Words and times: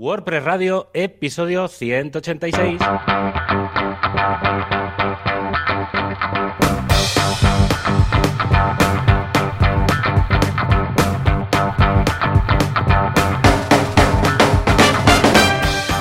WordPress 0.00 0.44
Radio, 0.44 0.88
episodio 0.94 1.68
186. 1.68 2.80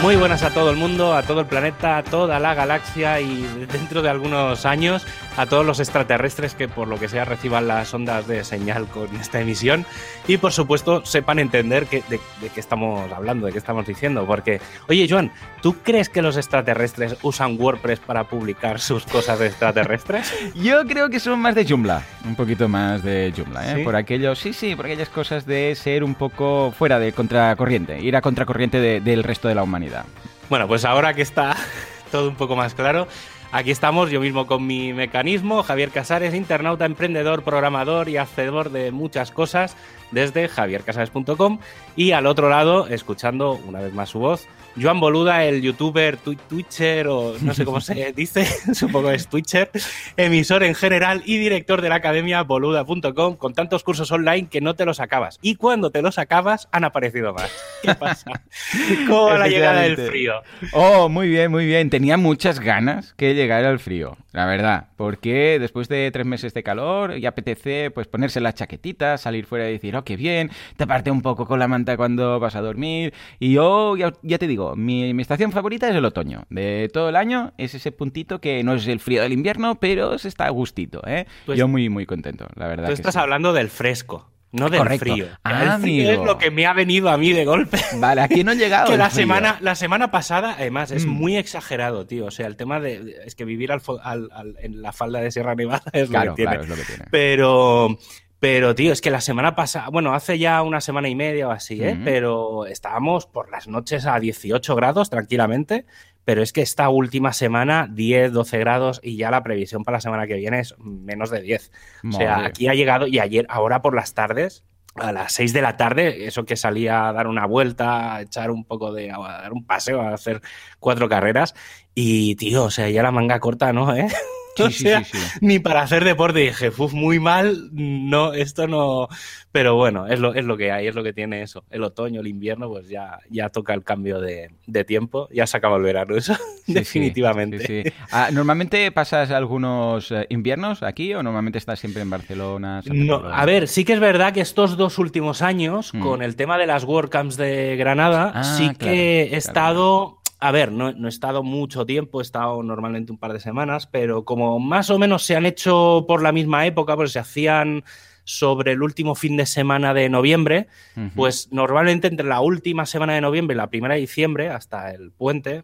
Muy 0.02 0.16
buenas 0.16 0.44
a 0.44 0.54
todo 0.54 0.72
el 0.72 0.78
mundo, 0.78 1.14
a 1.14 1.24
todo 1.24 1.42
el 1.42 1.48
planeta, 1.48 1.98
a 1.98 2.04
toda 2.04 2.40
la 2.40 2.54
galaxia 2.54 3.20
y 3.20 3.66
dentro 3.70 4.02
de 4.02 4.10
algunos 4.10 4.66
años 4.66 5.06
a 5.40 5.46
todos 5.46 5.66
los 5.66 5.80
extraterrestres 5.80 6.54
que 6.54 6.68
por 6.68 6.90
lo 6.90 7.00
que 7.00 7.08
sea 7.08 7.24
reciban 7.24 7.66
las 7.66 7.94
ondas 7.94 8.28
de 8.28 8.44
señal 8.44 8.88
con 8.88 9.08
esta 9.16 9.40
emisión 9.40 9.86
y 10.28 10.36
por 10.36 10.52
supuesto 10.52 11.06
sepan 11.06 11.40
entender 11.40 11.86
que, 11.86 12.04
de, 12.10 12.20
qué 12.54 12.60
estamos 12.60 13.10
hablando, 13.14 13.46
de 13.46 13.54
qué 13.54 13.58
estamos 13.58 13.88
diciendo. 13.88 14.26
Porque, 14.26 14.60
oye 14.90 15.08
Joan, 15.10 15.32
¿tú 15.62 15.78
crees 15.82 16.10
que 16.10 16.22
los 16.22 16.36
extraterrestres 16.36 17.16
usan 17.22 17.56
WordPress 17.58 18.00
para 18.00 18.26
publicar 18.26 18.82
sus 18.82 19.06
cosas 19.06 19.40
de 19.40 19.48
extraterrestres? 19.48 20.30
Yo 20.56 20.86
creo 20.86 21.10
que 21.10 21.22
son 21.22 21.40
más 21.40 21.56
de 21.56 21.66
Joomla, 21.66 22.04
un 22.26 22.36
poquito 22.36 22.68
más 22.68 23.02
de 23.02 23.34
Joomla, 23.34 23.80
¿eh? 23.80 23.84
Por 23.86 23.96
aquello, 23.96 24.36
sí, 24.36 24.52
sí, 24.52 24.76
por 24.76 24.88
aquellas 24.88 25.10
cosas 25.10 25.46
de 25.46 25.74
ser 25.76 26.04
un 26.04 26.16
poco 26.16 26.74
fuera 26.78 27.00
de 27.00 27.14
contracorriente, 27.14 28.02
ir 28.02 28.18
a 28.18 28.22
contracorriente 28.22 29.00
del 29.00 29.24
resto 29.24 29.48
de 29.48 29.56
la 29.56 29.64
humanidad. 29.64 30.04
Bueno, 30.50 30.68
pues 30.68 30.84
ahora 30.84 31.14
que 31.14 31.22
está 31.22 31.56
todo 32.12 32.28
un 32.28 32.36
poco 32.36 32.58
más 32.58 32.74
claro, 32.74 33.08
aquí 33.52 33.72
estamos 33.72 34.12
yo 34.12 34.20
mismo 34.20 34.48
con 34.48 34.66
mi 34.66 34.94
mecanismo, 34.94 35.64
Javier 35.64 35.90
Casares, 35.90 36.34
internauta, 36.34 36.86
emprendedor, 36.86 37.44
programador 37.44 38.10
y 38.10 38.18
hacedor 38.18 38.72
de 38.72 38.92
muchas 38.92 39.32
cosas 39.32 39.76
desde 40.12 40.48
javiercasares.com 40.48 41.60
y 41.96 42.12
al 42.12 42.26
otro 42.26 42.50
lado, 42.50 42.88
escuchando 42.88 43.60
una 43.68 43.80
vez 43.80 43.94
más 43.94 44.10
su 44.10 44.20
voz, 44.20 44.48
Joan 44.82 45.00
Boluda, 45.00 45.44
el 45.44 45.62
youtuber, 45.62 46.18
twitcher 46.18 47.08
o 47.08 47.36
no 47.42 47.54
sé 47.54 47.66
cómo 47.66 47.82
se 47.82 48.14
dice, 48.16 48.46
supongo 48.74 49.12
es 49.12 49.28
twitcher, 49.28 49.70
emisor 50.16 50.64
en 50.64 50.76
general 50.76 51.22
y 51.26 51.38
director 51.38 51.82
de 51.82 51.90
la 51.90 51.96
academia 51.96 52.44
boluda.com 52.44 53.36
con 53.36 53.54
tantos 53.54 53.84
cursos 53.84 54.12
online 54.12 54.48
que 54.48 54.62
no 54.62 54.76
te 54.76 54.86
los 54.86 55.00
acabas. 55.00 55.38
Y 55.42 55.56
cuando 55.56 55.90
te 55.92 56.02
los 56.02 56.18
acabas 56.18 56.68
han 56.72 56.84
aparecido 56.84 57.34
más. 57.34 57.52
¿Qué 57.82 57.94
pasa? 57.96 58.32
Con 59.08 59.40
la 59.40 59.48
llegada 59.48 59.82
del 59.82 59.98
frío. 59.98 60.34
Oh, 60.74 61.10
muy 61.10 61.30
bien, 61.30 61.52
muy 61.52 61.66
bien. 61.66 61.90
Tenía 61.90 62.18
muchas 62.18 62.60
ganas 62.60 63.14
que 63.14 63.34
llegara 63.34 63.70
el 63.70 63.80
frío, 63.80 64.18
la 64.32 64.46
verdad, 64.46 64.88
porque 64.98 65.58
después 65.60 65.88
de 65.88 66.10
tres 66.12 66.26
meses 66.26 66.54
de 66.54 66.64
calor 66.64 67.18
y 67.18 67.26
apetece 67.26 67.92
pues 67.92 68.08
ponerse 68.08 68.40
la 68.40 68.54
chaquetita, 68.54 69.18
salir 69.18 69.46
fuera 69.46 69.70
y 69.70 69.74
decir, 69.74 69.96
oh, 69.96 70.04
qué 70.04 70.16
bien, 70.16 70.52
te 70.78 70.88
parte 70.88 71.12
un 71.12 71.22
poco 71.22 71.46
con 71.46 71.60
la 71.60 71.68
manta 71.68 71.98
cuando 71.98 72.40
vas 72.40 72.56
a 72.56 72.62
dormir. 72.62 73.14
Y 73.40 73.54
yo 73.54 73.96
ya 73.96 74.38
te 74.38 74.48
digo, 74.48 74.69
mi, 74.76 75.12
estación 75.22 75.52
favorita 75.52 75.90
es 75.90 75.96
el 75.96 76.06
otoño. 76.06 76.44
De 76.50 76.90
todo 76.92 77.10
el 77.10 77.16
año 77.16 77.54
es 77.58 77.76
ese 77.76 77.92
puntito 77.92 78.40
que 78.40 78.64
no 78.64 78.74
es 78.74 78.88
el 78.88 79.00
frío 79.00 79.22
del 79.22 79.34
invierno, 79.34 79.80
pero 79.80 80.18
se 80.18 80.28
está 80.28 80.46
a 80.46 80.50
gustito. 80.50 81.02
¿eh? 81.08 81.26
Pues 81.46 81.58
Yo 81.58 81.68
muy, 81.68 81.90
muy 81.90 82.06
contento, 82.06 82.48
la 82.56 82.68
verdad. 82.68 82.88
Tú 82.88 82.94
estás 82.94 83.16
hablando 83.16 83.54
del 83.54 83.70
fresco. 83.70 84.30
No 84.52 84.70
del 84.70 84.98
frío. 84.98 85.28
Ah, 85.44 85.76
el 85.76 85.82
frío 85.82 86.12
es 86.12 86.20
lo 86.20 86.40
que 86.40 86.50
me 86.50 86.66
ha 86.66 86.74
venido 86.74 87.10
a 87.10 87.18
mí 87.18 87.34
de 87.34 87.46
golpe. 87.46 87.78
Vale, 87.98 88.22
aquí 88.22 88.44
no 88.44 88.54
he 88.54 88.56
llegado. 88.56 88.90
que 88.90 88.98
la 88.98 89.12
semana, 89.12 89.60
la 89.62 89.76
semana 89.76 90.10
pasada, 90.10 90.56
además, 90.58 90.90
es 90.92 91.06
mm. 91.06 91.10
muy 91.10 91.38
exagerado, 91.38 92.08
tío. 92.08 92.26
O 92.26 92.32
sea, 92.32 92.48
el 92.48 92.56
tema 92.56 92.80
de. 92.80 93.18
Es 93.26 93.36
que 93.36 93.46
vivir 93.46 93.72
en 93.72 94.82
la 94.82 94.92
falda 94.92 95.20
de 95.22 95.32
Sierra 95.32 95.54
Nevada 95.54 95.84
es, 95.94 96.10
lo, 96.10 96.20
que 96.20 96.30
tiene. 96.32 96.52
Claro, 96.52 96.64
es 96.64 96.70
lo 96.70 96.76
que 96.76 96.84
tiene. 96.84 97.06
Pero. 97.12 98.00
Pero, 98.40 98.74
tío, 98.74 98.94
es 98.94 99.02
que 99.02 99.12
la 99.12 99.20
semana 99.20 99.56
pasada, 99.56 99.90
bueno, 99.90 100.14
hace 100.14 100.40
ya 100.40 100.62
una 100.62 100.80
semana 100.80 101.10
y 101.10 101.16
media 101.16 101.50
o 101.50 101.52
así, 101.52 101.84
¿eh? 101.84 102.00
Pero 102.04 102.66
estábamos 102.66 103.28
por 103.28 103.52
las 103.52 103.68
noches 103.68 104.06
a 104.06 104.18
18 104.18 104.76
grados 104.76 105.10
tranquilamente, 105.10 105.86
pero 106.24 106.42
es 106.42 106.54
que 106.54 106.62
esta 106.62 106.88
última 106.88 107.34
semana 107.34 107.90
10, 107.92 108.32
12 108.32 108.60
grados 108.60 109.02
y 109.04 109.18
ya 109.18 109.30
la 109.30 109.44
previsión 109.44 109.84
para 109.84 109.98
la 109.98 110.02
semana 110.02 110.26
que 110.26 110.36
viene 110.36 110.62
es 110.62 110.74
menos 110.80 111.32
de 111.32 111.42
10. 111.42 111.72
O 112.08 112.12
sea, 112.14 112.46
aquí 112.46 112.70
ha 112.70 112.74
llegado 112.74 113.08
y 113.08 113.20
ayer, 113.20 113.46
ahora 113.50 113.82
por 113.82 113.94
las 113.94 114.14
tardes, 114.14 114.64
a 114.96 115.12
las 115.12 115.34
6 115.34 115.54
de 115.54 115.62
la 115.62 115.78
tarde, 115.78 116.28
eso 116.28 116.46
que 116.46 116.56
salía 116.56 117.08
a 117.08 117.14
dar 117.14 117.28
una 117.28 117.46
vuelta, 117.46 118.16
a 118.16 118.22
echar 118.22 118.52
un 118.52 118.64
poco 118.66 118.94
de, 118.94 119.12
a 119.12 119.18
dar 119.18 119.54
un 119.54 119.66
paseo, 119.66 120.02
a 120.02 120.14
hacer 120.14 120.42
cuatro 120.80 121.10
carreras 121.10 121.56
y, 121.96 122.36
tío, 122.36 122.66
o 122.66 122.72
sea, 122.72 122.90
ya 122.90 123.04
la 123.04 123.12
manga 123.12 123.40
corta, 123.40 123.74
¿no? 123.74 123.96
¿Eh? 123.96 124.08
ni 125.42 125.60
para 125.60 125.82
hacer 125.82 126.04
deporte. 126.04 126.40
dije, 126.40 126.72
uff, 126.76 126.94
muy 126.94 127.20
mal, 127.20 127.70
no, 127.72 128.34
esto 128.34 128.68
no. 128.68 129.08
Pero 129.52 129.76
bueno, 129.76 130.08
es 130.08 130.20
lo, 130.20 130.34
es 130.34 130.46
lo 130.46 130.58
que 130.58 130.72
hay, 130.72 130.88
es 130.88 130.96
lo 130.96 131.04
que 131.04 131.14
tiene 131.14 131.42
eso. 131.42 131.64
El 131.70 131.84
otoño, 131.84 132.22
el 132.22 132.28
invierno, 132.28 132.70
pues 132.70 132.88
ya, 132.88 133.20
ya 133.30 133.50
toca 133.50 133.74
el 133.74 133.84
cambio 133.84 134.20
de, 134.20 134.52
tiempo, 134.86 135.28
ya 135.32 135.46
se 135.46 135.58
acaba 135.58 135.78
el 135.78 135.84
verano, 135.84 136.16
eso, 136.16 136.36
definitivamente. 136.68 137.94
Ah, 138.12 138.30
¿Normalmente 138.32 138.92
pasas 138.92 139.32
algunos 139.32 140.12
eh, 140.12 140.26
inviernos 140.30 140.84
aquí 140.84 141.14
o 141.14 141.24
normalmente 141.24 141.58
estás 141.58 141.80
siempre 141.80 142.02
en 142.02 142.10
Barcelona? 142.10 142.82
No, 142.86 143.16
a 143.16 143.46
ver, 143.46 143.68
sí 143.68 143.84
que 143.84 143.94
es 143.94 144.00
verdad 144.00 144.34
que 144.34 144.42
estos 144.42 144.78
dos 144.78 145.00
últimos 145.00 145.42
años, 145.42 145.94
mm. 145.94 146.00
con 146.00 146.22
el 146.22 146.36
tema 146.36 146.58
de 146.58 146.68
las 146.68 146.84
WordCamps 146.84 147.36
de 147.36 147.76
Granada, 147.76 148.32
ah, 148.36 148.44
sí 148.44 148.72
que 148.78 149.24
he 149.24 149.36
estado 149.36 150.19
a 150.40 150.52
ver, 150.52 150.72
no, 150.72 150.90
he 150.90 151.10
estado 151.10 151.44
mucho 151.44 151.86
tiempo, 151.86 152.22
he 152.22 152.24
estado 152.24 152.64
normalmente 152.64 153.12
un 153.12 153.18
par 153.18 153.34
de 153.34 153.40
semanas, 153.40 153.88
pero 153.88 154.24
como 154.24 154.58
más 154.60 154.90
o 154.90 154.98
menos 154.98 155.26
se 155.26 155.36
han 155.36 155.46
hecho 155.46 156.06
por 156.08 156.22
la 156.22 156.32
misma 156.32 156.66
época, 156.66 156.96
pues 156.96 157.12
se 157.12 157.20
hacían 157.20 157.84
sobre 158.24 158.74
el 158.74 158.82
último 158.82 159.16
fin 159.16 159.36
de 159.36 159.46
semana 159.46 159.94
de 159.94 160.08
noviembre, 160.08 160.68
pues 161.16 161.50
normalmente 161.52 162.08
entre 162.08 162.28
la 162.28 162.42
última 162.42 162.86
semana 162.86 163.14
de 163.14 163.22
noviembre 163.22 163.56
y 163.56 163.58
la 163.58 163.70
primera 163.70 163.96
de 163.96 164.02
diciembre, 164.02 164.50
hasta 164.50 164.92
el 164.92 165.12
puente, 165.12 165.64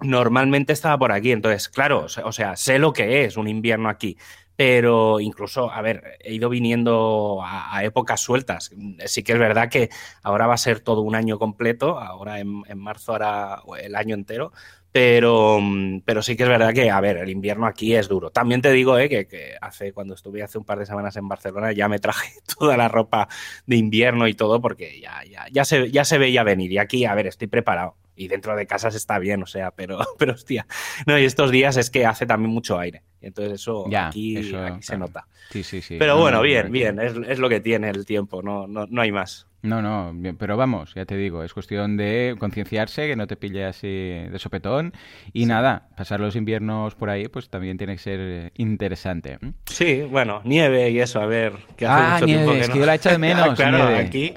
normalmente 0.00 0.72
estaba 0.72 0.96
por 0.96 1.12
aquí. 1.12 1.32
Entonces, 1.32 1.68
claro, 1.68 2.06
o 2.24 2.32
sea, 2.32 2.56
sé 2.56 2.78
lo 2.78 2.92
que 2.92 3.24
es 3.24 3.36
un 3.36 3.48
invierno 3.48 3.88
aquí 3.88 4.16
pero 4.56 5.20
incluso, 5.20 5.70
a 5.70 5.82
ver, 5.82 6.18
he 6.20 6.34
ido 6.34 6.48
viniendo 6.48 7.40
a, 7.42 7.82
épocas 7.84 8.20
sueltas. 8.20 8.70
Sí 9.06 9.22
que 9.22 9.32
es 9.32 9.38
verdad 9.38 9.68
que 9.68 9.90
ahora 10.22 10.46
va 10.46 10.54
a 10.54 10.58
ser 10.58 10.80
todo 10.80 11.00
un 11.00 11.14
año 11.14 11.38
completo, 11.38 11.98
ahora 11.98 12.38
en, 12.40 12.62
marzo 12.76 13.14
hará 13.14 13.62
el 13.80 13.96
año 13.96 14.14
entero, 14.14 14.52
pero, 14.92 15.58
pero 16.04 16.22
sí 16.22 16.36
que 16.36 16.44
es 16.44 16.48
verdad 16.48 16.72
que, 16.72 16.88
a 16.88 17.00
ver, 17.00 17.16
el 17.16 17.30
invierno 17.30 17.66
aquí 17.66 17.94
es 17.96 18.06
duro. 18.08 18.30
También 18.30 18.62
te 18.62 18.70
digo 18.70 18.96
eh, 18.96 19.08
que, 19.08 19.56
hace, 19.60 19.92
cuando 19.92 20.14
estuve 20.14 20.42
hace 20.42 20.56
un 20.56 20.64
par 20.64 20.78
de 20.78 20.86
semanas 20.86 21.16
en 21.16 21.26
Barcelona 21.26 21.72
ya 21.72 21.88
me 21.88 21.98
traje 21.98 22.34
toda 22.58 22.76
la 22.76 22.88
ropa 22.88 23.28
de 23.66 23.76
invierno 23.76 24.28
y 24.28 24.34
todo 24.34 24.60
porque 24.60 25.00
ya, 25.00 25.24
ya, 25.28 25.46
ya, 25.50 25.64
se, 25.64 25.90
ya 25.90 26.04
se 26.04 26.18
veía 26.18 26.44
venir. 26.44 26.70
Y 26.70 26.78
aquí, 26.78 27.06
a 27.06 27.14
ver, 27.14 27.26
estoy 27.26 27.48
preparado. 27.48 27.96
Y 28.16 28.28
dentro 28.28 28.54
de 28.54 28.66
casas 28.66 28.94
está 28.94 29.18
bien, 29.18 29.42
o 29.42 29.46
sea, 29.46 29.70
pero, 29.70 29.98
pero 30.18 30.32
hostia. 30.32 30.66
No, 31.06 31.18
y 31.18 31.24
estos 31.24 31.50
días 31.50 31.76
es 31.76 31.90
que 31.90 32.06
hace 32.06 32.26
también 32.26 32.52
mucho 32.52 32.78
aire. 32.78 33.02
Entonces 33.20 33.54
eso 33.54 33.86
aquí, 33.96 34.52
se 34.80 34.98
nota. 34.98 35.26
Sí, 35.50 35.62
sí, 35.62 35.80
sí. 35.80 35.96
Pero 35.98 36.18
bueno, 36.18 36.42
bien, 36.42 36.70
bien, 36.70 37.00
es, 37.00 37.14
es, 37.26 37.38
lo 37.38 37.48
que 37.48 37.60
tiene 37.60 37.90
el 37.90 38.04
tiempo, 38.04 38.42
no, 38.42 38.66
no, 38.66 38.86
no 38.86 39.00
hay 39.00 39.12
más. 39.12 39.46
No, 39.64 39.80
no, 39.80 40.14
pero 40.38 40.58
vamos, 40.58 40.92
ya 40.94 41.06
te 41.06 41.16
digo, 41.16 41.42
es 41.42 41.54
cuestión 41.54 41.96
de 41.96 42.36
concienciarse, 42.38 43.06
que 43.06 43.16
no 43.16 43.26
te 43.26 43.36
pille 43.36 43.64
así 43.64 43.88
de 43.88 44.38
sopetón 44.38 44.92
y 45.32 45.46
nada, 45.46 45.88
pasar 45.96 46.20
los 46.20 46.36
inviernos 46.36 46.94
por 46.94 47.08
ahí 47.08 47.28
pues 47.28 47.48
también 47.48 47.78
tiene 47.78 47.94
que 47.94 47.98
ser 47.98 48.52
interesante. 48.56 49.38
Sí, 49.64 50.02
bueno, 50.02 50.42
nieve 50.44 50.90
y 50.90 51.00
eso, 51.00 51.18
a 51.18 51.24
ver, 51.24 51.54
que 51.78 51.86
hace 51.86 52.02
ah, 52.02 52.12
mucho 52.12 52.26
nieve, 52.26 52.42
tiempo 52.42 52.52
que, 52.52 52.60
es 52.60 52.68
que 52.68 52.78
yo 52.78 52.84
la 52.84 52.92
he 52.92 52.96
hecho 52.96 53.08
de 53.08 53.18
menos. 53.18 53.54
claro, 53.54 53.96
aquí, 53.96 54.34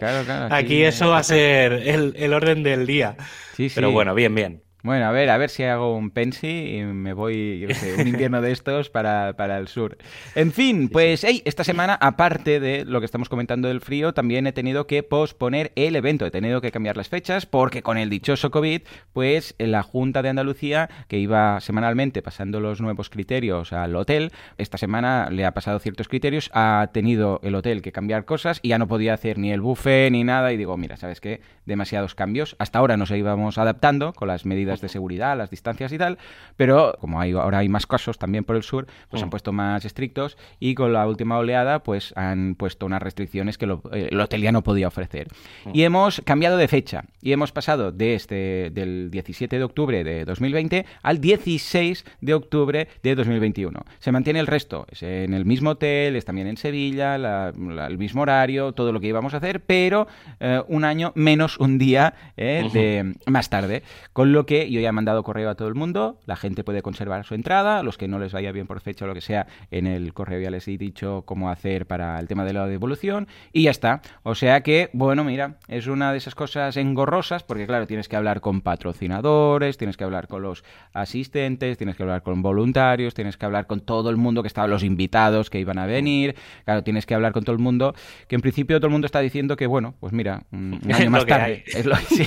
aquí, 0.49 0.83
eso 0.83 1.09
va 1.09 1.17
a 1.17 1.23
ser 1.23 1.73
el, 1.73 2.13
el 2.15 2.33
orden 2.33 2.63
del 2.63 2.87
día. 2.87 3.17
Sí, 3.53 3.67
sí. 3.67 3.75
Pero 3.75 3.91
bueno, 3.91 4.15
bien, 4.15 4.33
bien. 4.33 4.61
Bueno, 4.83 5.05
a 5.05 5.11
ver, 5.11 5.31
a 5.31 5.37
ver 5.37 5.49
si 5.49 5.63
hago 5.63 5.97
un 5.97 6.11
pensi 6.11 6.77
y 6.77 6.83
me 6.83 7.13
voy, 7.13 7.59
yo 7.59 7.73
sé, 7.73 7.95
un 7.99 8.07
invierno 8.07 8.41
de 8.41 8.51
estos 8.51 8.91
para, 8.91 9.33
para 9.33 9.57
el 9.57 9.67
sur. 9.67 9.97
En 10.35 10.51
fin, 10.51 10.89
pues 10.89 11.23
hey, 11.23 11.41
esta 11.45 11.63
semana, 11.63 11.97
aparte 11.99 12.59
de 12.59 12.85
lo 12.85 12.99
que 12.99 13.05
estamos 13.05 13.27
comentando 13.27 13.69
del 13.69 13.81
frío, 13.81 14.13
también 14.13 14.45
he 14.45 14.51
tenido 14.51 14.85
que 14.85 15.01
posponer 15.01 15.71
el 15.75 15.95
evento, 15.95 16.27
he 16.27 16.31
tenido 16.31 16.61
que 16.61 16.71
cambiar 16.71 16.95
las 16.95 17.09
fechas 17.09 17.47
porque 17.47 17.81
con 17.81 17.97
el 17.97 18.11
dichoso 18.11 18.51
COVID, 18.51 18.83
pues 19.13 19.55
la 19.57 19.81
Junta 19.81 20.21
de 20.21 20.29
Andalucía, 20.29 20.89
que 21.07 21.17
iba 21.17 21.59
semanalmente 21.59 22.21
pasando 22.21 22.59
los 22.59 22.79
nuevos 22.79 23.09
criterios 23.09 23.73
al 23.73 23.95
hotel, 23.95 24.31
esta 24.59 24.77
semana 24.77 25.29
le 25.31 25.45
ha 25.45 25.55
pasado 25.55 25.79
ciertos 25.79 26.07
criterios, 26.07 26.51
ha 26.53 26.91
tenido 26.93 27.39
el 27.41 27.55
hotel 27.55 27.81
que 27.81 27.91
cambiar 27.91 28.25
cosas 28.25 28.59
y 28.61 28.69
ya 28.69 28.77
no 28.77 28.87
podía 28.87 29.15
hacer 29.15 29.39
ni 29.39 29.51
el 29.51 29.61
buffet 29.61 30.11
ni 30.11 30.23
nada 30.23 30.53
y 30.53 30.57
digo, 30.57 30.77
mira, 30.77 30.97
¿sabes 30.97 31.19
qué? 31.19 31.41
Demasiados 31.65 32.13
cambios. 32.13 32.55
Hasta 32.59 32.77
ahora 32.77 32.95
nos 32.95 33.09
íbamos 33.09 33.57
adaptando 33.57 34.13
con 34.13 34.27
las 34.27 34.45
medidas 34.45 34.66
medidas 34.67 34.81
de 34.81 34.89
seguridad, 34.89 35.37
las 35.37 35.49
distancias 35.49 35.91
y 35.93 35.97
tal, 35.97 36.17
pero 36.57 36.97
como 36.99 37.21
hay, 37.21 37.31
ahora 37.31 37.59
hay 37.59 37.69
más 37.69 37.87
casos 37.87 38.17
también 38.17 38.43
por 38.43 38.55
el 38.55 38.63
sur, 38.63 38.87
pues 39.09 39.23
han 39.23 39.29
puesto 39.29 39.53
más 39.53 39.85
estrictos 39.85 40.37
y 40.59 40.75
con 40.75 40.91
la 40.91 41.07
última 41.07 41.37
oleada 41.37 41.83
pues 41.83 42.13
han 42.17 42.55
puesto 42.55 42.85
unas 42.85 43.01
restricciones 43.01 43.57
que 43.57 43.65
eh, 43.65 44.09
el 44.11 44.19
hotel 44.19 44.41
ya 44.41 44.51
no 44.51 44.63
podía 44.63 44.87
ofrecer. 44.87 45.27
Y 45.73 45.83
hemos 45.83 46.21
cambiado 46.25 46.57
de 46.57 46.67
fecha 46.67 47.05
y 47.21 47.31
hemos 47.31 47.51
pasado 47.51 47.91
de 47.91 48.15
este, 48.15 48.69
del 48.71 49.09
17 49.09 49.57
de 49.57 49.63
octubre 49.63 50.03
de 50.03 50.25
2020 50.25 50.85
al 51.01 51.21
16 51.21 52.05
de 52.21 52.33
octubre 52.33 52.87
de 53.03 53.15
2021. 53.15 53.79
Se 53.99 54.11
mantiene 54.11 54.39
el 54.39 54.47
resto, 54.47 54.85
es 54.91 55.01
en 55.03 55.33
el 55.33 55.45
mismo 55.45 55.71
hotel, 55.71 56.15
es 56.15 56.25
también 56.25 56.47
en 56.47 56.57
Sevilla, 56.57 57.15
el 57.15 57.97
mismo 57.97 58.23
horario, 58.23 58.73
todo 58.73 58.91
lo 58.91 58.99
que 58.99 59.07
íbamos 59.07 59.33
a 59.33 59.37
hacer, 59.37 59.61
pero 59.61 60.07
eh, 60.39 60.61
un 60.67 60.83
año 60.83 61.13
menos 61.15 61.57
un 61.59 61.77
día 61.77 62.13
eh, 62.35 62.69
de, 62.73 63.15
más 63.25 63.49
tarde. 63.49 63.83
Con 64.13 64.31
lo 64.31 64.45
que 64.45 64.56
yo 64.69 64.79
ya 64.79 64.89
he 64.89 64.91
mandado 64.91 65.23
correo 65.23 65.49
a 65.49 65.55
todo 65.55 65.67
el 65.67 65.75
mundo, 65.75 66.19
la 66.25 66.35
gente 66.35 66.63
puede 66.63 66.81
conservar 66.81 67.25
su 67.25 67.35
entrada, 67.35 67.83
los 67.83 67.97
que 67.97 68.07
no 68.07 68.19
les 68.19 68.33
vaya 68.33 68.51
bien 68.51 68.67
por 68.67 68.81
fecha 68.81 69.05
o 69.05 69.07
lo 69.07 69.13
que 69.13 69.21
sea, 69.21 69.47
en 69.71 69.87
el 69.87 70.13
correo 70.13 70.39
ya 70.39 70.49
les 70.49 70.67
he 70.67 70.77
dicho 70.77 71.23
cómo 71.25 71.49
hacer 71.49 71.85
para 71.85 72.19
el 72.19 72.27
tema 72.27 72.45
de 72.45 72.53
la 72.53 72.67
devolución 72.67 73.27
y 73.53 73.63
ya 73.63 73.71
está. 73.71 74.01
O 74.23 74.35
sea 74.35 74.61
que, 74.61 74.89
bueno, 74.93 75.23
mira, 75.23 75.57
es 75.67 75.87
una 75.87 76.11
de 76.11 76.17
esas 76.17 76.35
cosas 76.35 76.77
engorrosas 76.77 77.43
porque 77.43 77.67
claro, 77.67 77.87
tienes 77.87 78.07
que 78.07 78.15
hablar 78.15 78.41
con 78.41 78.61
patrocinadores, 78.61 79.77
tienes 79.77 79.97
que 79.97 80.03
hablar 80.03 80.27
con 80.27 80.41
los 80.41 80.63
asistentes, 80.93 81.77
tienes 81.77 81.95
que 81.95 82.03
hablar 82.03 82.23
con 82.23 82.41
voluntarios, 82.41 83.13
tienes 83.13 83.37
que 83.37 83.45
hablar 83.45 83.67
con 83.67 83.81
todo 83.81 84.09
el 84.09 84.17
mundo 84.17 84.41
que 84.41 84.47
estaban 84.47 84.69
los 84.69 84.83
invitados 84.83 85.49
que 85.49 85.59
iban 85.59 85.79
a 85.79 85.85
venir, 85.85 86.35
claro, 86.65 86.83
tienes 86.83 87.05
que 87.05 87.13
hablar 87.13 87.33
con 87.33 87.43
todo 87.43 87.55
el 87.55 87.61
mundo, 87.61 87.93
que 88.27 88.35
en 88.35 88.41
principio 88.41 88.77
todo 88.77 88.87
el 88.87 88.93
mundo 88.93 89.05
está 89.05 89.19
diciendo 89.19 89.55
que, 89.55 89.67
bueno, 89.67 89.95
pues 89.99 90.13
mira, 90.13 90.43
un, 90.51 90.79
año 90.93 91.09
más 91.09 91.25
tarde. 91.25 91.63
es 91.67 91.85
lo 91.85 91.95
que 91.95 92.25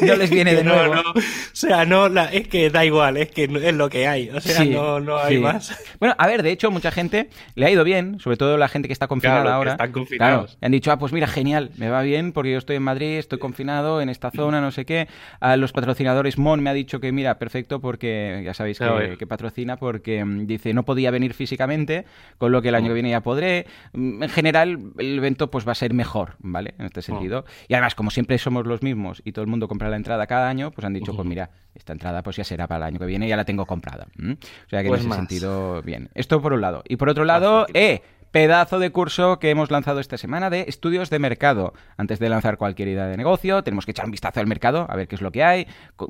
no 0.06 0.16
les 0.16 0.30
viene 0.30 0.54
de 0.54 0.64
nuevo. 0.64 0.94
o 1.52 1.56
sea, 1.56 1.84
no, 1.84 2.06
es 2.06 2.48
que 2.48 2.70
da 2.70 2.84
igual, 2.84 3.16
es 3.16 3.30
que 3.30 3.44
es 3.44 3.74
lo 3.74 3.88
que 3.88 4.06
hay, 4.06 4.30
o 4.30 4.40
sea, 4.40 4.64
no, 4.64 5.00
no 5.00 5.18
hay 5.18 5.38
más. 5.38 5.76
Bueno, 5.98 6.14
a 6.18 6.26
ver, 6.26 6.42
de 6.42 6.50
hecho, 6.50 6.70
mucha 6.70 6.90
gente 6.90 7.28
le 7.54 7.66
ha 7.66 7.70
ido 7.70 7.84
bien, 7.84 8.20
sobre 8.20 8.36
todo 8.36 8.56
la 8.56 8.68
gente 8.68 8.88
que 8.88 8.92
está 8.92 9.06
confinada 9.06 9.54
ahora. 9.54 9.72
están 9.72 9.92
confinados. 9.92 10.58
han 10.60 10.72
dicho, 10.72 10.90
ah, 10.92 10.98
pues 10.98 11.12
mira, 11.12 11.26
genial, 11.26 11.70
me 11.76 11.88
va 11.88 12.02
bien 12.02 12.32
porque 12.32 12.52
yo 12.52 12.58
estoy 12.58 12.76
en 12.76 12.82
Madrid, 12.82 13.18
estoy 13.18 13.38
confinado 13.38 14.00
en 14.00 14.08
esta 14.08 14.30
zona, 14.30 14.60
no 14.60 14.70
sé 14.70 14.84
qué. 14.84 15.08
A 15.40 15.56
los 15.56 15.72
patrocinadores, 15.72 16.38
Mon 16.38 16.62
me 16.62 16.70
ha 16.70 16.74
dicho 16.74 17.00
que 17.00 17.12
mira, 17.12 17.38
perfecto, 17.38 17.80
porque 17.80 18.42
ya 18.44 18.54
sabéis 18.54 18.78
que, 19.18 19.26
patrocina, 19.26 19.76
porque 19.76 20.24
mm, 20.24 20.46
dice, 20.46 20.74
no 20.74 20.84
podía 20.84 21.10
venir 21.10 21.34
físicamente, 21.34 22.04
con 22.38 22.52
lo 22.52 22.62
que 22.62 22.68
el 22.68 22.74
año 22.74 22.88
que 22.88 22.94
viene 22.94 23.10
ya 23.10 23.20
podré. 23.20 23.66
Mm, 23.92 24.22
en 24.22 24.28
general, 24.28 24.78
el 24.98 25.18
evento 25.18 25.50
pues 25.50 25.66
va 25.66 25.72
a 25.72 25.76
ser 25.76 25.94
mejor, 25.94 26.36
¿vale? 26.38 26.74
En 26.78 26.86
este 26.86 27.02
sentido. 27.02 27.44
Y 27.68 27.74
además, 27.74 27.94
como 27.94 28.10
siempre 28.10 28.38
somos 28.38 28.66
los 28.66 28.82
mismos 28.82 29.22
y 29.24 29.32
todo 29.32 29.42
el 29.42 29.50
mundo 29.50 29.68
compra 29.68 29.88
la 29.88 29.96
entrada 29.96 30.26
cada 30.26 30.48
año, 30.48 30.70
pues 30.70 30.84
han 30.84 30.92
dicho, 30.92 31.14
pues 31.14 31.26
mira, 31.30 31.50
esta 31.74 31.92
entrada 31.92 32.22
pues 32.22 32.36
ya 32.36 32.44
será 32.44 32.66
para 32.66 32.86
el 32.86 32.92
año 32.92 32.98
que 32.98 33.06
viene, 33.06 33.28
ya 33.28 33.36
la 33.36 33.44
tengo 33.44 33.64
comprada. 33.64 34.08
O 34.18 34.68
sea 34.68 34.80
que 34.80 34.88
en 34.88 34.88
pues 34.88 35.04
ese 35.04 35.14
sentido, 35.14 35.80
bien. 35.82 36.10
Esto 36.14 36.42
por 36.42 36.52
un 36.52 36.60
lado. 36.60 36.82
Y 36.86 36.96
por 36.96 37.08
otro 37.08 37.24
lado, 37.24 37.66
eh, 37.72 38.02
pedazo 38.30 38.78
de 38.78 38.90
curso 38.90 39.38
que 39.38 39.50
hemos 39.50 39.70
lanzado 39.70 40.00
esta 40.00 40.16
semana 40.18 40.50
de 40.50 40.64
estudios 40.68 41.10
de 41.10 41.18
mercado. 41.18 41.72
Antes 41.96 42.18
de 42.18 42.28
lanzar 42.28 42.58
cualquier 42.58 42.88
idea 42.88 43.06
de 43.06 43.16
negocio, 43.16 43.62
tenemos 43.62 43.84
que 43.84 43.92
echar 43.92 44.04
un 44.04 44.10
vistazo 44.10 44.40
al 44.40 44.46
mercado, 44.46 44.86
a 44.88 44.96
ver 44.96 45.08
qué 45.08 45.16
es 45.16 45.22
lo 45.22 45.32
que 45.32 45.44
hay. 45.44 45.66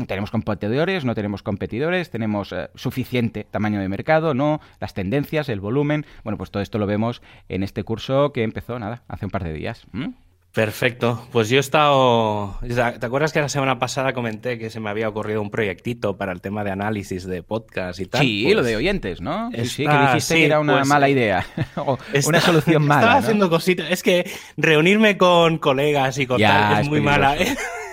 Tenemos 0.07 0.31
competidores, 0.31 1.05
no 1.05 1.15
tenemos 1.15 1.43
competidores, 1.43 2.11
tenemos 2.11 2.53
eh, 2.53 2.71
suficiente 2.75 3.45
tamaño 3.45 3.81
de 3.81 3.89
mercado, 3.89 4.35
no, 4.35 4.61
las 4.81 4.95
tendencias, 4.95 5.49
el 5.49 5.61
volumen. 5.61 6.07
Bueno, 6.25 6.37
pues 6.39 6.51
todo 6.51 6.63
esto 6.63 6.79
lo 6.79 6.87
vemos 6.87 7.23
en 7.49 7.63
este 7.63 7.85
curso 7.85 8.33
que 8.33 8.43
empezó, 8.43 8.79
nada, 8.79 9.03
hace 9.09 9.25
un 9.25 9.31
par 9.31 9.45
de 9.45 9.53
días. 9.53 9.87
Perfecto. 10.53 11.29
Pues 11.31 11.49
yo 11.49 11.59
he 11.59 11.61
estado. 11.61 12.59
¿Te 12.61 13.07
acuerdas 13.07 13.33
que 13.33 13.41
la 13.41 13.49
semana 13.49 13.79
pasada 13.79 14.13
comenté 14.13 14.59
que 14.59 14.69
se 14.69 14.81
me 14.81 14.91
había 14.91 15.09
ocurrido 15.09 15.41
un 15.41 15.51
proyectito 15.51 16.17
para 16.17 16.33
el 16.33 16.41
tema 16.41 16.65
de 16.65 16.73
análisis 16.73 17.25
de 17.25 17.45
podcast 17.45 18.01
y 18.01 18.07
tal? 18.07 18.21
Sí, 18.21 18.53
lo 18.53 18.63
de 18.63 18.73
pues 18.73 18.77
oyentes, 18.77 19.21
¿no? 19.21 19.51
sí, 19.65 19.87
que 19.87 19.97
dijiste 19.97 20.35
que 20.35 20.47
era 20.47 20.59
una 20.59 20.79
pues 20.79 20.89
mala 20.89 21.09
idea. 21.09 21.47
o 21.77 21.97
una 22.27 22.41
solución 22.41 22.85
mala. 22.85 23.01
Estaba 23.01 23.19
haciendo 23.21 23.49
cositas. 23.49 23.91
Es 23.91 24.03
que 24.03 24.29
reunirme 24.57 25.17
con 25.17 25.59
colegas 25.59 26.19
y 26.19 26.27
con 26.27 26.41
tal 26.41 26.83
es 26.83 26.89
muy 26.89 27.01
mala. 27.01 27.37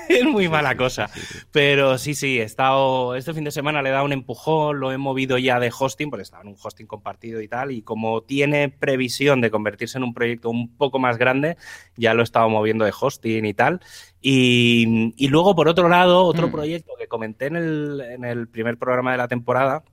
Es 0.10 0.24
muy 0.26 0.50
mala 0.50 0.76
cosa. 0.76 1.10
Pero 1.52 1.98
sí, 1.98 2.16
sí, 2.16 2.40
he 2.40 2.44
estado. 2.44 3.16
Este 3.16 3.34
fin 3.34 3.44
de 3.44 3.52
semana 3.52 3.82
le 3.82 3.90
he 3.90 3.92
dado 3.92 4.06
un 4.06 4.14
empujón, 4.14 4.80
lo 4.80 4.92
he 4.92 4.98
movido 4.98 5.38
ya 5.38 5.60
de 5.60 5.72
hosting, 5.78 6.10
porque 6.10 6.24
estaba 6.24 6.44
en 6.44 6.50
un 6.50 6.58
hosting 6.62 6.88
compartido 6.88 7.42
y 7.42 7.48
tal. 7.48 7.72
Y 7.72 7.82
como 7.82 8.22
tiene 8.22 8.70
previsión 8.70 9.42
de 9.42 9.52
convertirse 9.52 9.98
en 9.98 10.04
un 10.04 10.14
proyecto 10.14 10.50
un 10.50 10.76
poco 10.76 11.00
más 11.00 11.18
grande, 11.18 11.58
ya 11.96 12.14
lo 12.14 12.22
he 12.22 12.24
estado 12.24 12.50
moviendo 12.50 12.86
de 12.86 12.94
hosting 13.00 13.46
y 13.46 13.54
tal. 13.54 13.82
Y, 14.22 15.28
luego, 15.30 15.56
por 15.56 15.68
otro 15.68 15.90
lado, 15.90 16.24
otro 16.26 16.48
mm. 16.48 16.52
proyecto 16.52 16.94
que 16.98 17.08
comenté 17.08 17.46
en 17.48 17.56
el, 17.56 18.02
en 18.02 18.26
el 18.26 18.48
primer 18.48 18.78
programa 18.78 19.12
de 19.12 19.18
la 19.18 19.28
temporada, 19.28 19.84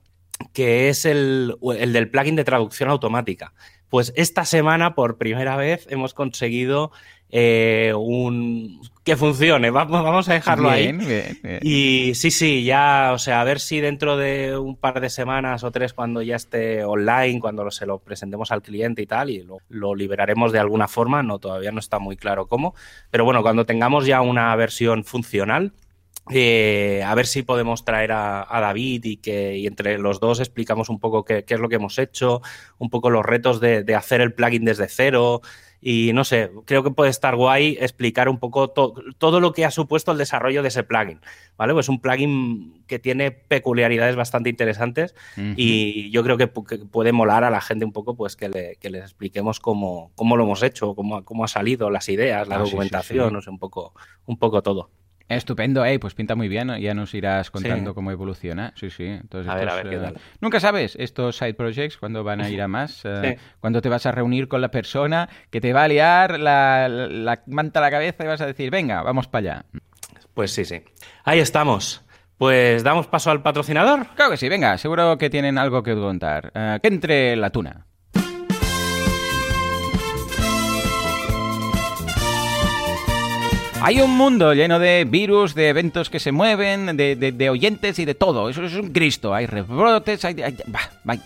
que 0.52 0.88
es 0.88 1.04
el, 1.04 1.56
el, 1.78 1.92
del 1.92 2.10
plugin 2.10 2.36
de 2.36 2.44
traducción 2.44 2.88
automática. 2.90 3.52
Pues 3.88 4.12
esta 4.16 4.44
semana, 4.44 4.94
por 4.94 5.18
primera 5.18 5.56
vez, 5.56 5.86
hemos 5.90 6.14
conseguido 6.14 6.90
eh, 7.36 7.92
un 7.96 8.80
que 9.02 9.16
funcione. 9.16 9.70
Vamos, 9.70 10.28
a 10.28 10.34
dejarlo 10.34 10.70
ahí. 10.70 10.96
Y 11.62 12.14
sí, 12.14 12.30
sí, 12.30 12.64
ya, 12.64 13.10
o 13.12 13.18
sea, 13.18 13.40
a 13.40 13.44
ver 13.44 13.60
si 13.60 13.80
dentro 13.80 14.16
de 14.16 14.56
un 14.56 14.76
par 14.76 15.00
de 15.00 15.10
semanas 15.10 15.64
o 15.64 15.70
tres, 15.70 15.92
cuando 15.92 16.22
ya 16.22 16.36
esté 16.36 16.84
online, 16.84 17.40
cuando 17.40 17.70
se 17.70 17.86
lo 17.86 17.98
presentemos 17.98 18.52
al 18.52 18.62
cliente 18.62 19.02
y 19.02 19.06
tal, 19.06 19.30
y 19.30 19.42
lo, 19.42 19.58
lo 19.68 19.94
liberaremos 19.94 20.52
de 20.52 20.60
alguna 20.60 20.86
forma, 20.86 21.22
no, 21.22 21.38
todavía 21.38 21.72
no 21.72 21.80
está 21.80 21.98
muy 21.98 22.16
claro 22.16 22.46
cómo. 22.46 22.74
Pero 23.10 23.24
bueno, 23.24 23.42
cuando 23.42 23.66
tengamos 23.66 24.06
ya 24.06 24.20
una 24.20 24.54
versión 24.56 25.04
funcional, 25.04 25.72
eh, 26.30 27.02
a 27.04 27.14
ver 27.14 27.26
si 27.26 27.42
podemos 27.42 27.84
traer 27.84 28.12
a, 28.12 28.46
David 28.50 29.04
y 29.04 29.16
que 29.18 29.66
entre 29.66 29.98
los 29.98 30.20
dos 30.20 30.40
explicamos 30.40 30.88
un 30.88 30.98
poco 30.98 31.24
qué, 31.24 31.44
es 31.46 31.60
lo 31.60 31.68
que 31.68 31.76
hemos 31.76 31.98
hecho, 31.98 32.40
un 32.78 32.90
poco 32.90 33.10
los 33.10 33.24
retos 33.24 33.60
de, 33.60 33.84
de 33.84 33.94
hacer 33.94 34.20
el 34.20 34.32
plugin 34.32 34.64
desde 34.64 34.88
cero, 34.88 35.42
y 35.86 36.14
no 36.14 36.24
sé, 36.24 36.50
creo 36.64 36.82
que 36.82 36.90
puede 36.90 37.10
estar 37.10 37.36
guay 37.36 37.76
explicar 37.78 38.30
un 38.30 38.38
poco 38.38 38.70
todo 38.70 39.40
lo 39.40 39.52
que 39.52 39.66
ha 39.66 39.70
supuesto 39.70 40.12
el 40.12 40.16
desarrollo 40.16 40.62
de 40.62 40.68
ese 40.68 40.82
plugin. 40.82 41.20
¿Vale? 41.58 41.74
Pues 41.74 41.90
un 41.90 42.00
plugin 42.00 42.82
que 42.86 42.98
tiene 42.98 43.32
peculiaridades 43.32 44.16
bastante 44.16 44.48
interesantes 44.48 45.14
y 45.36 46.10
yo 46.10 46.24
creo 46.24 46.38
que, 46.38 46.46
puede 46.46 47.12
molar 47.12 47.44
a 47.44 47.50
la 47.50 47.60
gente 47.60 47.84
un 47.84 47.92
poco 47.92 48.16
pues 48.16 48.34
que, 48.34 48.48
le, 48.48 48.78
les 48.80 49.02
expliquemos 49.02 49.60
cómo, 49.60 50.10
cómo, 50.14 50.38
lo 50.38 50.44
hemos 50.44 50.62
hecho, 50.62 50.94
cómo, 50.94 51.22
cómo 51.22 51.44
ha 51.44 51.48
salido, 51.48 51.90
las 51.90 52.08
ideas, 52.08 52.48
la 52.48 52.56
ah, 52.56 52.60
documentación, 52.60 53.30
no 53.34 53.42
sé, 53.42 53.50
un 53.50 53.58
poco, 53.58 53.92
un 54.24 54.38
poco 54.38 54.62
todo. 54.62 54.88
Estupendo, 55.28 55.84
eh, 55.86 55.98
pues 55.98 56.14
pinta 56.14 56.34
muy 56.34 56.48
bien, 56.48 56.68
ya 56.80 56.92
nos 56.92 57.14
irás 57.14 57.50
contando 57.50 57.94
cómo 57.94 58.10
evoluciona. 58.10 58.72
Sí, 58.76 58.90
sí. 58.90 59.04
Entonces, 59.04 59.50
a 59.50 59.54
ver, 59.54 59.68
a 59.70 59.74
ver 59.76 59.88
qué 59.88 59.96
eh, 59.96 60.00
tal. 60.00 60.18
Nunca 60.40 60.60
sabes 60.60 60.96
estos 60.98 61.38
side 61.38 61.54
projects 61.54 61.96
cuando 61.96 62.22
van 62.22 62.42
a 62.42 62.50
ir 62.50 62.60
a 62.60 62.68
más, 62.68 63.02
eh, 63.04 63.38
cuando 63.60 63.80
te 63.80 63.88
vas 63.88 64.04
a 64.04 64.12
reunir 64.12 64.48
con 64.48 64.60
la 64.60 64.70
persona 64.70 65.28
que 65.50 65.62
te 65.62 65.72
va 65.72 65.84
a 65.84 65.88
liar 65.88 66.38
la, 66.38 66.88
la, 66.88 67.42
manta 67.46 67.80
a 67.80 67.82
la 67.82 67.90
cabeza 67.90 68.24
y 68.24 68.26
vas 68.26 68.40
a 68.42 68.46
decir, 68.46 68.70
venga, 68.70 69.02
vamos 69.02 69.26
para 69.26 69.52
allá. 69.54 69.64
Pues 70.34 70.50
sí, 70.50 70.66
sí. 70.66 70.82
Ahí 71.24 71.38
estamos. 71.38 72.02
Pues 72.36 72.82
damos 72.82 73.06
paso 73.06 73.30
al 73.30 73.42
patrocinador. 73.42 74.06
Claro 74.16 74.32
que 74.32 74.36
sí, 74.36 74.48
venga, 74.48 74.76
seguro 74.76 75.16
que 75.16 75.30
tienen 75.30 75.56
algo 75.56 75.82
que 75.82 75.94
contar. 75.94 76.52
que 76.82 76.88
entre 76.88 77.36
la 77.36 77.48
tuna. 77.48 77.86
Hay 83.86 84.00
un 84.00 84.16
mundo 84.16 84.54
lleno 84.54 84.78
de 84.78 85.04
virus, 85.04 85.54
de 85.54 85.68
eventos 85.68 86.08
que 86.08 86.18
se 86.18 86.32
mueven, 86.32 86.96
de, 86.96 87.48
oyentes 87.50 87.98
y 87.98 88.06
de 88.06 88.14
todo. 88.14 88.48
Eso 88.48 88.64
es 88.64 88.72
un 88.76 88.92
Cristo. 88.92 89.34
Hay 89.34 89.44
rebrotes, 89.44 90.24
hay... 90.24 90.36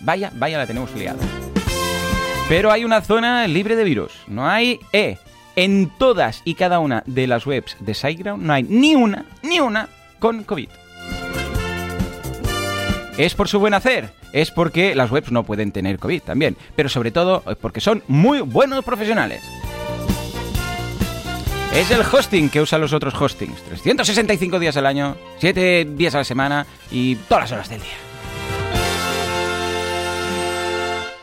vaya, 0.01 0.29
vaya, 0.35 0.57
la 0.57 0.67
tenemos 0.67 0.93
liada. 0.93 1.19
Pero 2.49 2.69
hay 2.69 2.83
una 2.83 2.99
zona 2.99 3.47
libre 3.47 3.77
de 3.77 3.85
virus. 3.85 4.11
No 4.27 4.45
hay 4.45 4.77
E. 4.91 5.17
En 5.55 5.89
todas 5.97 6.41
y 6.43 6.55
cada 6.55 6.79
una 6.79 7.01
de 7.05 7.27
las 7.27 7.47
webs 7.47 7.77
de 7.79 7.93
SiteGround 7.93 8.43
no 8.43 8.51
hay 8.51 8.63
ni 8.63 8.93
una, 8.93 9.23
ni 9.41 9.61
una 9.61 9.87
con 10.19 10.43
COVID. 10.43 10.67
¿Es 13.17 13.35
por 13.35 13.47
su 13.47 13.59
buen 13.59 13.73
hacer? 13.73 14.09
Es 14.33 14.51
porque 14.51 14.95
las 14.95 15.11
webs 15.11 15.31
no 15.31 15.43
pueden 15.43 15.71
tener 15.71 15.97
COVID 15.97 16.23
también, 16.23 16.57
pero 16.75 16.89
sobre 16.89 17.11
todo 17.11 17.41
porque 17.61 17.79
son 17.79 18.03
muy 18.09 18.41
buenos 18.41 18.83
profesionales. 18.83 19.41
Es 21.73 21.91
el 21.91 22.01
hosting 22.01 22.49
que 22.49 22.61
usan 22.61 22.81
los 22.81 22.93
otros 22.93 23.13
hostings. 23.13 23.61
365 23.63 24.59
días 24.59 24.75
al 24.75 24.85
año, 24.85 25.15
7 25.37 25.85
días 25.91 26.15
a 26.15 26.19
la 26.19 26.23
semana 26.23 26.65
y 26.91 27.15
todas 27.15 27.43
las 27.43 27.51
horas 27.51 27.69
del 27.69 27.81
día. 27.81 27.97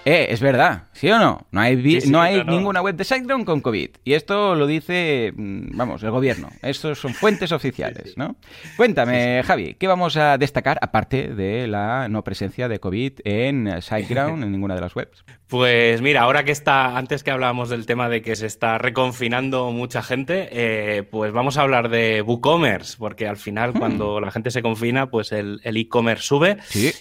Eh, 0.05 0.29
es 0.31 0.41
verdad. 0.41 0.86
¿Sí 0.97 1.11
o 1.11 1.19
no? 1.19 1.47
No 1.51 1.61
hay, 1.61 1.77
no 2.09 2.23
hay 2.23 2.43
ninguna 2.45 2.81
web 2.81 2.97
de 2.97 3.05
SiteGround 3.05 3.45
con 3.45 3.61
COVID. 3.61 3.91
Y 4.03 4.15
esto 4.15 4.55
lo 4.55 4.67
dice, 4.67 5.31
mm, 5.37 5.77
vamos, 5.77 6.03
el 6.03 6.11
gobierno. 6.11 6.49
Estos 6.63 6.99
son 6.99 7.13
fuentes 7.13 7.53
oficiales, 7.53 8.17
¿no? 8.17 8.37
Cuéntame, 8.79 9.43
Javi, 9.45 9.75
¿qué 9.75 9.87
vamos 9.87 10.17
a 10.17 10.39
destacar 10.39 10.79
aparte 10.81 11.29
de 11.35 11.67
la 11.67 12.09
no 12.09 12.25
presencia 12.25 12.67
de 12.69 12.81
COVID 12.81 13.13
en 13.25 13.83
SiteGround, 13.83 14.43
en 14.43 14.53
ninguna 14.53 14.75
de 14.75 14.81
las 14.81 14.97
webs? 14.97 15.25
Pues 15.49 16.03
mira, 16.03 16.23
ahora 16.23 16.43
que 16.43 16.51
está, 16.51 16.99
antes 16.99 17.23
que 17.23 17.31
hablábamos 17.31 17.69
del 17.69 17.87
tema 17.87 18.09
de 18.09 18.21
que 18.21 18.35
se 18.35 18.47
está 18.47 18.79
reconfinando 18.79 19.71
mucha 19.71 20.03
gente, 20.03 20.49
eh, 20.51 21.05
pues 21.05 21.33
vamos 21.33 21.57
a 21.57 21.63
hablar 21.63 21.89
de 21.89 22.21
WooCommerce, 22.21 22.97
porque 22.99 23.29
al 23.29 23.37
final 23.37 23.71
hmm. 23.73 23.79
cuando 23.79 24.21
la 24.21 24.33
gente 24.33 24.51
se 24.51 24.61
confina, 24.61 25.09
pues 25.09 25.31
el 25.31 25.61
e-commerce 25.63 26.25
sube. 26.25 26.57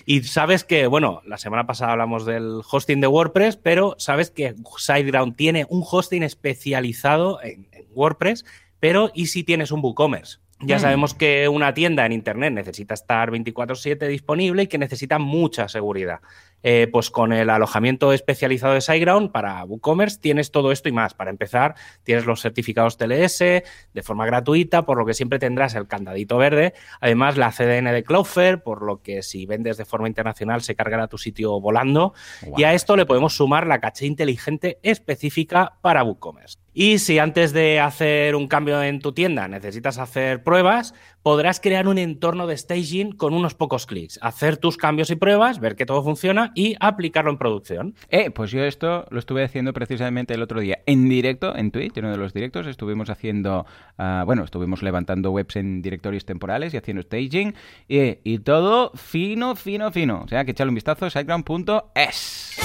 Y 0.06 0.22
sabes 0.26 0.64
que, 0.64 0.86
bueno, 0.86 1.24
la 1.26 1.40
semana 1.40 1.66
pasada 1.66 1.94
hablamos 1.94 2.24
del 2.28 2.62
hosting 2.70 3.02
de 3.02 3.08
WordPress, 3.08 3.58
pero 3.58 3.85
sabes 3.98 4.32
que 4.32 4.56
SiteGround 4.78 5.36
tiene 5.36 5.66
un 5.70 5.84
hosting 5.86 6.24
especializado 6.24 7.40
en, 7.44 7.68
WordPress, 7.94 8.44
pero 8.80 9.10
¿y 9.14 9.28
si 9.28 9.44
tienes 9.44 9.72
un 9.72 9.80
WooCommerce? 9.82 10.40
Ya 10.60 10.78
hmm. 10.78 10.82
sabemos 10.82 11.14
que 11.14 11.48
una 11.48 11.74
tienda 11.74 12.06
en 12.06 12.12
Internet 12.12 12.54
necesita 12.54 12.94
estar 12.94 13.32
24/7 13.32 14.08
disponible 14.08 14.64
y 14.64 14.68
que 14.68 14.78
necesita 14.78 15.18
mucha 15.20 15.68
seguridad. 15.70 16.20
Eh, 16.68 16.88
pues 16.92 17.12
con 17.12 17.32
el 17.32 17.52
alojamiento 17.52 18.12
especializado 18.12 18.74
de 18.74 18.82
SiteGround 18.82 19.32
para 19.32 19.64
WooCommerce 19.66 20.18
tienes 20.20 20.50
todo 20.50 20.72
esto 20.72 20.90
y 20.90 20.92
más. 20.92 21.14
Para 21.14 21.30
empezar, 21.30 21.76
tienes 22.02 22.26
los 22.26 22.42
certificados 22.42 22.98
TLS 22.98 23.38
de 23.38 24.02
forma 24.02 24.26
gratuita, 24.26 24.84
por 24.84 24.98
lo 24.98 25.06
que 25.06 25.14
siempre 25.14 25.38
tendrás 25.38 25.76
el 25.76 25.88
candadito 25.88 26.40
verde. 26.40 26.74
Además, 27.02 27.38
la 27.38 27.52
CDN 27.52 27.92
de 27.94 28.04
Cloudflare, 28.04 28.58
por 28.58 28.82
lo 28.82 29.04
que 29.04 29.22
si 29.22 29.46
vendes 29.46 29.78
de 29.78 29.86
forma 29.86 30.08
internacional 30.08 30.64
se 30.64 30.74
cargará 30.74 31.08
tu 31.08 31.20
sitio 31.20 31.62
volando. 31.62 32.16
Y 32.58 32.64
a 32.64 32.74
esto 32.74 32.96
le 32.96 33.06
podemos 33.06 33.36
sumar 33.36 33.68
la 33.68 33.80
caché 33.80 34.08
inteligente 34.08 34.80
específica 34.82 35.78
para 35.84 36.04
WooCommerce. 36.04 36.58
Y 36.78 37.00
si 37.00 37.20
antes 37.20 37.54
de 37.54 37.80
hacer 37.80 38.36
un 38.36 38.50
cambio 38.50 38.84
en 38.84 39.00
tu 39.00 39.14
tienda 39.14 39.48
necesitas 39.48 39.98
hacer 39.98 40.44
pruebas, 40.44 40.94
podrás 41.24 41.62
crear 41.62 41.88
un 41.88 41.98
entorno 41.98 42.48
de 42.48 42.58
staging 42.58 43.14
con 43.14 43.34
unos 43.34 43.56
pocos 43.56 43.86
clics, 43.86 44.20
hacer 44.22 44.58
tus 44.58 44.76
cambios 44.76 45.10
y 45.10 45.16
pruebas, 45.16 45.62
ver 45.62 45.78
que 45.78 45.86
todo 45.86 46.04
funciona 46.04 46.52
y 46.56 46.76
aplicarlo 46.80 47.30
en 47.30 47.38
producción. 47.38 47.96
Eh, 48.10 48.32
pues 48.32 48.52
yo 48.52 48.64
esto 48.64 49.06
lo 49.12 49.20
estuve 49.20 49.44
haciendo 49.44 49.74
precisamente 49.74 50.34
el 50.34 50.42
otro 50.42 50.60
día 50.60 50.80
en 50.86 51.08
directo 51.10 51.56
en 51.56 51.72
Twitch, 51.72 51.98
en 51.98 52.06
uno 52.06 52.14
de 52.14 52.20
los 52.20 52.34
directos, 52.34 52.66
estuvimos 52.68 53.10
haciendo, 53.10 53.66
ah, 53.98 54.24
bueno, 54.26 54.44
estuvimos 54.44 54.82
levantando 54.82 55.32
webs 55.32 55.58
en 55.58 55.82
directorios 55.82 56.26
temporales 56.26 56.74
y 56.74 56.78
haciendo 56.78 57.04
staging 57.04 57.54
y, 57.88 58.40
todo 58.40 58.92
fino, 58.96 59.56
fino, 59.56 59.92
fino. 59.92 60.22
O 60.24 60.28
sea, 60.28 60.46
que 60.46 60.52
echarle 60.52 60.70
un 60.70 60.76
vistazo 60.76 61.06
a 61.06 61.10
siteground.es. 61.10 62.58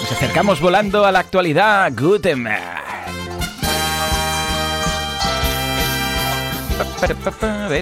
Nos 0.00 0.12
acercamos 0.12 0.60
volando 0.60 1.04
a 1.04 1.12
la 1.12 1.20
actualidad. 1.20 1.92
Gutenberg. 1.96 2.75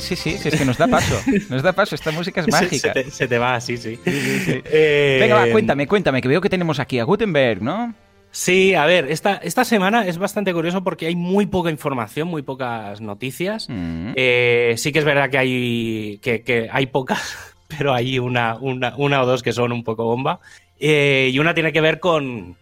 Sí, 0.01 0.17
sí, 0.17 0.37
sí, 0.39 0.49
es 0.49 0.57
que 0.57 0.65
nos 0.65 0.79
da 0.79 0.87
paso. 0.87 1.21
Nos 1.49 1.63
da 1.63 1.73
paso, 1.73 1.95
esta 1.95 2.11
música 2.11 2.41
es 2.41 2.49
mágica. 2.51 2.93
Se, 3.11 3.27
te, 3.27 3.39
va 3.39 3.57
así, 3.57 3.77
sí. 3.77 3.99
Eh, 4.07 5.19
Venga, 5.21 5.37
va, 5.37 5.47
cuéntame, 5.51 5.87
cuéntame, 5.87 6.21
que 6.21 6.29
veo 6.29 6.41
que 6.41 6.49
tenemos 6.49 6.79
aquí 6.79 6.99
a 6.99 7.05
Gutenberg, 7.05 7.63
¿no? 7.63 7.95
Sí, 8.31 8.75
a 8.75 8.85
ver, 8.85 9.11
esta, 9.11 9.37
esta 9.37 9.65
semana 9.65 10.07
es 10.07 10.19
bastante 10.19 10.53
curioso 10.53 10.83
porque 10.83 11.07
hay 11.07 11.15
muy 11.15 11.47
poca 11.47 11.71
información, 11.71 12.29
muy 12.29 12.43
pocas 12.43 13.01
noticias. 13.01 13.69
Mm. 13.69 14.13
Eh, 14.17 14.75
sí 14.77 14.93
que 14.93 14.99
es 14.99 15.05
verdad 15.05 15.31
que 15.31 15.39
hay, 15.39 16.19
que, 16.21 16.69
hay 16.71 16.87
pocas, 16.87 17.55
pero 17.69 17.95
hay 17.95 18.19
una, 18.19 18.57
una, 18.57 18.95
una 18.97 19.23
o 19.23 19.27
dos 19.27 19.43
que 19.43 19.53
son 19.53 19.71
un 19.71 19.85
poco 19.85 20.05
bomba. 20.05 20.41
Eh, 20.81 21.31
y 21.33 21.39
una 21.39 21.55
tiene 21.55 21.73
que 21.73 21.81
ver 21.81 22.01
con 22.01 22.57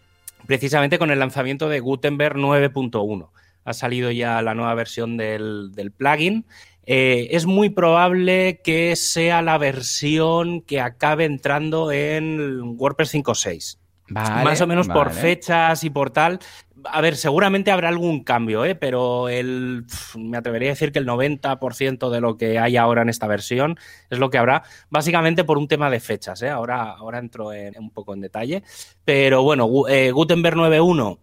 precisamente 0.45 0.99
con 0.99 1.09
el 1.09 1.19
lanzamiento 1.19 1.69
de 1.69 1.79
Gutenberg 1.79 2.35
9.1. 2.35 3.29
Ha 3.65 3.73
salido 3.73 4.11
ya 4.11 4.41
la 4.41 4.53
nueva 4.53 4.73
versión 4.73 5.17
del, 5.17 5.93
plugin. 5.95 6.45
Eh, 6.85 7.29
es 7.31 7.45
muy 7.45 7.69
probable 7.69 8.61
que 8.63 8.95
sea 8.95 9.41
la 9.41 9.57
versión 9.57 10.61
que 10.61 10.81
acabe 10.81 11.25
entrando 11.25 11.91
en 11.91 12.75
WordPress 12.77 13.13
5.6. 13.13 13.77
Más 14.09 14.59
o 14.59 14.67
menos 14.67 14.89
por 14.89 15.11
fechas 15.11 15.83
y 15.85 15.89
por 15.89 16.11
tal 16.11 16.39
a 16.85 17.01
ver, 17.01 17.15
seguramente 17.15 17.71
habrá 17.71 17.89
algún 17.89 18.23
cambio, 18.23 18.65
¿eh? 18.65 18.75
pero 18.75 19.29
el, 19.29 19.85
me 20.17 20.37
atrevería 20.37 20.69
a 20.69 20.73
decir 20.73 20.91
que 20.91 20.99
el 20.99 21.07
90% 21.07 22.09
de 22.09 22.21
lo 22.21 22.37
que 22.37 22.59
hay 22.59 22.77
ahora 22.77 23.01
en 23.01 23.09
esta 23.09 23.27
versión 23.27 23.77
es 24.09 24.19
lo 24.19 24.29
que 24.29 24.37
habrá, 24.37 24.63
básicamente 24.89 25.43
por 25.43 25.57
un 25.57 25.67
tema 25.67 25.89
de 25.89 25.99
fechas. 25.99 26.41
¿eh? 26.41 26.49
Ahora, 26.49 26.91
ahora 26.91 27.19
entro 27.19 27.53
en, 27.53 27.77
un 27.77 27.91
poco 27.91 28.13
en 28.13 28.21
detalle. 28.21 28.63
Pero 29.05 29.43
bueno, 29.43 29.69
eh, 29.87 30.11
Gutenberg 30.11 30.57
9.1 30.57 31.19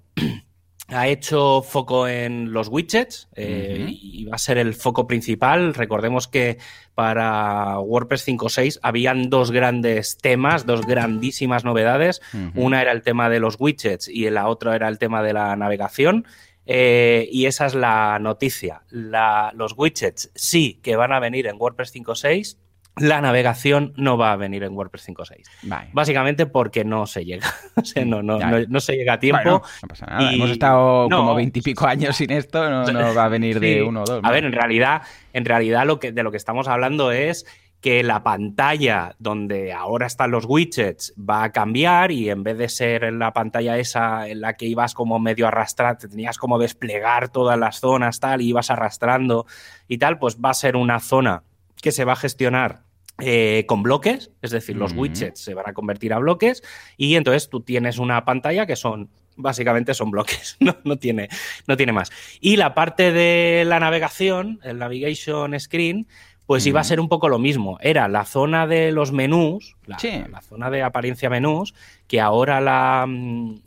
ha 0.92 1.09
hecho 1.09 1.62
foco 1.62 2.09
en 2.09 2.52
los 2.52 2.68
widgets 2.68 3.28
eh, 3.35 3.87
y 3.88 4.25
va 4.25 4.37
a 4.37 4.38
ser 4.38 4.59
el 4.59 4.75
foco 4.75 5.06
principal. 5.06 5.75
Recordemos 5.75 6.28
que 6.28 6.59
para 6.94 7.78
WordPress 7.78 8.26
5.6 8.28 8.78
habían 8.82 9.30
dos 9.30 9.50
grandes 9.50 10.18
temas, 10.18 10.66
dos 10.66 10.87
grandísimas 10.87 11.64
novedades. 11.64 12.20
Una 12.54 12.82
era 12.82 12.92
el 12.92 13.02
tema 13.02 13.28
de 13.28 13.40
los 13.40 13.56
widgets 13.59 14.09
y 14.09 14.28
la 14.30 14.49
otra 14.49 14.75
era 14.75 14.88
el 14.88 14.99
tema 14.99 15.23
de 15.23 15.32
la 15.32 15.56
navegación. 15.56 16.26
Eh, 16.66 17.28
y 17.32 17.47
esa 17.47 17.66
es 17.66 17.75
la 17.75 18.18
noticia. 18.20 18.82
los 18.90 19.75
widgets 19.76 20.30
sí 20.35 20.78
que 20.82 20.97
van 20.97 21.12
a 21.12 21.20
venir 21.20 21.47
en 21.47 21.56
WordPress 21.59 21.94
5.6 21.94 22.59
la 22.97 23.20
navegación 23.20 23.92
no 23.97 24.18
va 24.18 24.32
a 24.32 24.37
venir 24.37 24.62
en 24.62 24.75
WordPress 24.75 25.09
5.6. 25.09 25.90
Básicamente 25.92 26.47
porque 26.47 26.85
no 26.85 27.06
se 27.06 27.25
llega. 27.25 27.47
o 27.76 27.85
sea, 27.85 28.04
no, 28.04 28.23
no, 28.23 28.38
no, 28.38 28.80
se 28.80 28.94
llega 28.94 29.14
a 29.14 29.20
tiempo. 29.20 29.62
no 29.82 29.88
pasa 29.88 30.06
nada. 30.06 30.32
Hemos 30.32 30.50
estado 30.50 31.09
como 31.09 31.35
veintipico 31.35 31.87
años 31.87 32.16
sin 32.16 32.30
esto, 32.30 32.68
no, 32.68 33.14
va 33.14 33.25
a 33.25 33.28
venir 33.28 33.61
de 33.61 33.82
uno 33.82 34.02
o 34.02 34.04
dos. 34.04 34.20
A 34.23 34.30
ver, 34.30 34.44
en 34.44 34.52
realidad, 34.52 35.02
en 35.32 35.44
realidad 35.44 35.87
lo 35.87 35.99
que, 35.99 36.12
de 36.12 36.23
lo 36.23 36.30
que 36.30 36.37
estamos 36.37 36.68
hablando 36.68 37.12
es 37.12 37.47
que 37.80 38.02
la 38.02 38.23
pantalla 38.23 39.14
donde 39.18 39.73
ahora 39.73 40.06
están 40.06 40.30
los 40.30 40.44
widgets 40.44 41.14
va 41.18 41.44
a 41.44 41.52
cambiar 41.52 42.12
y 42.12 42.28
en 42.28 42.42
vez 42.42 42.59
de 42.59 42.68
ser 42.68 43.04
en 43.04 43.18
la 43.18 43.32
pantalla 43.32 43.78
esa 43.78 44.28
en 44.28 44.42
la 44.42 44.54
que 44.54 44.66
ibas 44.66 44.92
como 44.92 45.18
medio 45.18 45.47
arrastrar, 45.47 45.97
te 45.97 46.09
tenías 46.09 46.37
como 46.37 46.59
desplegar 46.59 47.30
todas 47.30 47.59
las 47.59 47.80
zonas 47.80 48.20
tal 48.20 48.42
y 48.42 48.49
ibas 48.49 48.70
arrastrando 48.70 49.47
y 49.88 49.97
tal, 49.97 50.18
pues 50.18 50.37
va 50.37 50.50
a 50.50 50.54
ser 50.54 50.76
una 50.76 51.00
zona 51.00 51.42
que 51.80 51.92
se 51.92 52.04
va 52.04 52.12
a 52.12 52.16
gestionar 52.16 52.82
eh, 53.22 53.64
con 53.66 53.82
bloques, 53.82 54.30
es 54.40 54.50
decir, 54.50 54.76
los 54.76 54.92
widgets 54.92 55.40
se 55.40 55.54
van 55.54 55.68
a 55.68 55.75
convertir 55.75 56.12
a 56.12 56.18
bloques 56.18 56.62
y 56.96 57.16
entonces 57.16 57.49
tú 57.50 57.60
tienes 57.60 57.99
una 57.99 58.25
pantalla 58.25 58.66
que 58.66 58.76
son 58.76 59.10
básicamente 59.37 59.94
son 59.94 60.10
bloques, 60.10 60.56
no, 60.84 60.96
tiene, 60.96 61.28
no 61.66 61.76
tiene 61.76 61.92
más. 61.92 62.10
Y 62.40 62.56
la 62.56 62.75
parte 62.75 63.12
de 63.12 63.64
la 63.66 63.80
navegación, 63.80 64.60
el 64.62 64.78
navigation 64.78 65.58
screen, 65.58 66.06
pues 66.46 66.66
iba 66.66 66.80
a 66.80 66.84
ser 66.84 66.99
un 66.99 67.08
poco 67.08 67.28
lo 67.28 67.38
mismo. 67.38 67.78
Era 67.80 68.08
la 68.08 68.25
zona 68.25 68.66
de 68.66 68.90
los 68.90 69.12
menús, 69.12 69.76
la, 69.87 69.99
la 70.28 70.40
zona 70.40 70.68
de 70.70 70.82
apariencia 70.82 71.30
menús, 71.30 71.75
que 72.11 72.21
ahora 72.21 72.61
la, 72.61 73.07
mm, 73.07 73.61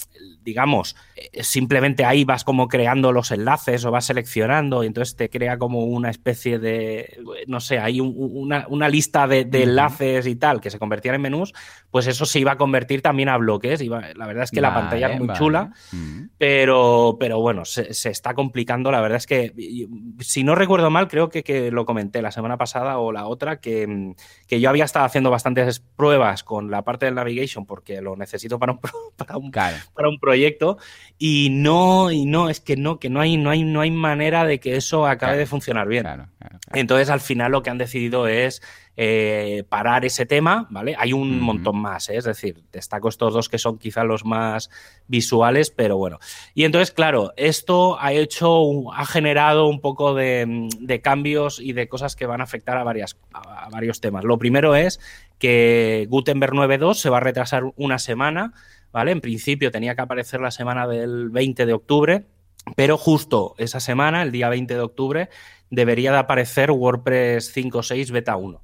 digamos, 0.44 0.96
eh, 1.16 1.44
simplemente 1.44 2.06
ahí 2.06 2.26
vas 2.26 2.44
como 2.44 2.68
creando 2.68 3.12
los 3.12 3.32
enlaces 3.32 3.86
o 3.86 3.92
vas 3.92 4.06
seleccionando 4.06 4.84
y 4.84 4.88
entonces 4.88 5.16
te 5.16 5.30
crea 5.30 5.58
como 5.58 5.86
una 5.86 6.10
especie 6.10 6.60
de, 6.60 7.20
no 7.48 7.60
sé, 7.60 7.80
hay 7.80 8.00
una, 8.02 8.90
lista 8.90 9.28
de, 9.28 9.48
enlaces 9.52 10.28
y 10.28 10.36
tal 10.36 10.60
que 10.60 10.70
se 10.70 10.80
convertían 10.80 11.16
en 11.16 11.22
menús, 11.22 11.54
pues 11.90 12.08
eso 12.08 12.26
se 12.26 12.40
iba 12.40 12.52
a 12.52 12.58
convertir 12.58 13.02
también 13.02 13.30
a 13.30 13.38
bloques. 13.38 13.82
la 13.82 14.28
verdad 14.28 14.44
es 14.44 14.52
que 14.52 14.62
la 14.62 14.74
pantalla 14.74 15.14
es 15.14 15.20
muy 15.20 15.30
chula, 15.34 15.72
pero, 16.38 17.18
pero 17.20 17.40
bueno, 17.40 17.66
se, 17.66 17.90
está 18.10 18.34
complicando. 18.34 18.92
La 18.92 19.02
verdad 19.02 19.18
es 19.18 19.28
que, 19.28 19.54
si 20.20 20.44
no 20.44 20.56
recuerdo 20.56 20.90
mal, 20.90 21.08
creo 21.08 21.30
que, 21.30 21.44
que 21.44 21.72
lo 21.72 21.86
comenté 21.86 22.22
la 22.22 22.32
semana 22.32 22.58
pasada 22.58 22.98
o 22.98 23.12
la 23.12 23.28
otra, 23.28 23.60
que, 23.60 24.16
que, 24.48 24.60
yo 24.60 24.70
había 24.70 24.86
estado 24.86 25.06
haciendo 25.06 25.32
bastantes 25.32 25.80
pruebas 25.80 26.44
con 26.44 26.70
la 26.70 26.84
parte 26.84 27.06
del 27.06 27.16
navigation 27.16 27.66
porque 27.66 28.02
lo 28.02 28.16
necesito 28.34 28.60
para 28.60 28.74
un, 28.74 28.80
para 29.16 29.38
un, 29.38 29.52
para 29.52 30.10
un 30.10 30.20
proyecto 30.20 30.78
y 31.18 31.50
no, 31.52 32.12
y 32.12 32.26
no, 32.26 32.50
es 32.50 32.60
que 32.60 32.76
no, 32.76 33.00
que 33.00 33.10
no 33.10 33.22
hay, 33.22 33.38
no 33.38 33.50
hay, 33.50 33.64
no 33.64 33.82
hay 33.82 33.92
manera 33.92 34.46
de 34.46 34.60
que 34.60 34.76
eso 34.76 35.06
acabe 35.06 35.38
de 35.38 35.46
funcionar 35.46 35.88
bien. 35.88 36.06
Entonces, 36.74 37.10
al 37.10 37.22
final 37.22 37.52
lo 37.52 37.64
que 37.64 37.70
han 37.70 37.78
decidido 37.78 38.28
es 38.28 38.62
eh, 38.96 39.64
parar 39.70 40.06
ese 40.06 40.26
tema, 40.26 40.68
¿vale? 40.70 40.96
Hay 41.00 41.14
un 41.14 41.40
montón 41.40 41.78
más, 41.78 42.10
¿eh? 42.10 42.18
es 42.18 42.26
decir, 42.26 42.64
destaco 42.72 43.10
estos 43.10 43.34
dos 43.34 43.50
que 43.50 43.58
son 43.58 43.78
quizá 43.80 44.04
los 44.04 44.24
más 44.24 44.70
visuales, 45.08 45.72
pero 45.72 45.98
bueno. 45.98 46.20
Y 46.54 46.64
entonces, 46.64 46.92
claro, 46.92 47.34
esto 47.36 48.00
ha 48.00 48.14
hecho, 48.14 48.94
ha 48.94 49.06
generado 49.06 49.68
un 49.68 49.82
poco 49.82 50.14
de, 50.14 51.00
cambios 51.02 51.60
y 51.60 51.74
de 51.74 51.88
cosas 51.88 52.16
que 52.16 52.26
van 52.26 52.42
a 52.42 52.44
afectar 52.44 52.78
a, 52.78 52.84
varias, 52.84 53.18
a 53.34 53.70
varios 53.70 54.00
temas. 54.00 54.24
Lo 54.24 54.38
primero 54.38 54.76
es 54.76 55.00
que 55.40 56.08
Gutenberg 56.10 56.54
9.2 56.54 56.96
se 56.96 57.10
va 57.10 57.18
a 57.18 57.22
retrasar 57.22 57.64
una 57.76 58.00
semana, 58.00 58.54
¿vale? 58.92 59.12
En 59.12 59.22
principio 59.22 59.72
tenía 59.72 59.96
que 59.96 60.02
aparecer 60.02 60.42
la 60.42 60.52
semana 60.52 60.88
del 60.88 61.30
20 61.30 61.66
de 61.66 61.74
octubre 61.74 62.26
pero 62.76 62.98
justo 62.98 63.56
esa 63.58 63.80
semana, 63.80 64.24
el 64.24 64.32
día 64.32 64.50
20 64.50 64.74
de 64.74 64.80
octubre, 64.80 65.30
debería 65.70 66.12
de 66.12 66.18
aparecer 66.18 66.72
WordPress 66.72 67.56
5.6 67.56 68.12
Beta 68.12 68.36
1. 68.36 68.62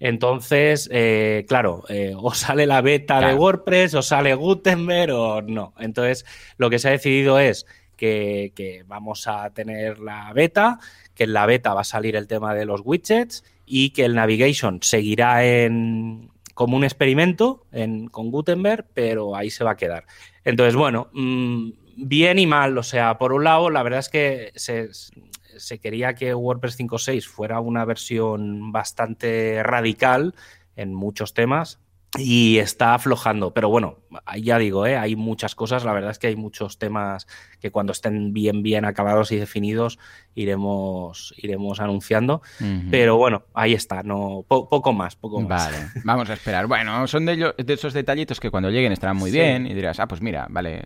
Entonces, 0.00 0.88
eh, 0.92 1.44
claro, 1.48 1.84
eh, 1.88 2.14
o 2.16 2.34
sale 2.34 2.66
la 2.66 2.80
beta 2.80 3.20
de 3.20 3.36
WordPress, 3.36 3.94
o 3.94 4.02
sale 4.02 4.34
Gutenberg, 4.34 5.12
o 5.12 5.40
no. 5.40 5.72
Entonces, 5.78 6.26
lo 6.56 6.68
que 6.68 6.80
se 6.80 6.88
ha 6.88 6.90
decidido 6.90 7.38
es 7.38 7.64
que, 7.96 8.84
vamos 8.86 9.26
a 9.26 9.50
tener 9.50 9.98
la 9.98 10.32
beta, 10.32 10.78
que 11.14 11.24
en 11.24 11.32
la 11.32 11.46
beta 11.46 11.74
va 11.74 11.80
a 11.80 11.84
salir 11.84 12.16
el 12.16 12.26
tema 12.26 12.54
de 12.54 12.66
los 12.66 12.82
widgets 12.84 13.44
y 13.64 13.90
que 13.90 14.04
el 14.04 14.14
navigation 14.14 14.80
seguirá 14.82 15.44
en, 15.44 16.30
como 16.54 16.76
un 16.76 16.84
experimento 16.84 17.66
en, 17.72 18.08
con 18.08 18.30
Gutenberg, 18.30 18.86
pero 18.94 19.34
ahí 19.34 19.50
se 19.50 19.64
va 19.64 19.72
a 19.72 19.76
quedar. 19.76 20.04
Entonces, 20.44 20.76
bueno, 20.76 21.08
mmm, 21.12 21.70
bien 21.96 22.38
y 22.38 22.46
mal. 22.46 22.76
O 22.78 22.82
sea, 22.82 23.18
por 23.18 23.32
un 23.32 23.44
lado, 23.44 23.70
la 23.70 23.82
verdad 23.82 24.00
es 24.00 24.08
que 24.08 24.52
se 24.54 25.78
quería 25.78 26.14
que 26.14 26.34
WordPress 26.34 26.78
5.6 26.78 27.26
fuera 27.26 27.60
una 27.60 27.84
versión 27.84 28.72
bastante 28.72 29.62
radical 29.62 30.34
en 30.76 30.94
muchos 30.94 31.34
temas 31.34 31.80
y 32.18 32.58
está 32.58 32.94
aflojando. 32.94 33.52
Pero 33.52 33.68
bueno, 33.68 33.98
ya 34.38 34.58
digo, 34.58 34.86
¿eh? 34.86 34.96
hay 34.96 35.16
muchas 35.16 35.54
cosas. 35.54 35.84
La 35.84 35.92
verdad 35.92 36.10
es 36.10 36.18
que 36.18 36.28
hay 36.28 36.36
muchos 36.36 36.78
temas 36.78 37.26
que 37.60 37.70
cuando 37.70 37.92
estén 37.92 38.32
bien, 38.32 38.62
bien 38.62 38.84
acabados 38.84 39.32
y 39.32 39.36
definidos 39.36 39.98
iremos, 40.34 41.34
iremos 41.38 41.80
anunciando. 41.80 42.42
Pero 42.90 43.16
bueno, 43.16 43.44
ahí 43.54 43.72
está, 43.72 44.02
no, 44.02 44.44
poco 44.46 44.92
más, 44.92 45.16
poco 45.16 45.40
más. 45.40 45.70
Vale, 45.70 45.86
vamos 46.04 46.30
a 46.30 46.34
esperar. 46.34 46.66
Bueno, 46.66 47.06
son 47.06 47.26
de, 47.26 47.54
de 47.56 47.72
esos 47.72 47.92
detallitos 47.94 48.38
que 48.38 48.50
cuando 48.50 48.70
lleguen 48.70 48.92
estarán 48.92 49.16
muy 49.16 49.30
bien 49.30 49.66
y 49.66 49.74
dirás, 49.74 49.98
ah, 49.98 50.06
pues 50.06 50.20
mira, 50.20 50.46
vale. 50.50 50.82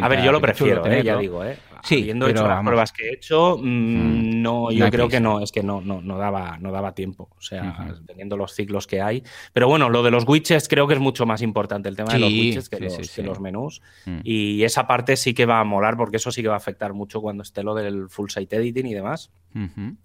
a 0.00 0.08
ver, 0.08 0.22
yo 0.22 0.32
lo 0.32 0.40
prefiero, 0.40 0.86
¿eh? 0.86 1.02
ya 1.02 1.16
digo, 1.16 1.44
¿eh? 1.44 1.58
Sí, 1.82 2.02
Habiendo 2.02 2.28
hecho 2.28 2.46
las 2.46 2.64
pruebas 2.64 2.92
que 2.92 3.08
he 3.08 3.14
hecho, 3.14 3.58
mm, 3.60 3.64
mm, 3.64 4.42
no, 4.42 4.70
yo 4.70 4.88
creo 4.88 5.08
que 5.08 5.18
no, 5.18 5.40
es 5.40 5.50
que 5.50 5.64
no, 5.64 5.80
no, 5.80 6.00
no, 6.00 6.16
daba, 6.16 6.56
no 6.60 6.70
daba 6.70 6.94
tiempo. 6.94 7.28
O 7.36 7.42
sea, 7.42 7.92
teniendo 8.06 8.36
los 8.36 8.54
ciclos 8.54 8.86
que 8.86 9.02
hay. 9.02 9.24
Pero 9.52 9.66
bueno, 9.66 9.90
lo 9.90 10.04
de 10.04 10.12
los 10.12 10.24
widgets 10.26 10.68
creo 10.72 10.88
que 10.88 10.94
es 10.94 11.00
mucho 11.00 11.26
más 11.26 11.42
importante 11.42 11.90
el 11.90 11.96
tema 11.96 12.14
de 12.14 12.18
los 12.18 12.30
widgets 12.30 12.70
que, 12.70 12.80
los, 12.80 13.10
que 13.10 13.22
los, 13.22 13.40
menús. 13.40 13.82
Mm. 14.06 14.20
Y 14.24 14.64
esa 14.64 14.86
parte 14.86 15.18
sí 15.18 15.34
que 15.34 15.44
va 15.44 15.60
a 15.60 15.64
molar 15.64 15.98
porque 15.98 16.16
eso 16.16 16.32
sí 16.32 16.40
que 16.40 16.48
va 16.48 16.54
a 16.54 16.56
afectar 16.56 16.94
mucho 16.94 17.20
cuando 17.20 17.42
esté 17.42 17.62
lo 17.62 17.74
del 17.74 18.08
full 18.08 18.30
site 18.30 18.56
editing 18.56 18.86
y 18.86 18.94
demás. 18.94 19.30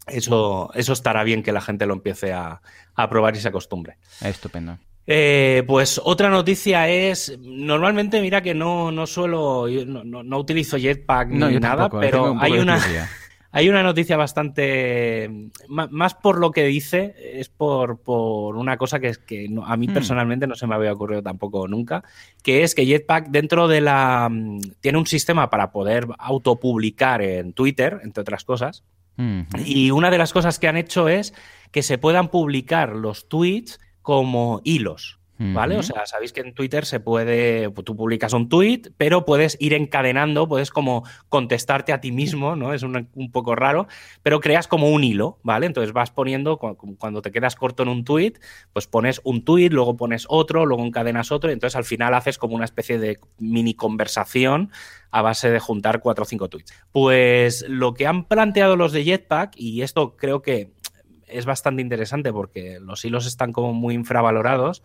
eso, 0.07 0.69
eso 0.73 0.91
estará 0.91 1.23
bien 1.23 1.41
que 1.41 1.53
la 1.53 1.61
gente 1.61 1.85
lo 1.85 1.93
empiece 1.93 2.33
a, 2.33 2.61
a 2.95 3.09
probar 3.09 3.37
y 3.37 3.39
se 3.39 3.47
acostumbre. 3.47 3.95
Estupendo. 4.19 4.77
Eh, 5.05 5.63
pues 5.65 6.01
otra 6.03 6.29
noticia 6.29 6.89
es, 6.89 7.39
normalmente 7.39 8.19
mira 8.19 8.41
que 8.41 8.53
no, 8.53 8.91
no 8.91 9.07
suelo, 9.07 9.67
no, 9.85 10.03
no, 10.03 10.37
utilizo 10.37 10.77
Jetpack 10.77 11.29
ni 11.29 11.59
nada, 11.61 11.89
pero 11.89 12.35
hay 12.41 12.59
una, 12.59 12.77
hay 13.57 13.69
una 13.69 13.81
noticia 13.81 14.17
bastante, 14.17 15.49
más 15.67 16.13
por 16.13 16.37
lo 16.37 16.51
que 16.51 16.65
dice, 16.65 17.15
es 17.17 17.49
por, 17.49 18.03
por 18.03 18.55
una 18.55 18.77
cosa 18.77 18.99
que, 18.99 19.07
es 19.07 19.17
que 19.17 19.49
a 19.65 19.75
mí 19.77 19.87
hmm. 19.87 19.93
personalmente 19.95 20.45
no 20.45 20.53
se 20.53 20.67
me 20.67 20.75
había 20.75 20.93
ocurrido 20.93 21.23
tampoco 21.23 21.67
nunca, 21.67 22.03
que 22.43 22.61
es 22.61 22.75
que 22.75 22.85
Jetpack 22.85 23.29
dentro 23.29 23.67
de 23.67 23.81
la, 23.81 24.29
tiene 24.79 24.99
un 24.99 25.07
sistema 25.07 25.49
para 25.49 25.71
poder 25.71 26.05
autopublicar 26.19 27.23
en 27.23 27.53
Twitter, 27.53 27.99
entre 28.03 28.21
otras 28.21 28.43
cosas, 28.43 28.83
hmm. 29.15 29.41
y 29.65 29.89
una 29.89 30.11
de 30.11 30.19
las 30.19 30.33
cosas 30.33 30.59
que 30.59 30.67
han 30.67 30.77
hecho 30.77 31.09
es 31.09 31.33
que 31.71 31.81
se 31.81 31.97
puedan 31.97 32.27
publicar 32.27 32.95
los 32.95 33.27
tweets 33.27 33.79
como 34.03 34.61
hilos. 34.65 35.17
¿Vale? 35.39 35.77
O 35.77 35.83
sea, 35.83 36.05
sabéis 36.07 36.33
que 36.33 36.41
en 36.41 36.53
Twitter 36.53 36.85
se 36.85 36.99
puede, 36.99 37.69
tú 37.83 37.95
publicas 37.95 38.33
un 38.33 38.49
tweet, 38.49 38.81
pero 38.97 39.23
puedes 39.23 39.55
ir 39.59 39.73
encadenando, 39.73 40.47
puedes 40.47 40.71
como 40.71 41.03
contestarte 41.29 41.93
a 41.93 42.01
ti 42.01 42.11
mismo, 42.11 42.55
¿no? 42.55 42.73
Es 42.73 42.81
un, 42.81 43.07
poco 43.31 43.55
raro, 43.55 43.87
pero 44.23 44.39
creas 44.39 44.67
como 44.67 44.89
un 44.89 45.03
hilo, 45.03 45.39
¿vale? 45.43 45.67
Entonces 45.67 45.93
vas 45.93 46.09
poniendo, 46.09 46.57
cuando 46.57 47.21
te 47.21 47.31
quedas 47.31 47.55
corto 47.55 47.83
en 47.83 47.89
un 47.89 48.03
tweet, 48.03 48.33
pues 48.73 48.87
pones 48.87 49.21
un 49.23 49.43
tweet, 49.43 49.69
luego 49.69 49.95
pones 49.95 50.25
otro, 50.27 50.65
luego 50.65 50.83
encadenas 50.83 51.31
otro, 51.31 51.49
y 51.51 51.53
entonces 51.53 51.75
al 51.75 51.85
final 51.85 52.15
haces 52.15 52.37
como 52.37 52.55
una 52.55 52.65
especie 52.65 52.97
de 52.97 53.19
mini 53.37 53.75
conversación 53.75 54.71
a 55.11 55.21
base 55.21 55.49
de 55.49 55.59
juntar 55.59 56.01
cuatro 56.01 56.23
o 56.23 56.25
cinco 56.25 56.49
tweets. 56.49 56.73
Pues 56.91 57.65
lo 57.67 57.93
que 57.93 58.07
han 58.07 58.25
planteado 58.25 58.75
los 58.75 58.91
de 58.91 59.03
Jetpack, 59.03 59.53
y 59.55 59.81
esto 59.81 60.15
creo 60.17 60.41
que 60.41 60.73
es 61.27 61.45
bastante 61.45 61.81
interesante 61.81 62.31
porque 62.31 62.79
los 62.79 63.03
hilos 63.05 63.25
están 63.25 63.51
como 63.51 63.73
muy 63.73 63.93
infravalorados, 63.93 64.83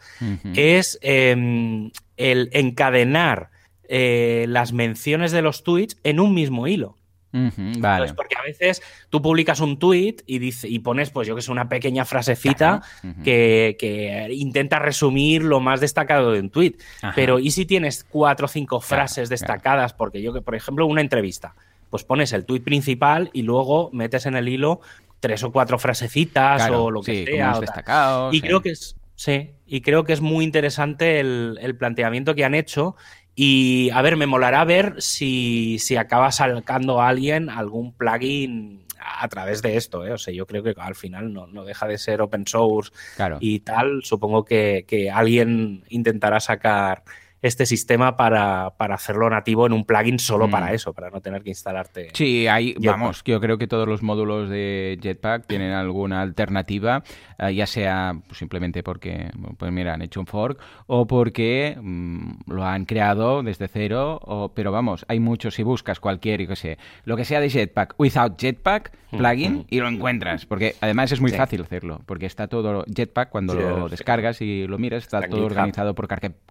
es 0.55 0.99
em, 1.03 1.91
el 2.17 2.51
encadenar 2.53 3.51
eh, 3.89 4.47
las 4.49 4.73
menciones 4.73 5.33
de 5.33 5.43
los 5.43 5.65
tweets 5.65 5.99
en 6.03 6.21
un 6.21 6.35
mismo 6.35 6.67
hilo. 6.67 6.97
vale. 7.33 8.13
porque 8.13 8.37
a 8.37 8.43
veces 8.43 8.83
tú 9.09 9.23
publicas 9.23 9.61
un 9.61 9.79
tweet 9.79 10.17
y, 10.27 10.39
dice, 10.39 10.69
y 10.69 10.81
pones, 10.81 11.09
pues 11.11 11.27
yo 11.27 11.35
que 11.35 11.41
sé, 11.41 11.51
una 11.51 11.69
pequeña 11.69 12.05
frasecita 12.05 12.83
que, 13.25 14.29
intenta 14.33 14.79
resumir 14.79 15.43
lo 15.43 15.61
más 15.61 15.81
destacado 15.81 16.33
de 16.33 16.41
un 16.41 16.51
tweet. 16.51 16.75
Pero, 17.15 17.39
¿y 17.39 17.51
si 17.51 17.65
tienes 17.65 18.05
cuatro 18.05 18.47
o 18.47 18.49
cinco 18.49 18.81
frases 18.81 19.29
destacadas? 19.29 19.95
Porque 19.95 20.21
yo 20.21 20.33
que, 20.33 20.43
por 20.43 20.55
ejemplo, 20.55 20.87
una 20.87 21.01
entrevista 21.01 21.55
pues 21.93 22.05
pones 22.05 22.33
el 22.33 22.47
tweet 22.47 22.63
principal 22.63 23.29
y 23.35 23.43
luego 23.43 23.91
metes 23.93 24.25
en 24.25 24.35
el 24.35 24.49
hilo 24.49 24.81
tres 25.23 25.45
o 25.45 25.53
cuatro 25.53 25.79
frasecitas 25.79 26.69
o 26.69 26.91
lo 26.91 27.01
que 27.01 27.25
sea. 27.25 27.61
Destacados, 27.61 28.35
y 28.35 28.41
creo 28.41 28.61
que 28.61 28.71
es, 28.71 28.97
sí, 29.15 29.53
y 29.65 29.81
creo 29.81 30.03
que 30.03 30.13
es 30.13 30.21
muy 30.21 30.45
interesante 30.45 31.21
el, 31.21 31.77
planteamiento 31.79 32.35
que 32.35 32.45
han 32.45 32.55
hecho. 32.55 32.97
Y 33.35 33.89
a 33.91 34.03
ver, 34.03 34.17
me 34.17 34.27
molará 34.27 34.65
ver 34.65 34.97
si, 34.99 35.79
si 35.79 35.97
acaba 35.97 36.33
sacando 36.33 37.01
a 37.01 37.09
alguien 37.09 37.49
algún 37.49 37.95
plugin 37.95 38.85
a 38.99 39.29
través 39.29 39.63
de 39.63 39.77
esto, 39.77 40.05
¿eh? 40.05 40.13
O 40.13 40.19
sea, 40.19 40.35
yo 40.35 40.45
creo 40.47 40.63
que 40.63 40.75
al 40.77 40.97
final 40.97 41.33
no, 41.33 41.65
deja 41.65 41.87
de 41.87 41.99
ser 41.99 42.21
open 42.21 42.47
source 42.47 42.91
y 43.39 43.61
tal. 43.61 44.03
Supongo 44.03 44.45
que, 44.45 44.85
que, 44.89 45.11
alguien 45.11 45.85
intentará 45.89 46.41
sacar 46.41 47.05
este 47.43 47.67
sistema 47.67 48.17
para, 48.17 48.69
hacerlo 48.79 49.29
nativo 49.29 49.67
en 49.67 49.73
un 49.73 49.85
plugin 49.85 50.21
solo 50.21 50.49
para 50.49 50.67
mm. 50.67 50.75
eso, 50.75 50.93
para 50.93 51.11
no 51.11 51.21
tener 51.21 51.43
que 51.43 51.51
instalarte. 51.51 52.09
Sí, 52.13 52.47
ahí, 52.47 52.75
vamos, 52.79 53.23
yo 53.25 53.41
creo 53.41 53.59
que 53.59 53.67
todos 53.67 53.89
los 53.89 54.03
módulos 54.03 54.49
de 54.49 54.99
Jetpack 55.03 55.47
tienen 55.47 55.73
alguna 55.73 56.23
alternativa, 56.23 57.03
eh, 57.39 57.53
ya 57.55 57.67
sea 57.67 58.15
pues, 58.27 58.39
simplemente 58.39 58.85
porque, 58.85 59.31
pues 59.59 59.73
mira, 59.73 59.95
han 59.95 60.03
hecho 60.03 60.21
un 60.21 60.27
fork 60.27 60.61
o 60.87 61.07
porque 61.09 61.77
mm, 61.81 62.31
lo 62.47 62.65
han 62.65 62.85
creado 62.85 63.43
desde 63.43 63.67
cero, 63.67 64.21
o, 64.23 64.53
pero 64.55 64.71
vamos, 64.71 65.05
hay 65.09 65.19
muchos, 65.19 65.55
si 65.55 65.65
buscas 65.65 65.99
cualquier, 65.99 66.43
yo 66.43 66.49
qué 66.49 66.57
sé, 66.57 66.79
lo 67.05 67.17
que 67.17 67.25
sea 67.25 67.41
de 67.41 67.51
Jetpack, 67.51 67.97
without 67.99 68.41
Jetpack, 68.41 68.93
mm, 69.11 69.17
plugin, 69.17 69.67
y 69.69 69.81
lo 69.81 69.89
encuentras, 69.89 70.47
porque 70.47 70.77
además 70.81 71.11
es 71.11 71.21
muy 71.21 71.33
fácil 71.33 71.63
hacerlo, 71.63 72.03
porque 72.07 72.27
está 72.27 72.47
todo 72.47 72.85
Jetpack, 72.85 73.31
cuando 73.31 73.55
lo 73.55 73.89
descargas 73.89 74.41
y 74.41 74.69
lo 74.69 74.79
miras, 74.79 75.03
está 75.03 75.23
todo 75.23 75.45
organizado 75.45 75.97
por, 75.97 76.07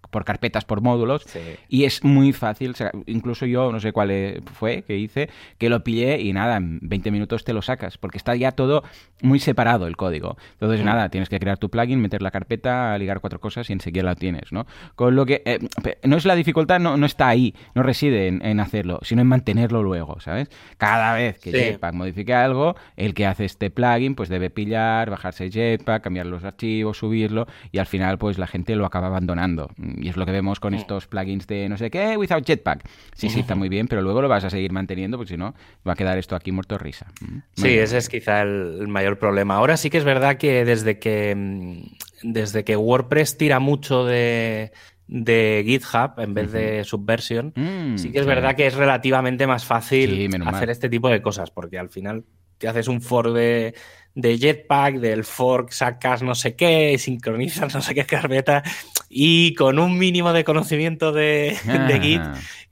por 0.10 0.26
carpetas, 0.26 0.66
por 0.66 0.81
módulos 0.82 1.26
y 1.68 1.86
es 1.86 2.04
muy 2.04 2.34
fácil, 2.34 2.76
incluso 3.06 3.46
yo 3.46 3.72
no 3.72 3.80
sé 3.80 3.92
cuál 3.92 4.12
e, 4.12 4.42
fue 4.54 4.84
que 4.84 4.98
hice, 4.98 5.30
que 5.58 5.70
lo 5.70 5.84
pillé 5.84 6.22
y 6.22 6.34
nada, 6.34 6.58
en 6.58 6.80
20 6.82 7.12
minutos 7.12 7.44
te 7.44 7.54
lo 7.54 7.62
sacas, 7.62 7.98
porque 7.98 8.18
está 8.18 8.36
ya 8.36 8.52
todo 8.52 8.84
muy 9.22 9.40
separado 9.40 9.88
el 9.88 9.98
código. 9.98 10.38
Entonces 10.54 10.84
nada, 10.84 11.10
tienes 11.10 11.30
que 11.30 11.40
crear 11.40 11.58
tu 11.58 11.70
plugin, 11.70 12.00
meter 12.02 12.22
la 12.22 12.32
carpeta, 12.32 12.98
ligar 12.98 13.20
cuatro 13.20 13.40
cosas 13.40 13.70
y 13.70 13.74
enseguida 13.74 14.04
lo 14.04 14.16
tienes, 14.16 14.52
¿no? 14.52 14.66
Con 14.96 15.16
lo 15.16 15.26
que 15.26 15.42
eh, 15.46 15.60
no 16.04 16.18
es 16.18 16.26
la 16.26 16.36
dificultad, 16.36 16.80
no, 16.80 16.98
no 16.98 17.06
está 17.06 17.28
ahí, 17.28 17.56
no 17.76 17.84
reside 17.84 18.28
en, 18.28 18.60
hacerlo, 18.60 19.00
sino 19.04 19.22
en 19.22 19.28
mantenerlo 19.28 19.84
luego, 19.84 20.20
¿sabes? 20.20 20.50
Cada 20.78 21.14
vez 21.14 21.40
que 21.40 21.52
Jetpack 21.52 21.94
modifique 21.94 22.34
algo, 22.34 22.76
el 22.96 23.14
que 23.14 23.26
hace 23.26 23.46
este 23.46 23.70
plugin 23.70 24.16
pues 24.16 24.30
debe 24.30 24.50
pillar, 24.50 25.10
bajarse 25.10 25.50
Jetpack, 25.50 26.04
cambiar 26.04 26.26
los 26.26 26.44
archivos, 26.44 26.98
subirlo 26.98 27.48
y 27.72 27.80
al 27.80 27.86
final 27.86 28.18
pues 28.18 28.38
la 28.38 28.48
gente 28.48 28.76
lo 28.76 28.86
acaba 28.86 29.08
abandonando. 29.08 29.70
Y 29.78 30.10
es 30.10 30.18
lo 30.18 30.26
que 30.26 30.32
vemos 30.32 30.60
con 30.60 30.71
Mm. 30.72 30.80
estos 30.80 31.08
plugins 31.08 31.48
de 31.48 31.70
no 31.70 31.78
sé 31.78 31.90
qué, 31.90 32.18
without 32.18 32.46
jetpack. 32.46 32.88
Sí, 33.14 33.30
sí, 33.30 33.42
está 33.42 33.56
muy 33.56 33.70
bien, 33.70 33.88
pero 33.88 34.02
luego 34.02 34.22
lo 34.22 34.30
vas 34.30 34.44
a 34.44 34.50
seguir 34.50 34.72
manteniendo, 34.72 35.18
porque 35.18 35.34
si 35.34 35.38
no, 35.38 35.54
va 35.88 35.94
a 35.94 35.96
quedar 35.96 36.18
esto 36.18 36.36
aquí 36.36 36.52
muerto 36.52 36.76
de 36.76 36.80
risa. 36.80 37.08
Mm. 37.22 37.38
Sí, 37.54 37.78
ese 37.78 37.98
es 37.98 38.10
quizá 38.10 38.42
el, 38.42 38.88
mayor 38.88 39.18
problema. 39.18 39.56
Ahora 39.56 39.78
sí 39.78 39.90
que 39.90 39.98
es 39.98 40.04
verdad 40.04 40.38
que 40.38 40.66
desde 40.66 41.00
que, 41.00 41.36
mm, 41.36 41.84
desde 42.24 42.64
que 42.64 42.76
WordPress 42.76 43.38
tira 43.38 43.60
mucho 43.60 44.06
de, 44.06 44.72
GitHub 45.08 46.20
en 46.20 46.34
vez 46.34 46.52
de 46.52 46.84
Subversion, 46.84 47.54
sí 47.98 48.12
que 48.12 48.20
es 48.20 48.26
verdad 48.26 48.56
que 48.56 48.68
es 48.68 48.76
relativamente 48.76 49.46
más 49.46 49.66
fácil 49.66 50.30
hacer 50.46 50.70
este 50.70 50.90
tipo 50.90 51.10
de 51.10 51.22
cosas, 51.22 51.52
porque 51.52 51.78
al 51.78 51.90
final 51.90 52.24
te 52.62 52.68
haces 52.68 52.88
un 52.88 53.02
for 53.02 53.34
de, 53.34 53.74
de 54.14 54.38
Jetpack, 54.38 55.00
del 55.00 55.24
fork 55.24 55.72
sacas 55.72 56.22
no 56.22 56.36
sé 56.36 56.56
qué, 56.56 56.96
sincronizas 57.00 57.74
no 57.74 57.82
sé 57.82 57.96
qué 57.96 58.06
carpeta 58.06 58.62
y 59.10 59.56
con 59.56 59.80
un 59.80 59.98
mínimo 59.98 60.32
de 60.32 60.44
conocimiento 60.44 61.12
de, 61.12 61.58
de 61.66 62.00
Git 62.00 62.22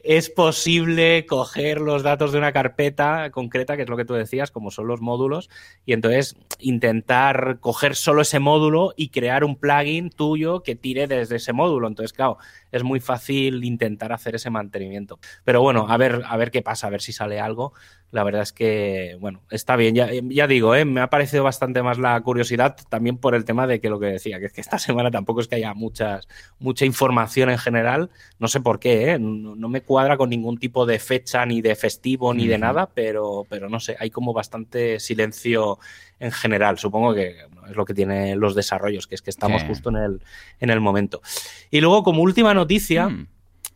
es 0.02 0.30
posible 0.30 1.26
coger 1.26 1.82
los 1.82 2.04
datos 2.04 2.32
de 2.32 2.38
una 2.38 2.54
carpeta 2.54 3.32
concreta, 3.32 3.76
que 3.76 3.84
es 3.84 3.90
lo 3.90 3.98
que 3.98 4.06
tú 4.06 4.14
decías, 4.14 4.50
como 4.50 4.72
son 4.72 4.88
los 4.88 5.02
módulos, 5.02 5.50
y 5.86 5.94
entonces 5.94 6.38
intentar 6.60 7.60
coger 7.60 7.96
solo 7.96 8.22
ese 8.22 8.40
módulo 8.40 8.94
y 8.96 9.10
crear 9.10 9.44
un 9.44 9.58
plugin 9.58 10.10
tuyo 10.10 10.64
que 10.64 10.76
tire 10.76 11.08
desde 11.08 11.36
ese 11.36 11.52
módulo. 11.52 11.88
Entonces, 11.88 12.14
claro, 12.14 12.38
es 12.72 12.84
muy 12.84 13.00
fácil 13.00 13.64
intentar 13.64 14.12
hacer 14.14 14.36
ese 14.36 14.50
mantenimiento. 14.50 15.20
Pero 15.44 15.62
bueno, 15.62 15.88
a 15.90 15.98
ver, 15.98 16.22
a 16.26 16.38
ver 16.38 16.52
qué 16.52 16.62
pasa, 16.62 16.88
a 16.88 16.90
ver 16.90 17.02
si 17.02 17.12
sale 17.12 17.40
algo. 17.40 17.74
La 18.12 18.24
verdad 18.24 18.42
es 18.42 18.54
que, 18.54 19.18
bueno, 19.20 19.44
está 19.52 19.76
bien. 19.76 19.94
Ya, 19.94 20.10
ya 20.12 20.48
digo, 20.48 20.74
¿eh? 20.74 20.84
me 20.84 21.02
ha 21.02 21.10
parecido 21.10 21.44
bastante 21.44 21.84
más 21.84 22.00
la 22.00 22.20
curiosidad 22.22 22.76
también 22.90 23.18
por 23.18 23.36
el 23.36 23.46
tema 23.46 23.68
de 23.68 23.80
que 23.80 23.90
lo 23.90 24.00
que 24.00 24.08
decía, 24.08 24.40
que 24.40 24.48
es 24.48 24.54
que 24.54 24.62
esta 24.62 24.80
semana 24.80 25.12
tampoco 25.12 25.42
es 25.42 25.48
que 25.48 25.56
haya 25.56 25.74
muchas, 25.74 26.28
mucha 26.60 26.86
información 26.86 27.50
en 27.50 27.60
general. 27.60 28.10
No 28.40 28.48
sé 28.48 28.62
por 28.62 28.80
qué, 28.80 29.12
¿eh? 29.12 29.20
no, 29.20 29.70
me 29.70 29.82
cuadra 29.82 30.18
con 30.18 30.30
ningún 30.30 30.58
tipo 30.58 30.86
de 30.86 31.00
fecha, 31.00 31.46
ni 31.46 31.62
de 31.62 31.76
festivo, 31.76 32.34
ni 32.34 32.48
de 32.48 32.58
nada, 32.58 32.90
pero, 32.94 33.46
pero 33.48 33.70
no 33.70 33.80
sé, 33.80 33.96
hay 34.00 34.10
como 34.10 34.34
bastante 34.34 35.00
silencio 35.00 35.78
en 36.20 36.32
general. 36.32 36.78
Supongo 36.78 37.14
que 37.14 37.36
es 37.70 37.76
lo 37.76 37.86
que 37.86 37.94
tienen 37.94 38.40
los 38.40 38.56
desarrollos, 38.56 39.08
que 39.08 39.16
es 39.16 39.22
que 39.22 39.30
estamos 39.30 39.64
justo 39.64 39.90
en 39.90 39.98
el, 39.98 40.22
en 40.60 40.70
el 40.70 40.80
momento. 40.80 41.22
Y 41.70 41.82
luego, 41.82 42.04
como 42.04 42.22
última 42.22 42.54
noticia, 42.54 43.10
mm. 43.10 43.28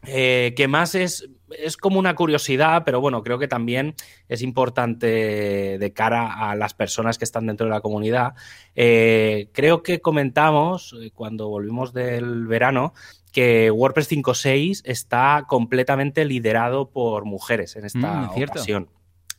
eh, 0.08 0.54
que 0.56 0.68
más 0.68 0.96
es, 0.96 1.30
es 1.58 1.78
como 1.78 2.00
una 2.00 2.16
curiosidad, 2.16 2.84
pero 2.86 3.02
bueno, 3.02 3.24
creo 3.24 3.40
que 3.40 3.48
también 3.48 3.96
es 4.28 4.42
importante 4.42 5.78
de 5.78 5.94
cara 5.94 6.50
a 6.50 6.56
las 6.56 6.74
personas 6.74 7.18
que 7.18 7.26
están 7.26 7.48
dentro 7.48 7.66
de 7.68 7.72
la 7.72 7.82
comunidad. 7.82 8.34
Eh, 8.76 9.50
creo 9.54 9.84
que 9.84 10.02
comentamos 10.02 10.96
eh, 11.02 11.12
cuando 11.14 11.50
volvimos 11.50 11.94
del 11.94 12.48
verano 12.48 12.94
que 13.32 13.72
WordPress 13.72 14.12
5.6 14.12 14.82
está 14.86 15.46
completamente 15.48 16.24
liderado 16.24 16.90
por 16.90 17.26
mujeres 17.26 17.76
en 17.76 17.86
esta 17.86 18.32
mm, 18.32 18.44
ocasión. 18.44 18.90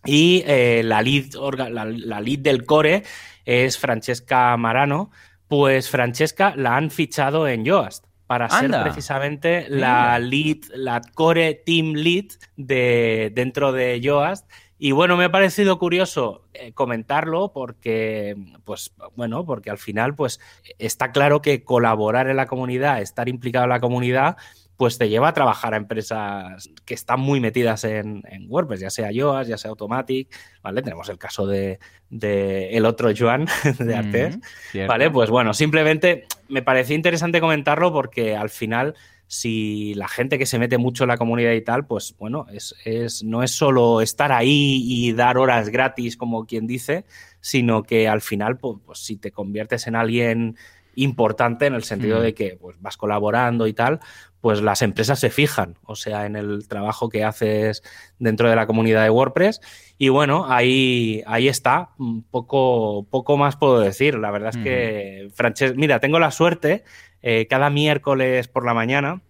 Y 0.05 0.43
eh, 0.47 0.83
la, 0.85 1.03
lead, 1.03 1.33
la, 1.71 2.21
lead 2.21 2.39
del 2.41 2.65
core 2.65 3.03
es 3.45 3.79
Francesca 3.79 4.57
Marano. 4.57 5.11
Pues 5.49 5.91
Francesca 5.91 6.55
la 6.57 6.77
han 6.77 6.91
fichado 6.91 7.47
en 7.49 7.65
Yoast 7.65 8.07
para 8.27 8.49
ser 8.49 8.71
precisamente 8.83 9.67
la 9.69 10.19
lead, 10.19 10.59
la 10.75 11.03
core 11.15 11.55
team 11.55 11.93
lead 11.93 12.27
de, 12.57 13.31
dentro 13.35 13.73
de 13.73 14.01
Yoast. 14.01 14.51
Y 14.79 14.93
bueno, 14.93 15.17
me 15.17 15.25
ha 15.25 15.31
parecido 15.31 15.79
curioso 15.79 16.43
eh, 16.53 16.73
comentarlo 16.73 17.53
porque, 17.53 18.37
pues, 18.65 18.93
bueno, 19.15 19.47
porque 19.47 19.71
al 19.71 19.79
final, 19.79 20.15
pues, 20.15 20.41
está 20.79 21.13
claro 21.13 21.41
que 21.41 21.63
colaborar 21.63 22.29
en 22.29 22.37
la 22.37 22.47
comunidad, 22.47 23.01
estar 23.01 23.29
implicado 23.29 23.65
en 23.65 23.71
la 23.71 23.81
comunidad, 23.81 24.37
pues 24.77 24.99
te 24.99 25.09
lleva 25.09 25.29
a 25.29 25.33
trabajar 25.33 25.75
a 25.75 25.77
empresas 25.77 26.69
que 26.85 26.95
están 26.95 27.21
muy 27.21 27.41
metidas 27.41 27.85
en, 27.85 28.23
WordPress, 28.49 28.81
ya 28.81 28.91
sea 28.91 29.13
Yoast, 29.13 29.49
ya 29.49 29.59
sea 29.59 29.71
Automatic, 29.71 30.35
¿vale? 30.63 30.83
Tenemos 30.83 31.09
el 31.09 31.19
caso 31.19 31.47
de, 31.47 31.79
el 32.11 32.85
otro 32.85 33.11
Joan 33.17 33.47
de 33.79 33.95
Artes, 33.95 34.39
¿vale? 34.87 35.11
Pues 35.11 35.31
bueno, 35.31 35.55
simplemente 35.55 36.27
me 36.49 36.63
pareció 36.63 36.97
interesante 36.97 37.41
comentarlo 37.41 37.93
porque 37.93 38.37
al 38.37 38.51
final 38.51 38.95
si 39.27 39.95
la 39.95 40.09
gente 40.09 40.39
que 40.39 40.47
se 40.47 40.59
mete 40.59 40.79
mucho 40.79 41.05
en 41.05 41.09
la 41.09 41.17
comunidad 41.17 41.53
y 41.53 41.63
tal, 41.63 41.87
pues 41.87 42.15
bueno, 42.19 42.47
es, 42.53 43.25
no 43.25 43.43
es 43.43 43.51
solo 43.51 44.01
estar 44.01 44.33
ahí 44.33 44.83
y 44.85 45.13
dar 45.13 45.39
horas 45.39 45.71
gratis, 45.71 46.17
como 46.17 46.47
quien 46.47 46.67
dice, 46.67 47.05
sino 47.41 47.83
que 47.83 48.07
al 48.07 48.21
final, 48.21 48.59
pues, 48.59 48.79
pues 48.85 48.99
si 48.99 49.17
te 49.17 49.33
conviertes 49.33 49.87
en 49.87 49.97
alguien 49.97 50.57
importante 50.97 51.67
en 51.67 51.75
el 51.75 51.83
sentido 51.83 52.21
de 52.21 52.35
que 52.35 52.57
pues, 52.61 52.81
vas 52.81 52.97
colaborando 52.97 53.67
y 53.67 53.73
tal, 53.73 54.01
pues 54.45 54.61
las 54.61 54.83
empresas 54.83 55.19
se 55.19 55.31
fijan, 55.31 55.79
o 55.87 55.97
sea, 55.97 56.27
en 56.27 56.37
el 56.37 56.69
trabajo 56.69 57.09
que 57.09 57.25
haces 57.25 57.83
dentro 58.19 58.51
de 58.51 58.55
la 58.55 58.67
comunidad 58.67 59.03
de 59.03 59.09
WordPress. 59.09 59.63
Y 59.97 60.11
bueno, 60.11 60.45
ahí, 60.51 61.23
ahí 61.27 61.49
está, 61.49 61.93
poco, 62.31 63.07
poco 63.09 63.39
más 63.39 63.57
puedo 63.57 63.81
decir. 63.81 64.17
La 64.19 64.31
verdad 64.31 64.51
es 64.55 64.63
que, 64.63 65.31
Francesc, 65.35 65.77
mira, 65.77 65.99
tengo 65.99 66.19
la 66.19 66.31
suerte, 66.31 66.85
eh, 67.23 67.47
cada 67.49 67.71
miércoles 67.71 68.47
por 68.47 68.67
la 68.67 68.75
mañana, 68.75 69.23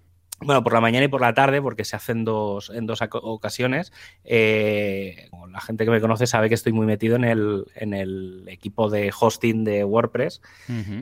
bueno, 0.44 0.62
por 0.62 0.72
la 0.72 0.80
mañana 0.80 1.06
y 1.06 1.08
por 1.08 1.20
la 1.20 1.34
tarde, 1.34 1.60
porque 1.60 1.84
se 1.84 1.96
hacen 1.96 2.24
dos, 2.24 2.70
en 2.70 2.86
dos 2.86 3.00
ocasiones. 3.00 3.92
Eh, 4.24 5.28
la 5.50 5.60
gente 5.60 5.84
que 5.84 5.90
me 5.90 6.00
conoce 6.00 6.26
sabe 6.26 6.48
que 6.48 6.54
estoy 6.54 6.72
muy 6.72 6.86
metido 6.86 7.16
en 7.16 7.24
el, 7.24 7.64
en 7.74 7.94
el 7.94 8.44
equipo 8.48 8.90
de 8.90 9.12
hosting 9.18 9.64
de 9.64 9.84
WordPress. 9.84 10.42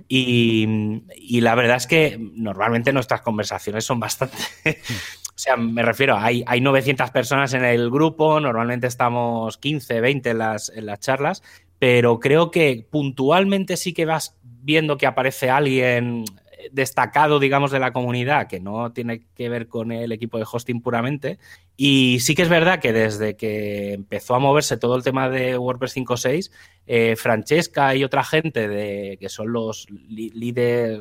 y, 0.08 1.40
la 1.40 1.54
verdad 1.56 1.76
es 1.76 1.86
que 1.86 2.18
normalmente 2.34 2.92
nuestras 2.92 3.22
conversaciones 3.22 3.84
son 3.84 4.00
bastante... 4.00 4.36
o 4.64 5.38
sea, 5.38 5.56
me 5.56 5.82
refiero, 5.82 6.16
hay, 6.16 6.44
hay 6.46 6.60
900 6.60 7.10
personas 7.10 7.52
en 7.54 7.64
el 7.64 7.90
grupo, 7.90 8.38
normalmente 8.38 8.86
estamos 8.86 9.58
15, 9.58 10.00
20 10.00 10.30
en 10.30 10.38
las, 10.38 10.70
en 10.74 10.86
las 10.86 11.00
charlas, 11.00 11.42
pero 11.78 12.20
creo 12.20 12.50
que 12.52 12.86
puntualmente 12.88 13.76
sí 13.76 13.92
que 13.92 14.04
vas 14.04 14.36
viendo 14.42 14.96
que 14.96 15.06
aparece 15.06 15.50
alguien 15.50 16.24
destacado, 16.70 17.38
digamos, 17.38 17.70
de 17.70 17.78
la 17.78 17.92
comunidad, 17.92 18.46
que 18.46 18.60
no 18.60 18.92
tiene 18.92 19.22
que 19.34 19.48
ver 19.48 19.68
con 19.68 19.90
el 19.92 20.12
equipo 20.12 20.38
de 20.38 20.46
hosting 20.50 20.80
puramente. 20.80 21.38
Y 21.76 22.18
sí 22.20 22.34
que 22.34 22.42
es 22.42 22.48
verdad 22.48 22.80
que 22.80 22.92
desde 22.92 23.36
que 23.36 23.94
empezó 23.94 24.34
a 24.34 24.38
moverse 24.38 24.76
todo 24.76 24.96
el 24.96 25.02
tema 25.02 25.28
de 25.28 25.58
WordPress 25.58 25.96
5.6, 25.96 26.50
eh, 26.86 27.16
Francesca 27.16 27.94
y 27.94 28.04
otra 28.04 28.24
gente 28.24 28.68
de, 28.68 29.18
que 29.20 29.28
son 29.28 29.52
los 29.52 29.86
líderes, 29.90 31.00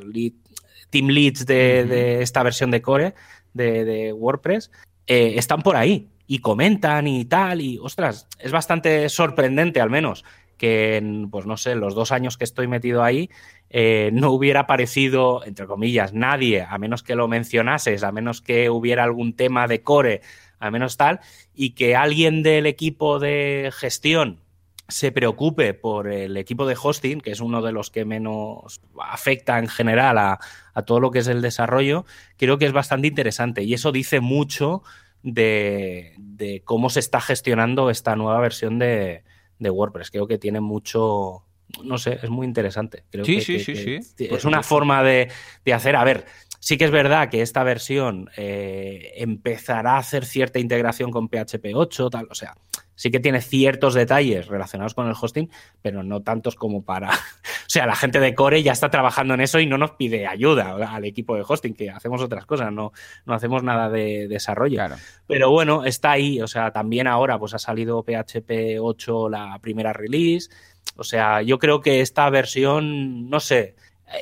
team 0.90 1.08
leads 1.08 1.46
de, 1.46 2.22
esta 2.22 2.44
versión 2.44 2.72
de 2.72 2.82
Core 2.82 3.14
de, 3.54 4.14
WordPress, 4.14 4.72
eh, 5.08 5.34
están 5.38 5.62
por 5.62 5.76
ahí 5.76 6.08
y 6.28 6.40
comentan 6.40 7.08
y 7.08 7.26
tal. 7.26 7.62
Y 7.62 7.78
ostras, 7.80 8.28
es 8.40 8.52
bastante 8.52 9.10
sorprendente 9.10 9.82
al 9.82 9.90
menos 9.90 10.24
que 10.62 10.98
en, 10.98 11.32
pues 11.32 11.48
no 11.48 11.58
sé, 11.58 11.74
los 11.74 11.96
dos 11.96 12.12
años 12.12 12.38
que 12.38 12.44
estoy 12.44 12.68
metido 12.68 13.04
ahí, 13.04 13.32
eh, 13.74 14.10
no 14.12 14.32
hubiera 14.32 14.62
aparecido, 14.62 15.46
entre 15.46 15.66
comillas, 15.66 16.12
nadie, 16.12 16.62
a 16.62 16.78
menos 16.78 17.04
que 17.04 17.16
lo 17.16 17.30
mencionases, 17.30 18.04
a 18.04 18.12
menos 18.12 18.42
que 18.42 18.70
hubiera 18.70 19.06
algún 19.06 19.34
tema 19.34 19.66
de 19.68 19.82
core, 19.82 20.22
a 20.60 20.70
menos 20.72 20.98
tal, 20.98 21.22
y 21.56 21.70
que 21.72 21.96
alguien 21.96 22.44
del 22.44 22.66
equipo 22.66 23.18
de 23.18 23.72
gestión 23.74 24.42
se 24.90 25.14
preocupe 25.14 25.74
por 25.74 26.10
el 26.10 26.36
equipo 26.36 26.66
de 26.66 26.76
hosting, 26.82 27.22
que 27.22 27.32
es 27.32 27.40
uno 27.40 27.62
de 27.62 27.72
los 27.72 27.90
que 27.90 28.04
menos 28.04 28.82
afecta 29.00 29.58
en 29.58 29.70
general 29.70 30.18
a, 30.18 30.40
todo 30.86 31.00
lo 31.00 31.12
que 31.12 31.20
es 31.20 31.28
el 31.28 31.42
desarrollo, 31.42 32.06
creo 32.36 32.58
que 32.58 32.66
es 32.66 32.74
bastante 32.74 33.08
interesante. 33.08 33.64
Y 33.64 33.74
eso 33.74 33.94
dice 33.94 34.20
mucho 34.20 34.84
de, 35.24 36.62
cómo 36.66 36.90
se 36.90 37.00
está 37.00 37.22
gestionando 37.22 37.90
esta 37.90 38.18
nueva 38.18 38.42
versión 38.42 38.80
de, 38.80 39.24
de 39.60 39.70
WordPress. 39.70 40.12
Creo 40.12 40.28
que 40.28 40.38
tiene 40.38 40.60
mucho, 40.60 41.46
no 41.84 41.98
sé, 41.98 42.20
es 42.22 42.30
muy 42.30 42.46
interesante. 42.46 43.04
Creo 43.10 43.26
sí, 43.26 43.36
que, 43.36 43.42
sí, 43.42 43.60
sí, 43.60 43.76
sí. 44.02 44.28
Es 44.30 44.46
una 44.46 44.64
forma 44.64 45.04
de, 45.04 45.30
hacer, 45.74 45.96
a 45.96 46.04
ver, 46.04 46.26
sí 46.60 46.78
que 46.78 46.86
es 46.86 46.92
verdad 46.92 47.30
que 47.30 47.42
esta 47.42 47.64
versión 47.64 48.30
eh, 48.38 49.14
empezará 49.18 49.94
a 49.94 50.00
hacer 50.00 50.26
cierta 50.26 50.60
integración 50.60 51.12
con 51.12 51.30
PHP 51.30 51.74
8, 51.74 52.10
tal, 52.10 52.28
o 52.30 52.36
sea, 52.36 52.56
sí 53.02 53.10
que 53.10 53.20
tiene 53.20 53.42
ciertos 53.42 53.96
detalles 53.96 54.46
relacionados 54.46 54.94
con 54.94 55.08
el 55.08 55.16
hosting, 55.20 55.50
pero 55.82 56.04
no 56.04 56.22
tantos 56.22 56.56
como 56.56 56.84
para... 56.84 57.10
o 57.10 57.66
sea, 57.66 57.88
la 57.88 57.96
gente 57.96 58.20
de 58.20 58.36
Core 58.36 58.62
ya 58.62 58.74
está 58.74 58.92
trabajando 58.92 59.34
en 59.34 59.42
eso 59.42 59.60
y 59.60 59.66
no 59.66 59.80
nos 59.80 59.94
pide 59.94 60.28
ayuda 60.28 60.76
al 60.88 61.06
equipo 61.06 61.36
de 61.36 61.44
hosting, 61.48 61.74
que 61.74 61.90
hacemos 61.90 62.22
otras 62.22 62.46
cosas, 62.46 62.72
no, 62.72 62.92
no 63.26 63.34
hacemos 63.34 63.64
nada 63.64 63.90
de 63.90 64.28
desarrollo. 64.28 64.80
Pero 65.26 65.50
bueno, 65.50 65.84
está 65.84 66.12
ahí, 66.12 66.42
o 66.42 66.48
sea, 66.48 66.70
también 66.70 67.08
ahora 67.08 67.40
pues 67.40 67.56
ha 67.56 67.60
salido 67.60 68.04
PHP 68.04 68.80
8 68.80 69.30
la 69.30 69.58
primera 69.60 69.94
release, 69.94 70.52
o 70.96 71.04
sea, 71.04 71.42
yo 71.42 71.60
creo 71.60 71.82
que 71.82 72.02
esta 72.02 72.30
versión, 72.30 73.30
no 73.30 73.40
sé, 73.40 73.76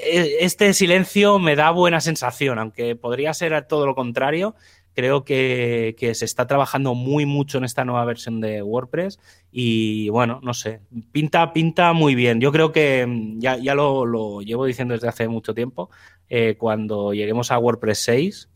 e, 0.03 0.37
este 0.41 0.73
silencio 0.73 1.39
me 1.39 1.55
da 1.55 1.71
buena 1.71 2.01
sensación, 2.01 2.59
aunque 2.59 2.95
podría 2.95 3.33
ser 3.33 3.65
todo 3.67 3.85
lo 3.85 3.95
contrario 3.95 4.55
creo 4.99 5.23
que, 5.23 5.95
se 6.13 6.25
está 6.25 6.45
trabajando 6.45 6.93
muy 6.93 7.25
mucho 7.25 7.57
en 7.57 7.63
esta 7.63 7.85
nueva 7.85 8.03
versión 8.03 8.41
de 8.41 8.61
WordPress 8.61 9.17
y 9.49 10.09
bueno, 10.09 10.41
no 10.43 10.53
sé, 10.53 10.81
pinta, 11.13 11.53
pinta 11.53 11.93
muy 11.93 12.15
bien. 12.15 12.41
Yo 12.41 12.51
creo 12.51 12.73
que 12.73 13.05
mm, 13.07 13.39
ya, 13.39 13.57
ya 13.57 13.75
lo, 13.75 14.41
llevo 14.41 14.65
diciendo 14.65 14.93
desde 14.93 15.07
hace 15.07 15.29
mucho 15.29 15.53
tiempo, 15.53 15.89
eh, 16.27 16.55
cuando 16.57 17.13
lleguemos 17.13 17.49
a 17.51 17.59
WordPress 17.59 17.99
6, 17.99 18.49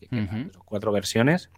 cuatro 0.66 0.92
versiones, 0.92 1.50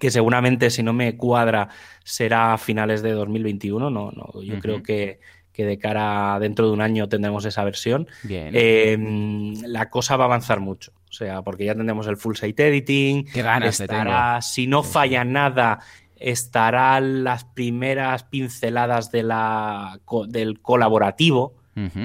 que 0.00 0.10
seguramente 0.10 0.70
si 0.70 0.82
no 0.82 0.94
me 0.94 1.18
cuadra 1.18 1.68
será 2.02 2.54
a 2.54 2.58
finales 2.58 3.02
de 3.02 3.12
2021, 3.12 3.90
no, 3.90 4.10
no, 4.10 4.42
yo 4.42 4.58
creo 4.58 4.82
que 4.82 5.20
que 5.60 5.66
de 5.66 5.78
cara 5.78 6.38
dentro 6.40 6.66
de 6.66 6.72
un 6.72 6.80
año 6.80 7.08
tendremos 7.08 7.44
esa 7.44 7.62
versión, 7.64 8.08
em, 8.28 9.54
la 9.66 9.90
cosa 9.90 10.16
va 10.16 10.24
a 10.24 10.26
avanzar 10.28 10.60
mucho. 10.60 10.92
O 11.10 11.12
sea, 11.12 11.42
porque 11.42 11.66
ya 11.66 11.74
tendremos 11.74 12.06
el 12.06 12.16
full 12.16 12.34
site 12.34 12.68
editing. 12.68 13.26
Qué 13.26 13.42
ganas 13.42 13.80
estará, 13.80 14.40
Si 14.40 14.66
no 14.66 14.82
falla 14.82 15.24
nada, 15.24 15.80
estarán 16.16 17.24
las 17.24 17.44
primeras 17.44 18.24
pinceladas 18.24 19.10
de 19.10 19.24
la, 19.24 20.00
del 20.28 20.60
colaborativo. 20.60 21.59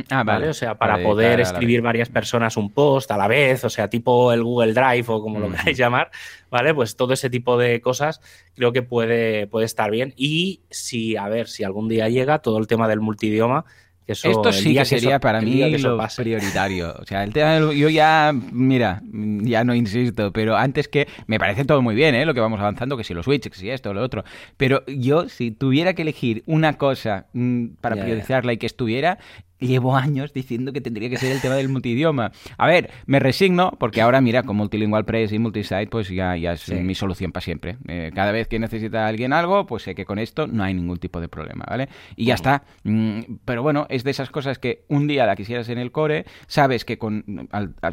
Ah, 0.10 0.24
vale. 0.24 0.50
O 0.50 0.54
sea, 0.54 0.76
para, 0.76 1.02
poder 1.02 1.40
escribir 1.40 1.82
varias 1.82 2.10
personas 2.10 2.58
un 2.58 2.72
post 2.72 3.12
a 3.12 3.18
la 3.18 3.28
vez, 3.28 3.64
o 3.64 3.70
sea, 3.70 3.90
tipo 3.90 4.32
el 4.34 4.44
Google 4.44 4.74
Drive 4.74 5.06
o 5.08 5.22
como 5.22 5.40
lo 5.40 5.50
queráis 5.52 5.78
llamar, 5.78 6.12
¿vale? 6.50 6.74
Pues 6.74 6.96
todo 6.96 7.14
ese 7.14 7.30
tipo 7.30 7.58
de 7.58 7.82
cosas 7.82 8.22
creo 8.56 8.72
que 8.72 8.82
puede, 8.82 9.48
puede 9.48 9.66
estar 9.66 9.92
bien. 9.92 10.14
Y 10.16 10.62
si, 10.70 11.18
a 11.18 11.28
ver, 11.30 11.48
si 11.48 11.64
algún 11.64 11.88
día 11.88 12.10
llega 12.10 12.40
todo 12.40 12.58
el 12.58 12.68
tema 12.68 12.88
del 12.88 13.02
multidioma, 13.02 13.66
esto 14.08 14.54
sí 14.54 14.76
que 14.76 14.86
sería 14.86 15.20
para 15.20 15.42
mí 15.42 15.78
lo 15.80 15.98
prioritario. 16.16 16.94
O 17.00 17.06
sea, 17.06 17.24
el 17.24 17.34
tema 17.34 17.60
yo 17.74 17.90
ya, 17.90 18.32
mira, 18.34 19.02
ya 19.12 19.64
no 19.64 19.74
insisto, 19.74 20.32
pero 20.32 20.56
antes 20.56 20.88
que 20.88 21.08
me 21.28 21.40
parece 21.40 21.66
todo 21.66 21.82
muy 21.82 21.96
bien, 21.96 22.14
¿eh? 22.14 22.26
Lo 22.26 22.34
que 22.34 22.40
vamos 22.40 22.60
avanzando, 22.60 22.98
que 22.98 23.04
si 23.04 23.14
los 23.14 23.26
Switch, 23.26 23.50
que 23.50 23.56
si 23.56 23.70
esto, 23.70 23.94
lo 23.94 24.04
otro. 24.04 24.24
Pero 24.58 24.84
yo, 24.86 25.28
si 25.28 25.52
tuviera 25.52 25.94
que 25.94 26.04
elegir 26.04 26.44
una 26.46 26.78
cosa 26.78 27.28
mm, 27.34 27.68
para 27.82 27.96
priorizarla 27.96 28.54
y 28.54 28.58
que 28.58 28.68
estuviera, 28.68 29.18
llevo 29.60 29.96
años 29.96 30.34
diciendo 30.34 30.74
que 30.74 30.82
tendría 30.82 31.10
que 31.10 31.18
ser 31.18 31.32
el 31.32 31.42
tema 31.42 31.56
del 31.56 31.70
multidioma. 31.70 32.32
A 32.58 32.68
ver, 32.68 32.92
me 33.06 33.20
resigno 33.20 33.72
porque 33.80 34.02
ahora, 34.02 34.22
mira, 34.22 34.44
con 34.44 34.56
Multilingual 34.58 35.06
Press 35.06 35.32
y 35.32 35.40
Multisite, 35.40 35.88
pues 35.88 36.10
ya, 36.10 36.36
ya 36.36 36.54
es 36.54 36.72
mi 36.72 36.96
solución 36.96 37.32
para 37.32 37.44
siempre. 37.44 37.78
Eh, 37.88 38.12
cada 38.14 38.32
vez 38.32 38.48
que 38.48 38.60
necesita 38.60 39.08
alguien 39.08 39.34
algo, 39.34 39.66
pues 39.66 39.84
sé 39.84 39.96
que 39.96 40.06
con 40.06 40.20
esto 40.20 40.48
no 40.48 40.64
hay 40.64 40.74
ningún 40.74 40.98
tipo 40.98 41.22
de 41.22 41.28
problema, 41.28 41.66
¿vale? 41.68 41.90
Y 42.16 42.26
ya 42.26 42.36
está. 42.36 42.64
Mm, 42.84 43.20
pero 43.46 43.64
bueno, 43.64 43.88
es 43.90 44.04
de 44.04 44.12
esas 44.12 44.30
cosas 44.30 44.60
que 44.60 44.84
un 44.88 45.08
día 45.08 45.26
la 45.26 45.36
quisieras 45.36 45.70
en 45.70 45.78
el 45.78 45.92
core, 45.92 46.26
sabes 46.48 46.86
que 46.86 46.98
con, 46.98 47.48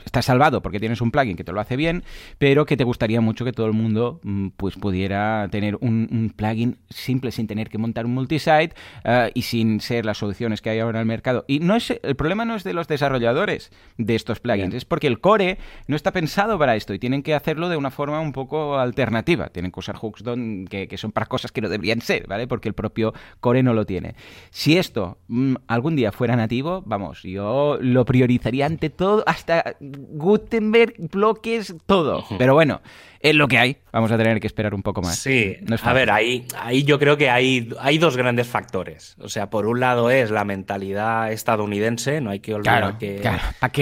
estás 0.04 0.24
salvado 0.24 0.62
porque 0.62 0.80
tienes 0.80 1.00
un 1.00 1.10
plugin 1.10 1.36
que 1.36 1.44
te 1.44 1.52
lo 1.52 1.60
hace 1.60 1.76
bien, 1.76 2.02
pero 2.38 2.66
que 2.66 2.76
te 2.76 2.84
gustaría 2.84 3.20
mucho 3.20 3.44
que 3.44 3.52
todo 3.52 3.66
el 3.66 3.72
mundo 3.72 4.20
mm, 4.22 4.48
pues 4.56 4.76
pudiera 4.76 5.48
tener 5.50 5.76
un, 5.80 6.32
plugin 6.36 6.78
simple 6.88 7.30
sin 7.30 7.46
tener 7.46 7.68
que 7.68 7.78
montar 7.78 8.06
un 8.06 8.14
multisite 8.14 8.74
uh, 9.04 9.30
y 9.34 9.42
sin 9.42 9.80
ser 9.80 10.04
las 10.06 10.18
soluciones 10.18 10.62
que 10.62 10.70
hay 10.70 10.78
ahora 10.78 10.98
en 10.98 11.02
el 11.02 11.06
mercado 11.06 11.44
y 11.52 11.60
no 11.60 11.76
es, 11.76 11.90
el 11.90 12.16
problema 12.16 12.46
no 12.46 12.54
es 12.54 12.64
de 12.64 12.72
los 12.72 12.88
desarrolladores 12.88 13.70
de 13.98 14.14
estos 14.14 14.40
plugins, 14.40 14.74
es 14.74 14.86
porque 14.86 15.06
el 15.06 15.20
core 15.20 15.58
no 15.86 15.96
está 15.96 16.10
pensado 16.10 16.58
para 16.58 16.76
esto 16.76 16.94
y 16.94 16.98
tienen 16.98 17.22
que 17.22 17.34
hacerlo 17.34 17.68
de 17.68 17.76
una 17.76 17.90
forma 17.90 18.20
un 18.20 18.32
poco 18.32 18.78
alternativa. 18.78 19.48
Tienen 19.48 19.70
que 19.70 19.80
usar 19.80 19.96
hooks 19.96 20.22
que, 20.70 20.88
que, 20.88 20.96
son 20.96 21.12
para 21.12 21.26
cosas 21.26 21.52
que 21.52 21.60
no 21.60 21.68
deberían 21.68 22.00
ser, 22.00 22.26
¿vale? 22.26 22.46
Porque 22.46 22.70
el 22.70 22.74
propio 22.74 23.12
core 23.40 23.62
no 23.62 23.74
lo 23.74 23.84
tiene. 23.84 24.14
Si 24.50 24.78
esto 24.78 25.18
mm, 25.28 25.56
algún 25.66 25.94
día 25.94 26.10
fuera 26.10 26.36
nativo, 26.36 26.82
vamos, 26.86 27.22
yo 27.22 27.76
lo 27.80 28.06
priorizaría 28.06 28.64
ante 28.64 28.88
todo, 28.88 29.22
hasta 29.26 29.76
Gutenberg, 29.80 30.94
bloques, 31.10 31.74
todo. 31.84 32.24
Pero 32.38 32.54
bueno 32.54 32.80
es 33.22 33.36
lo 33.36 33.46
que 33.46 33.58
hay. 33.58 33.76
Vamos 33.92 34.10
a 34.10 34.18
tener 34.18 34.40
que 34.40 34.48
esperar 34.48 34.74
un 34.74 34.82
poco 34.82 35.00
más. 35.00 35.16
Sí, 35.16 35.56
a 35.82 35.92
ver, 35.92 36.10
ahí, 36.10 36.44
ahí 36.58 36.82
yo 36.82 36.98
creo 36.98 37.16
que 37.16 37.30
hay, 37.30 37.72
hay 37.80 37.98
dos 37.98 38.16
grandes 38.16 38.48
factores. 38.48 39.14
O 39.20 39.28
sea, 39.28 39.48
por 39.48 39.66
un 39.66 39.78
lado 39.78 40.10
es 40.10 40.30
la 40.32 40.44
mentalidad 40.44 41.32
estadounidense, 41.32 42.20
no 42.20 42.30
hay 42.30 42.40
que 42.40 42.54
olvidar 42.54 42.98
que, 42.98 43.22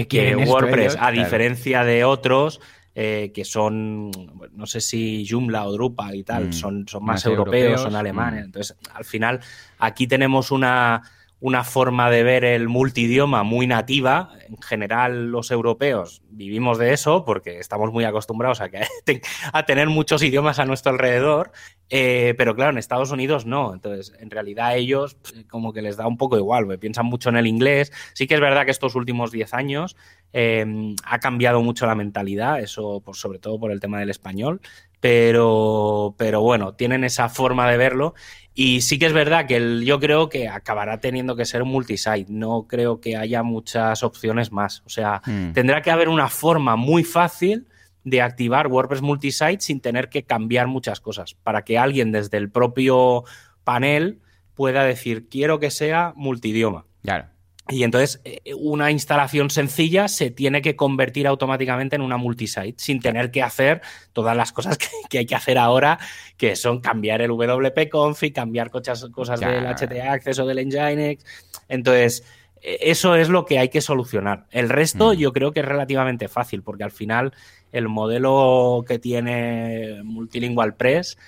que 0.06 0.36
WordPress, 0.36 0.96
a 1.00 1.10
diferencia 1.10 1.84
de 1.84 2.04
otros, 2.04 2.60
eh, 2.94 3.32
que 3.34 3.46
son, 3.46 4.10
no 4.52 4.66
sé 4.66 4.82
si 4.82 5.26
Joomla 5.26 5.64
o 5.64 5.72
Drupal 5.72 6.16
y 6.16 6.22
tal, 6.22 6.48
mm, 6.48 6.52
son, 6.52 6.86
son 6.86 7.04
más, 7.04 7.24
europeos, 7.24 7.80
son 7.80 7.96
alemanes. 7.96 8.42
Mm. 8.42 8.44
Entonces, 8.44 8.76
al 8.92 9.04
final, 9.06 9.40
aquí 9.78 10.06
tenemos 10.06 10.50
una 10.50 11.02
una 11.40 11.64
forma 11.64 12.10
de 12.10 12.22
ver 12.22 12.44
el 12.44 12.68
multidioma 12.68 13.42
muy 13.42 13.66
nativa. 13.66 14.30
En 14.46 14.60
general, 14.60 15.30
los 15.30 15.50
europeos 15.50 16.22
vivimos 16.28 16.78
de 16.78 16.92
eso 16.92 17.24
porque 17.24 17.58
estamos 17.58 17.92
muy 17.92 18.04
acostumbrados 18.04 18.60
a, 18.60 18.68
que, 18.68 18.82
a 19.52 19.64
tener 19.64 19.88
muchos 19.88 20.22
idiomas 20.22 20.58
a 20.58 20.66
nuestro 20.66 20.92
alrededor, 20.92 21.50
eh, 21.88 22.34
pero 22.36 22.54
claro, 22.54 22.72
en 22.72 22.78
Estados 22.78 23.10
Unidos 23.10 23.46
no. 23.46 23.72
Entonces, 23.72 24.12
en 24.20 24.30
realidad 24.30 24.76
ellos 24.76 25.14
pues, 25.14 25.46
como 25.48 25.72
que 25.72 25.80
les 25.80 25.96
da 25.96 26.06
un 26.06 26.18
poco 26.18 26.36
igual, 26.36 26.78
piensan 26.78 27.06
mucho 27.06 27.30
en 27.30 27.36
el 27.36 27.46
inglés. 27.46 27.90
Sí 28.12 28.26
que 28.26 28.34
es 28.34 28.40
verdad 28.40 28.66
que 28.66 28.70
estos 28.70 28.94
últimos 28.94 29.32
10 29.32 29.54
años 29.54 29.96
eh, 30.34 30.94
ha 31.04 31.18
cambiado 31.20 31.62
mucho 31.62 31.86
la 31.86 31.94
mentalidad, 31.94 32.60
eso 32.60 33.02
sobre 33.14 33.38
todo 33.38 33.58
por 33.58 33.72
el 33.72 33.80
tema 33.80 33.98
del 33.98 34.10
español, 34.10 34.60
pero 35.00 36.14
bueno, 36.18 36.74
tienen 36.74 37.04
esa 37.04 37.30
forma 37.30 37.70
de 37.70 37.78
verlo 37.78 38.14
y 38.54 38.80
sí 38.80 38.98
que 38.98 39.06
es 39.06 39.12
verdad 39.12 39.46
que 39.46 39.84
yo 39.84 40.00
creo 40.00 40.28
que 40.28 40.48
acabará 40.48 40.98
teniendo 40.98 41.36
que 41.36 41.44
ser 41.44 41.62
un 41.62 41.70
multisite. 41.70 42.26
No 42.28 42.66
creo 42.68 43.00
que 43.00 43.16
haya 43.16 43.42
muchas 43.42 44.02
opciones 44.02 44.52
más. 44.52 44.82
O 44.84 44.88
sea, 44.88 45.22
hmm. 45.24 45.52
tendrá 45.52 45.82
que 45.82 45.90
haber 45.90 46.08
una 46.08 46.28
forma 46.28 46.76
muy 46.76 47.04
fácil 47.04 47.66
de 48.02 48.22
activar 48.22 48.66
WordPress 48.66 49.02
multisite 49.02 49.60
sin 49.60 49.80
tener 49.80 50.08
que 50.08 50.24
cambiar 50.24 50.66
muchas 50.66 51.00
cosas. 51.00 51.34
Para 51.34 51.62
que 51.62 51.78
alguien 51.78 52.12
desde 52.12 52.38
el 52.38 52.50
propio 52.50 53.24
panel 53.62 54.20
pueda 54.54 54.84
decir, 54.84 55.28
quiero 55.28 55.60
que 55.60 55.70
sea 55.70 56.12
multidioma. 56.16 56.86
Claro. 57.02 57.28
Y 57.70 57.84
entonces 57.84 58.20
eh, 58.24 58.40
una 58.54 58.90
instalación 58.90 59.48
sencilla 59.48 60.08
se 60.08 60.30
tiene 60.30 60.60
que 60.60 60.76
convertir 60.76 61.26
automáticamente 61.26 61.96
en 61.96 62.02
una 62.02 62.16
multisite 62.16 62.74
sin 62.76 63.00
tener 63.00 63.30
que 63.30 63.42
hacer 63.42 63.80
todas 64.12 64.36
las 64.36 64.52
cosas 64.52 64.76
que, 65.08 65.18
hay 65.18 65.26
que 65.26 65.34
hacer 65.34 65.56
ahora, 65.56 65.98
que 66.36 66.56
son 66.56 66.80
cambiar 66.80 67.22
el 67.22 67.30
WP 67.30 67.88
config, 67.88 68.34
cambiar 68.34 68.70
cosas, 68.70 69.06
cosas 69.12 69.40
del 69.40 69.64
HTA 69.64 70.12
acceso 70.12 70.44
del 70.46 70.66
Nginx. 70.66 71.24
Entonces, 71.68 72.24
e, 72.60 72.78
eso 72.82 73.14
es 73.14 73.28
lo 73.28 73.44
que 73.44 73.58
hay 73.58 73.68
que 73.68 73.80
solucionar. 73.80 74.46
El 74.50 74.68
resto 74.68 75.12
mm. 75.12 75.16
yo 75.16 75.32
creo 75.32 75.52
que 75.52 75.60
es 75.60 75.66
relativamente 75.66 76.28
fácil, 76.28 76.62
porque 76.62 76.84
al 76.84 76.90
final 76.90 77.32
el 77.72 77.88
modelo 77.88 78.84
que 78.86 78.98
tiene 78.98 80.00
Multilingual 80.02 80.74
Press, 80.74 81.18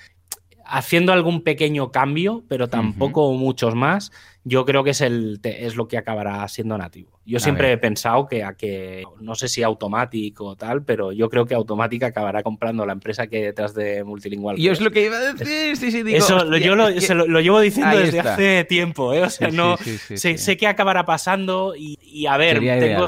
haciendo 0.65 1.13
algún 1.13 1.43
pequeño 1.43 1.91
cambio, 1.91 2.43
pero 2.47 2.69
tampoco 2.69 3.31
muchos 3.33 3.75
más, 3.75 4.11
yo 4.43 4.65
creo 4.65 4.83
que 4.83 4.91
es, 4.91 5.01
el, 5.01 5.39
es 5.43 5.75
lo 5.75 5.87
que 5.87 5.97
acabará 5.97 6.45
siendo 6.47 6.77
nativo. 6.77 7.19
Yo 7.25 7.39
siempre 7.39 7.71
he 7.71 7.77
pensado 7.77 8.27
que, 8.27 8.43
a 8.43 8.55
que, 8.55 9.03
no 9.21 9.35
sé 9.35 9.47
si 9.47 9.63
automático 9.63 10.45
o 10.45 10.55
tal, 10.57 10.83
pero 10.83 11.13
yo 11.13 11.29
creo 11.29 11.45
que 11.45 11.55
Automática 11.55 12.07
acabará 12.07 12.43
comprando 12.43 12.85
la 12.85 12.91
empresa 12.91 13.27
que 13.27 13.37
hay 13.37 13.43
detrás 13.43 13.73
de 13.73 14.03
Multilingual. 14.03 14.59
Y 14.59 14.67
es 14.67 14.81
lo 14.81 14.91
que 14.91 15.05
iba 15.05 15.15
a 15.15 15.33
decir, 15.33 15.77
sí, 15.77 15.91
sí, 15.91 16.03
digo, 16.03 16.17
Eso 16.17 16.57
yo 16.57 16.75
lo, 16.75 16.89
lo, 16.89 17.39
llevo 17.39 17.61
diciendo 17.61 17.97
desde 17.97 18.19
hace 18.19 18.65
tiempo, 18.65 19.13
¿eh? 19.13 19.23
O 19.23 19.29
sea, 19.29 19.49
no, 19.49 19.77
sé, 19.77 20.37
sé, 20.37 20.57
qué 20.57 20.67
acabará 20.67 21.05
pasando 21.05 21.73
y, 21.77 22.25
a 22.25 22.35
ver, 22.35 22.59
tengo 22.59 23.07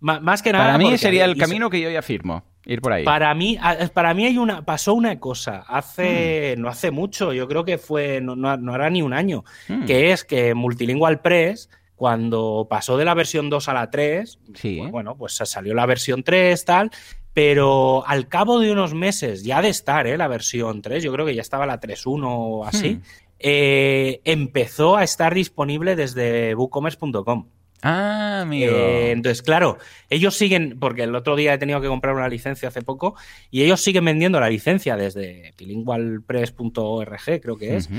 más 0.00 0.42
que 0.42 0.52
nada... 0.52 0.66
Para 0.66 0.78
mí 0.78 0.98
sería 0.98 1.24
el 1.24 1.36
camino 1.38 1.70
que 1.70 1.80
yo 1.80 1.90
ya 1.90 2.02
firmo. 2.02 2.51
Ir 2.64 2.80
por 2.80 2.92
ahí. 2.92 3.04
Para 3.04 3.34
mí, 3.34 3.58
para 3.92 4.14
mí 4.14 4.24
hay 4.24 4.38
una, 4.38 4.64
pasó 4.64 4.94
una 4.94 5.18
cosa 5.18 5.64
hace, 5.66 6.54
hmm. 6.56 6.60
no 6.60 6.68
hace 6.68 6.90
mucho, 6.90 7.32
yo 7.32 7.48
creo 7.48 7.64
que 7.64 7.78
fue, 7.78 8.20
no, 8.20 8.36
no, 8.36 8.74
hará 8.74 8.88
ni 8.88 9.02
un 9.02 9.12
año, 9.12 9.44
hmm. 9.68 9.84
que 9.84 10.12
es 10.12 10.24
que 10.24 10.54
Multilingual 10.54 11.20
Press, 11.20 11.68
cuando 11.96 12.66
pasó 12.70 12.96
de 12.96 13.04
la 13.04 13.14
versión 13.14 13.50
2 13.50 13.68
a 13.68 13.74
la 13.74 13.90
3, 13.90 14.38
pues, 14.60 14.90
bueno, 14.90 15.16
pues 15.16 15.34
salió 15.34 15.74
la 15.74 15.86
versión 15.86 16.22
3, 16.22 16.64
tal, 16.64 16.90
pero 17.34 18.06
al 18.06 18.28
cabo 18.28 18.60
de 18.60 18.70
unos 18.70 18.94
meses 18.94 19.42
ya 19.42 19.60
de 19.60 19.68
estar 19.68 20.06
¿eh? 20.06 20.16
la 20.16 20.28
versión 20.28 20.82
3, 20.82 21.02
yo 21.02 21.12
creo 21.12 21.26
que 21.26 21.34
ya 21.34 21.42
estaba 21.42 21.66
la 21.66 21.80
3.1 21.80 22.22
o 22.24 22.64
así, 22.64 22.94
hmm. 22.94 23.02
eh, 23.40 24.20
empezó 24.24 24.96
a 24.96 25.02
estar 25.02 25.34
disponible 25.34 25.96
desde 25.96 26.54
bookcommerce.com. 26.54 27.46
Ah, 27.82 28.42
amigo. 28.42 28.72
Eh, 28.72 29.10
entonces, 29.10 29.42
claro, 29.42 29.78
ellos 30.08 30.36
siguen, 30.36 30.78
porque 30.78 31.02
el 31.02 31.14
otro 31.16 31.34
día 31.34 31.52
he 31.52 31.58
tenido 31.58 31.80
que 31.80 31.88
comprar 31.88 32.14
una 32.14 32.28
licencia 32.28 32.68
hace 32.68 32.82
poco, 32.82 33.16
y 33.50 33.62
ellos 33.62 33.80
siguen 33.80 34.04
vendiendo 34.04 34.38
la 34.38 34.48
licencia 34.48 34.96
desde 34.96 35.52
bilingualpress.org, 35.58 37.40
creo 37.42 37.56
que 37.58 37.76
es, 37.76 37.90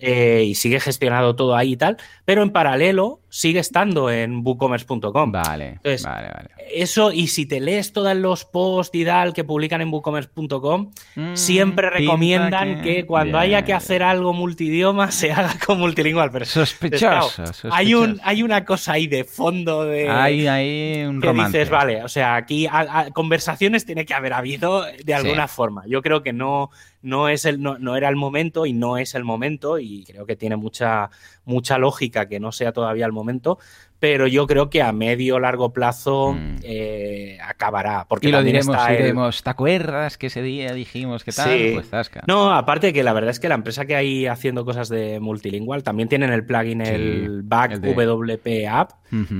eh, 0.00 0.44
y 0.46 0.54
sigue 0.54 0.80
gestionado 0.80 1.36
todo 1.36 1.54
ahí 1.54 1.72
y 1.72 1.76
tal, 1.76 1.98
pero 2.24 2.42
en 2.42 2.50
paralelo 2.50 3.20
sigue 3.28 3.60
estando 3.60 4.10
en 4.10 4.42
bookcommerce.com. 4.42 5.32
Vale, 5.32 5.78
vale, 5.84 6.02
vale. 6.04 6.50
Eso, 6.72 7.12
y 7.12 7.26
si 7.28 7.46
te 7.46 7.60
lees 7.60 7.92
todos 7.92 8.16
los 8.16 8.44
posts 8.44 8.96
y 8.96 9.04
tal 9.04 9.32
que 9.32 9.44
publican 9.44 9.80
en 9.80 9.90
bookcommerce.com, 9.90 10.90
mm, 11.16 11.34
siempre 11.34 11.90
recomiendan 11.90 12.82
que, 12.82 13.04
cuando 13.06 13.38
haya 13.38 13.62
que 13.62 13.72
hacer 13.72 14.02
algo 14.02 14.32
multidioma 14.32 15.10
se 15.10 15.32
haga 15.32 15.54
con 15.64 15.78
multilingual. 15.78 16.30
Pero, 16.30 16.44
sospechoso, 16.44 17.44
Hay, 17.70 17.94
un, 17.94 18.20
hay 18.24 18.42
una 18.42 18.64
cosa 18.64 18.94
ahí 18.94 19.06
de 19.06 19.24
fondo 19.24 19.84
de... 19.84 20.08
Hay, 20.08 20.46
hay 20.46 21.04
un 21.04 21.20
que 21.20 21.32
dices, 21.32 21.70
vale, 21.70 22.02
o 22.02 22.08
sea, 22.08 22.36
aquí 22.36 22.66
conversaciones 23.12 23.84
tiene 23.84 24.04
que 24.04 24.14
haber 24.14 24.32
habido 24.32 24.84
de 25.04 25.14
alguna 25.14 25.46
forma. 25.46 25.84
Yo 25.86 26.02
creo 26.02 26.22
que 26.22 26.32
no 26.32 26.70
no, 27.02 27.28
es 27.28 27.44
el, 27.44 27.60
no, 27.62 27.96
era 27.96 28.08
el 28.08 28.16
momento 28.16 28.66
y 28.66 28.72
no 28.72 28.98
es 28.98 29.14
el 29.14 29.24
momento 29.24 29.78
y 29.78 30.04
creo 30.04 30.26
que 30.26 30.36
tiene 30.36 30.56
mucha, 30.56 31.10
mucha 31.44 31.78
lógica 31.78 32.28
que 32.28 32.40
no 32.40 32.52
sea 32.52 32.72
todavía 32.72 33.06
el 33.06 33.12
momento, 33.12 33.58
pero 34.00 34.26
yo 34.26 34.46
creo 34.46 34.70
que 34.70 34.82
a 34.82 34.92
medio 34.92 35.36
o 35.36 35.40
largo 35.40 35.72
plazo 35.72 36.32
mm. 36.32 36.56
eh, 36.62 37.38
acabará. 37.42 38.06
Porque 38.08 38.28
y 38.28 38.32
lo 38.32 38.42
diremos, 38.42 39.42
¿te 39.42 39.50
acuerdas 39.50 40.16
que 40.16 40.28
ese 40.28 40.42
día 40.42 40.72
dijimos 40.72 41.22
que 41.22 41.32
tal? 41.32 41.50
Sí. 41.50 41.72
Pues 41.74 42.10
no, 42.26 42.52
aparte 42.52 42.92
que 42.92 43.02
la 43.02 43.12
verdad 43.12 43.30
es 43.30 43.40
que 43.40 43.48
la 43.48 43.54
empresa 43.54 43.84
que 43.84 43.94
hay 43.94 44.26
haciendo 44.26 44.64
cosas 44.64 44.88
de 44.88 45.20
multilingual 45.20 45.82
también 45.82 46.08
tienen 46.08 46.32
el 46.32 46.44
plugin, 46.44 46.80
el 46.80 47.42
Back 47.42 47.80
WP 47.80 48.66
App, 48.68 48.92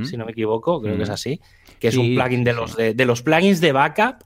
si 0.05 0.17
no 0.17 0.27
me 0.27 0.33
equivoco, 0.33 0.81
creo 0.83 0.97
que 0.97 1.05
es 1.05 1.11
así, 1.11 1.41
que 1.79 1.89
es 1.89 1.97
un 1.97 2.15
plugin 2.15 2.45
de 2.45 2.53
los, 2.53 2.77
de, 2.77 3.05
los 3.05 3.23
plugins 3.23 3.61
de 3.61 3.73
backup, 3.73 4.25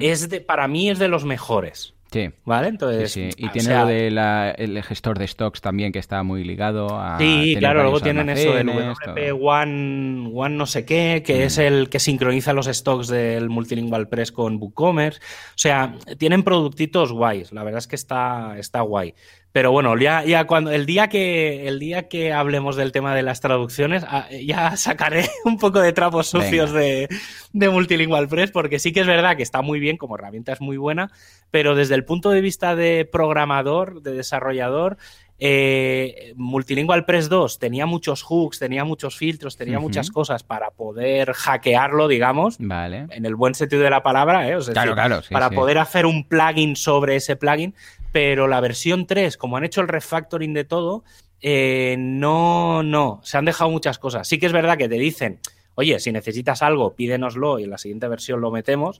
es 0.00 0.30
de, 0.30 0.40
para 0.40 0.68
mí 0.68 0.88
es 0.88 0.98
de 0.98 1.08
los 1.08 1.26
mejores. 1.26 1.95
Sí. 2.16 2.30
¿Vale? 2.44 2.68
Entonces, 2.68 3.12
sí, 3.12 3.28
Y 3.36 3.48
tiene 3.50 3.74
lo 3.74 3.86
del 3.86 4.82
gestor 4.82 5.18
de 5.18 5.26
stocks 5.26 5.60
también 5.60 5.92
que 5.92 5.98
está 5.98 6.22
muy 6.22 6.44
ligado 6.44 6.98
a. 6.98 7.18
Sí, 7.18 7.56
claro, 7.58 7.82
luego 7.82 8.00
tienen 8.00 8.30
eso 8.30 8.54
del 8.54 8.66
WP 8.66 9.38
One, 9.38 10.30
One 10.34 10.56
no 10.56 10.66
sé 10.66 10.86
qué, 10.86 11.22
que 11.24 11.44
es 11.44 11.58
mm. 11.58 11.62
el 11.62 11.88
que 11.90 11.98
sincroniza 11.98 12.54
los 12.54 12.66
stocks 12.66 13.08
del 13.08 13.50
Multilingual 13.50 14.08
Press 14.08 14.32
con 14.32 14.56
WooCommerce. 14.56 15.20
O 15.20 15.58
sea, 15.58 15.94
tienen 16.16 16.42
productitos 16.42 17.12
guays. 17.12 17.52
La 17.52 17.62
verdad 17.64 17.78
es 17.78 17.86
que 17.86 17.96
está, 17.96 18.56
está 18.58 18.80
guay. 18.80 19.14
Pero 19.56 19.72
bueno, 19.72 19.96
ya, 19.96 20.22
ya 20.22 20.46
cuando 20.46 20.70
el 20.70 20.84
día 20.84 21.08
que 21.08 21.66
el 21.66 21.78
día 21.78 22.08
que 22.08 22.30
hablemos 22.30 22.76
del 22.76 22.92
tema 22.92 23.14
de 23.14 23.22
las 23.22 23.40
traducciones, 23.40 24.04
ah, 24.06 24.28
ya 24.30 24.76
sacaré 24.76 25.30
un 25.46 25.56
poco 25.56 25.80
de 25.80 25.94
trapos 25.94 26.26
sucios 26.26 26.72
de, 26.72 27.08
de, 27.54 27.70
Multilingual 27.70 28.28
Press, 28.28 28.50
porque 28.50 28.78
sí 28.78 28.92
que 28.92 29.00
es 29.00 29.06
verdad 29.06 29.34
que 29.34 29.42
está 29.42 29.62
muy 29.62 29.80
bien, 29.80 29.96
como 29.96 30.16
herramienta 30.16 30.52
es 30.52 30.60
muy 30.60 30.76
buena, 30.76 31.10
pero 31.50 31.74
desde 31.74 31.94
el 31.94 32.04
punto 32.04 32.28
de 32.28 32.42
vista 32.42 32.76
de 32.76 33.08
programador, 33.10 34.02
de 34.02 34.12
desarrollador, 34.12 34.98
eh, 35.38 36.32
Multilingual 36.36 37.04
Press 37.04 37.28
2 37.28 37.58
tenía 37.58 37.86
muchos 37.86 38.22
hooks, 38.22 38.58
tenía 38.58 38.84
muchos 38.84 39.16
filtros, 39.16 39.56
tenía 39.56 39.78
muchas 39.78 40.10
cosas 40.10 40.42
para 40.42 40.70
poder 40.70 41.32
hackearlo, 41.32 42.08
digamos, 42.08 42.56
vale. 42.58 43.06
en 43.10 43.26
el 43.26 43.34
buen 43.34 43.54
sentido 43.54 43.82
de 43.82 43.90
la 43.90 44.02
palabra, 44.02 44.48
¿eh? 44.48 44.56
claro, 44.72 44.94
claro, 44.94 45.20
para 45.30 45.50
poder 45.50 45.78
hacer 45.78 46.06
un 46.06 46.24
plugin 46.24 46.76
sobre 46.76 47.16
ese 47.16 47.36
plugin 47.36 47.74
pero 48.16 48.48
la 48.48 48.60
versión 48.60 49.06
3, 49.06 49.36
como 49.36 49.58
han 49.58 49.64
hecho 49.64 49.82
el 49.82 49.88
refactoring 49.88 50.54
de 50.54 50.64
todo, 50.64 51.04
eh, 51.42 51.96
no, 51.98 52.82
no, 52.82 53.20
se 53.22 53.36
han 53.36 53.44
dejado 53.44 53.70
muchas 53.70 53.98
cosas. 53.98 54.26
Sí 54.26 54.38
que 54.38 54.46
es 54.46 54.52
verdad 54.52 54.78
que 54.78 54.88
te 54.88 54.94
dicen, 54.94 55.38
oye, 55.76 56.00
si 56.00 56.10
necesitas 56.10 56.62
algo, 56.62 56.94
pídenoslo 56.94 57.58
y 57.58 57.64
en 57.64 57.70
la 57.70 57.78
siguiente 57.78 58.08
versión 58.08 58.40
lo 58.40 58.50
metemos, 58.50 58.98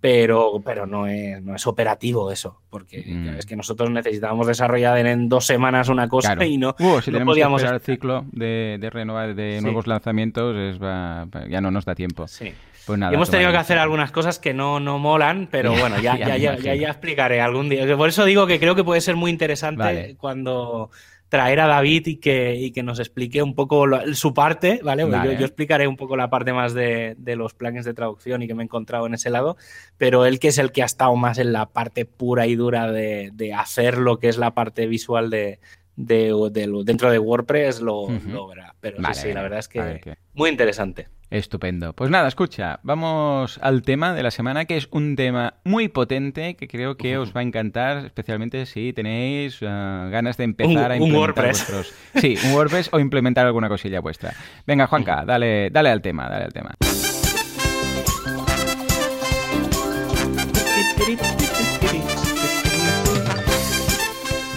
pero, 0.00 0.62
pero 0.64 0.86
no, 0.86 1.06
es, 1.06 1.42
no 1.42 1.54
es 1.54 1.66
operativo 1.66 2.30
eso, 2.30 2.60
porque 2.70 3.02
mm. 3.06 3.28
es 3.38 3.46
que 3.46 3.56
nosotros 3.56 3.90
necesitábamos 3.90 4.46
desarrollar 4.46 4.98
en, 5.06 5.28
dos 5.28 5.46
semanas 5.46 5.88
una 5.88 6.08
cosa 6.08 6.36
y 6.44 6.58
no, 6.58 6.76
uh, 6.78 7.00
si 7.00 7.10
podíamos... 7.10 7.62
Que 7.62 7.68
el 7.68 7.80
ciclo 7.80 8.24
de, 8.30 8.88
renovar 8.92 9.34
de 9.34 9.60
nuevos 9.62 9.86
lanzamientos, 9.86 10.78
ya 10.78 11.60
no 11.60 11.70
nos 11.70 11.84
da 11.84 11.94
tiempo. 11.94 12.28
Sí. 12.28 12.52
Pues 12.86 13.00
hemos 13.12 13.30
tenido 13.30 13.50
que 13.50 13.58
hacer 13.58 13.76
algunas 13.78 14.10
cosas 14.12 14.38
que 14.38 14.54
no, 14.54 14.80
no 14.80 14.98
molan, 14.98 15.48
pero 15.50 15.72
bueno, 15.72 16.00
ya, 16.00 16.16
ya, 16.36 16.36
ya, 16.36 16.56
ya, 16.56 16.88
explicaré 16.88 17.40
algún 17.40 17.68
día. 17.68 17.96
Por 17.96 18.08
eso 18.08 18.24
digo 18.24 18.46
que 18.46 18.58
creo 18.58 18.74
que 18.74 18.84
puede 18.84 19.02
ser 19.02 19.14
muy 19.14 19.30
interesante 19.30 20.16
cuando 20.18 20.90
traer 21.28 21.60
a 21.60 21.66
David 21.66 22.06
y 22.06 22.16
que, 22.16 22.54
y 22.54 22.70
que 22.70 22.82
nos 22.82 22.98
explique 22.98 23.42
un 23.42 23.54
poco 23.54 23.86
su 24.14 24.32
parte, 24.32 24.80
¿vale? 24.82 25.02
Yo, 25.38 25.44
explicaré 25.44 25.86
un 25.86 25.96
poco 25.96 26.16
la 26.16 26.30
parte 26.30 26.52
más 26.52 26.74
de, 26.74 27.14
de, 27.18 27.36
los 27.36 27.54
planes 27.54 27.84
de 27.84 27.94
traducción 27.94 28.42
y 28.42 28.46
que 28.46 28.54
me 28.54 28.62
he 28.62 28.64
encontrado 28.64 29.06
en 29.06 29.14
ese 29.14 29.30
lado, 29.30 29.56
pero 29.98 30.24
él 30.24 30.38
que 30.38 30.48
es 30.48 30.58
el 30.58 30.72
que 30.72 30.82
ha 30.82 30.86
estado 30.86 31.14
más 31.16 31.38
en 31.38 31.52
la 31.52 31.66
parte 31.66 32.06
pura 32.06 32.46
y 32.46 32.54
dura 32.54 32.90
de, 32.90 33.30
de 33.34 33.52
hacer 33.52 33.98
lo 33.98 34.18
que 34.18 34.28
es 34.28 34.38
la 34.38 34.54
parte 34.54 34.86
visual 34.86 35.28
de, 35.28 35.60
de, 35.96 36.82
dentro 36.84 37.10
de 37.10 37.18
WordPress 37.18 37.80
lo, 37.80 38.06
verá. 38.48 38.74
Pero 38.80 38.98
sí, 39.12 39.32
la 39.32 39.42
verdad 39.42 39.58
es 39.58 39.68
que 39.68 40.16
muy 40.34 40.48
interesante. 40.48 41.08
Estupendo. 41.30 41.92
Pues 41.92 42.10
nada, 42.10 42.26
escucha, 42.26 42.80
vamos 42.82 43.58
al 43.62 43.82
tema 43.82 44.14
de 44.14 44.22
la 44.22 44.30
semana, 44.30 44.64
que 44.64 44.78
es 44.78 44.88
un 44.90 45.14
tema 45.14 45.54
muy 45.62 45.88
potente 45.88 46.56
que 46.56 46.68
creo 46.68 46.96
que 46.96 47.18
os 47.18 47.34
va 47.36 47.40
a 47.40 47.42
encantar, 47.42 48.06
especialmente 48.06 48.64
si 48.64 48.94
tenéis 48.94 49.58
eh, 49.60 49.66
ganas 49.66 50.38
de 50.38 50.44
empezar 50.44 50.90
a 50.90 50.96
implementar 50.96 51.02
un 51.02 51.14
WordPress. 51.14 51.70
Vuestros... 51.70 51.94
Sí, 52.14 52.38
un 52.44 52.54
WordPress 52.54 52.88
o 52.92 52.98
implementar 52.98 53.44
alguna 53.44 53.68
cosilla 53.68 54.00
vuestra. 54.00 54.32
Venga, 54.66 54.86
Juanca, 54.86 55.24
dale, 55.26 55.68
dale 55.70 55.90
al 55.90 56.00
tema, 56.00 56.28
dale 56.30 56.44
al 56.46 56.52
tema. 56.52 56.74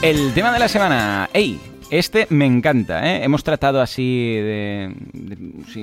El 0.02 0.34
tema 0.34 0.52
de 0.52 0.60
la 0.60 0.68
semana. 0.68 1.30
¡Ey! 1.32 1.60
Este 1.92 2.26
me 2.30 2.46
encanta, 2.46 3.06
¿eh? 3.06 3.22
Hemos 3.22 3.44
tratado 3.44 3.82
así 3.82 4.36
de, 4.38 4.94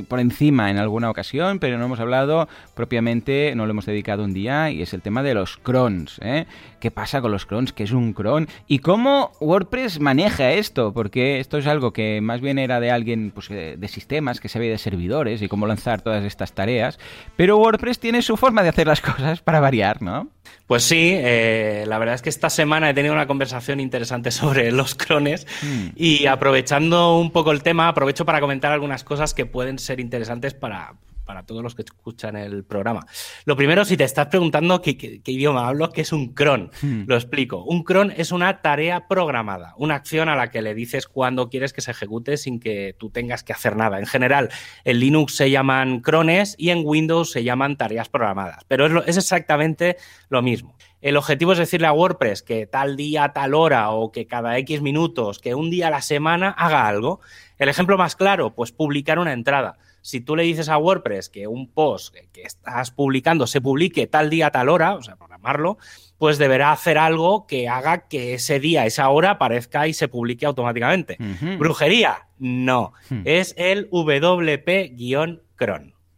por 0.09 0.21
encima 0.21 0.71
en 0.71 0.79
alguna 0.79 1.11
ocasión, 1.11 1.59
pero 1.59 1.77
no 1.77 1.85
hemos 1.85 2.01
hablado 2.01 2.49
propiamente, 2.75 3.53
no 3.55 3.67
lo 3.67 3.73
hemos 3.73 3.85
dedicado 3.85 4.25
un 4.25 4.33
día, 4.33 4.71
y 4.71 4.81
es 4.81 4.95
el 4.95 5.03
tema 5.03 5.23
de 5.23 5.35
los 5.35 5.59
crons, 5.59 6.19
¿eh? 6.23 6.47
¿Qué 6.81 6.91
pasa 6.91 7.21
con 7.21 7.31
los 7.31 7.45
crons? 7.45 7.75
¿Qué 7.75 7.83
es 7.83 7.93
un 7.93 8.15
cron? 8.15 8.49
¿Y 8.67 8.79
cómo 8.79 9.33
WordPress 9.41 10.01
maneja 10.01 10.53
esto? 10.53 10.95
Porque 10.95 11.41
esto 11.41 11.59
es 11.59 11.67
algo 11.67 11.93
que 11.93 12.23
más 12.23 12.41
bien 12.41 12.59
era 12.59 12.81
de 12.81 12.91
alguien 12.91 13.31
pues, 13.31 13.51
eh, 13.51 13.77
de 13.79 13.89
sistemas, 13.89 14.41
que 14.41 14.49
sabía 14.49 14.71
de 14.71 14.79
servidores 14.79 15.43
y 15.43 15.49
cómo 15.49 15.67
lanzar 15.67 16.01
todas 16.01 16.25
estas 16.25 16.53
tareas, 16.53 16.99
pero 17.37 17.59
WordPress 17.59 17.99
tiene 17.99 18.23
su 18.23 18.39
forma 18.39 18.63
de 18.63 18.71
hacer 18.71 18.87
las 18.87 19.01
cosas 19.03 19.43
para 19.43 19.61
variar, 19.61 20.01
¿no? 20.01 20.29
Pues 20.67 20.85
sí, 20.85 21.13
eh, 21.15 21.85
la 21.87 21.99
verdad 21.99 22.15
es 22.15 22.23
que 22.23 22.29
esta 22.29 22.51
semana 22.51 22.91
he 22.91 22.95
tenido 22.95 23.15
una 23.15 23.27
conversación 23.27 23.81
interesante 23.81 24.31
sobre 24.31 24.71
los 24.71 24.95
crones 24.95 25.47
hmm. 25.63 25.98
Y 26.01 26.27
aprovechando 26.27 27.19
un 27.19 27.33
poco 27.33 27.51
el 27.51 27.65
tema, 27.65 27.89
aprovecho 27.89 28.25
para 28.25 28.41
comentar 28.41 28.71
algunas 28.71 29.03
cosas 29.03 29.35
que 29.35 29.47
pueden 29.47 29.81
ser 29.81 29.99
interesantes 29.99 30.55
para, 30.55 30.95
para 31.25 31.43
todos 31.43 31.61
los 31.61 31.75
que 31.75 31.83
escuchan 31.83 32.37
el 32.37 32.63
programa. 32.63 33.05
Lo 33.45 33.57
primero, 33.57 33.85
si 33.85 33.97
te 33.97 34.05
estás 34.05 34.29
preguntando 34.29 34.81
qué, 34.81 35.21
idioma 35.27 35.67
hablo, 35.67 35.91
¿qué 35.91 36.03
es 36.03 36.13
un 36.13 36.35
cron? 36.35 36.71
Hmm. 36.81 37.03
Lo 37.09 37.17
explico. 37.17 37.65
Un 37.65 37.83
cron 37.83 38.13
es 38.17 38.31
una 38.31 38.63
tarea 38.63 39.09
programada, 39.09 39.75
una 39.77 39.97
acción 39.97 40.29
a 40.29 40.37
la 40.37 40.53
que 40.53 40.63
le 40.63 40.73
dices 40.73 41.09
cuándo 41.09 41.51
quieres 41.51 41.73
que 41.73 41.81
se 41.81 41.91
ejecute 41.91 42.37
sin 42.37 42.61
que 42.61 42.95
tú 42.97 43.11
tengas 43.11 43.43
que 43.43 43.53
hacer 43.53 43.75
nada. 43.75 43.99
En 43.99 44.07
general, 44.07 44.51
en 44.85 45.01
Linux 45.01 45.35
se 45.35 45.51
llaman 45.51 45.99
crones 45.99 46.55
y 46.59 46.71
en 46.71 46.83
Windows 46.85 47.33
se 47.33 47.43
llaman 47.43 47.77
tareas 47.77 48.09
programadas, 48.09 48.65
pero 48.69 48.87
es, 48.87 49.09
es 49.09 49.17
exactamente 49.17 49.97
lo 50.29 50.43
mismo. 50.43 50.77
El 51.01 51.17
objetivo 51.17 51.53
es 51.53 51.59
decirle 51.59 51.87
a 51.87 51.93
WordPress 51.93 52.43
que 52.43 52.67
tal 52.67 52.97
día, 52.97 53.33
tal 53.33 53.55
hora 53.55 53.91
o 53.91 54.11
que 54.11 54.27
cada 54.27 54.59
X 54.59 54.83
minutos, 54.83 55.39
que 55.39 55.55
un 55.55 55.71
día 55.71 55.89
a 55.89 55.91
la 55.91 56.03
semana 56.03 56.51
haga 56.51 56.89
algo. 56.89 57.21
El 57.59 57.69
ejemplo 57.69 57.97
más 57.97 58.17
claro, 58.17 58.55
pues 58.55 58.73
publicar 58.73 59.19
una 59.19 59.33
entrada 59.33 59.79
si 60.09 60.21
tú 60.23 60.37
le 60.37 60.43
dices 60.45 60.69
a 60.71 60.79
WordPress 60.79 61.29
que 61.29 61.47
un 61.47 61.71
post 61.71 62.15
que 62.33 62.43
estás 62.43 62.91
publicando 62.91 63.47
se 63.47 63.61
publique 63.61 64.07
tal 64.07 64.31
día, 64.31 64.51
tal 64.51 64.71
hora, 64.71 64.95
o 64.95 65.03
sea, 65.03 65.17
programarlo, 65.17 65.77
pues 66.17 66.39
deberá 66.39 66.73
hacer 66.73 66.97
algo 66.97 67.47
que 67.47 67.69
haga 67.69 68.09
que 68.09 68.33
ese 68.35 68.59
día, 68.59 68.87
esa 68.87 69.11
hora 69.11 69.33
aparezca 69.33 69.87
y 69.87 69.93
se 69.93 70.09
publique 70.09 70.47
automáticamente. 70.47 71.19
¿Brujería? 71.59 72.29
No. 72.39 72.95
Hmm. 73.11 73.21
Es 73.25 73.55
el 73.59 73.91
WP-cron. 73.91 75.43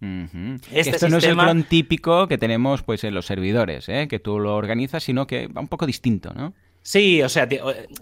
Este 0.00 0.90
Esto 0.90 1.08
no 1.08 1.18
es 1.18 1.24
el 1.24 1.36
cron 1.36 1.64
típico 1.64 2.26
que 2.26 2.38
tenemos 2.38 2.82
pues 2.82 3.04
en 3.04 3.14
los 3.14 3.26
servidores, 3.26 3.88
¿eh? 3.88 4.08
que 4.08 4.18
tú 4.18 4.38
lo 4.38 4.56
organizas, 4.56 5.02
sino 5.02 5.26
que 5.26 5.48
va 5.48 5.60
un 5.60 5.68
poco 5.68 5.86
distinto, 5.86 6.32
¿no? 6.34 6.54
Sí, 6.82 7.20
o 7.22 7.28
sea, 7.28 7.46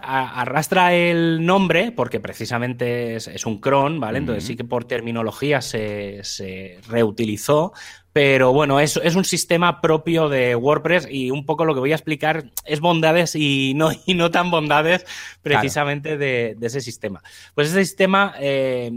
arrastra 0.00 0.94
el 0.94 1.44
nombre 1.44 1.90
porque 1.90 2.20
precisamente 2.20 3.16
es, 3.16 3.44
un 3.44 3.58
cron, 3.60 3.98
¿vale? 3.98 4.18
Entonces 4.18 4.44
sí 4.44 4.54
que 4.54 4.62
por 4.62 4.84
terminología 4.84 5.60
se, 5.60 6.22
se 6.22 6.78
reutilizó, 6.88 7.72
pero 8.18 8.52
bueno, 8.52 8.80
es, 8.80 8.98
es, 9.04 9.14
un 9.14 9.24
sistema 9.24 9.80
propio 9.80 10.28
de 10.28 10.56
WordPress 10.56 11.06
y 11.08 11.30
un 11.30 11.46
poco 11.46 11.64
lo 11.64 11.72
que 11.72 11.78
voy 11.78 11.92
a 11.92 11.94
explicar 11.94 12.50
es 12.64 12.80
bondades 12.80 13.36
y 13.36 13.74
no, 13.76 13.90
y 14.06 14.14
no 14.14 14.32
tan 14.32 14.50
bondades 14.50 15.06
precisamente 15.40 16.18
de, 16.18 16.56
ese 16.60 16.80
sistema. 16.80 17.22
Pues 17.54 17.68
ese 17.68 17.84
sistema 17.84 18.34
eh, 18.40 18.90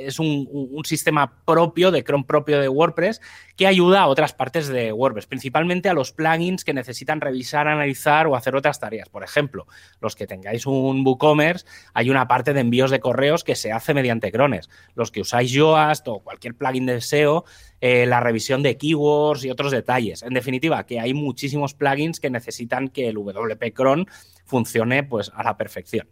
es 0.00 0.18
un, 0.18 0.82
sistema 0.84 1.42
propio, 1.46 1.90
de 1.90 2.04
Chrome 2.04 2.24
propio 2.24 2.60
de 2.60 2.68
WordPress, 2.68 3.22
que 3.56 3.66
ayuda 3.66 4.02
a 4.02 4.08
otras 4.08 4.34
partes 4.34 4.68
de 4.68 4.92
WordPress, 4.92 5.24
principalmente 5.24 5.88
a 5.88 5.94
los 5.94 6.12
plugins 6.12 6.62
que 6.62 6.74
necesitan 6.74 7.22
revisar, 7.22 7.66
analizar 7.66 8.26
o 8.26 8.36
hacer 8.36 8.56
otras 8.56 8.78
tareas. 8.78 9.08
Por 9.08 9.24
ejemplo, 9.24 9.66
los 10.02 10.16
que 10.16 10.26
tengáis 10.26 10.66
un 10.66 11.02
WooCommerce, 11.06 11.64
hay 11.94 12.10
una 12.10 12.28
parte 12.28 12.52
de 12.52 12.60
envíos 12.60 12.90
de 12.90 13.00
correos 13.00 13.42
que 13.42 13.54
se 13.54 13.72
hace 13.72 13.94
mediante 13.94 14.30
crones. 14.30 14.68
Los 14.94 15.10
que 15.10 15.22
usáis 15.22 15.50
Yoast 15.50 16.06
o 16.08 16.18
cualquier 16.18 16.54
plugin 16.54 16.84
de 16.84 17.00
SEO, 17.00 17.46
eh, 17.80 18.06
la 18.06 18.20
revisión 18.20 18.62
de 18.62 18.76
keywords 18.76 19.44
y 19.44 19.50
otros 19.50 19.72
detalles. 19.72 20.22
En 20.22 20.34
definitiva, 20.34 20.84
que 20.84 21.00
hay 21.00 21.14
muchísimos 21.14 21.74
plugins 21.74 22.20
que 22.20 22.30
necesitan 22.30 22.88
que 22.88 23.08
el 23.08 23.16
WP 23.16 23.72
Cron 23.74 24.06
funcione 24.44 25.02
pues, 25.02 25.30
a 25.34 25.42
la 25.42 25.56
perfección. 25.56 26.06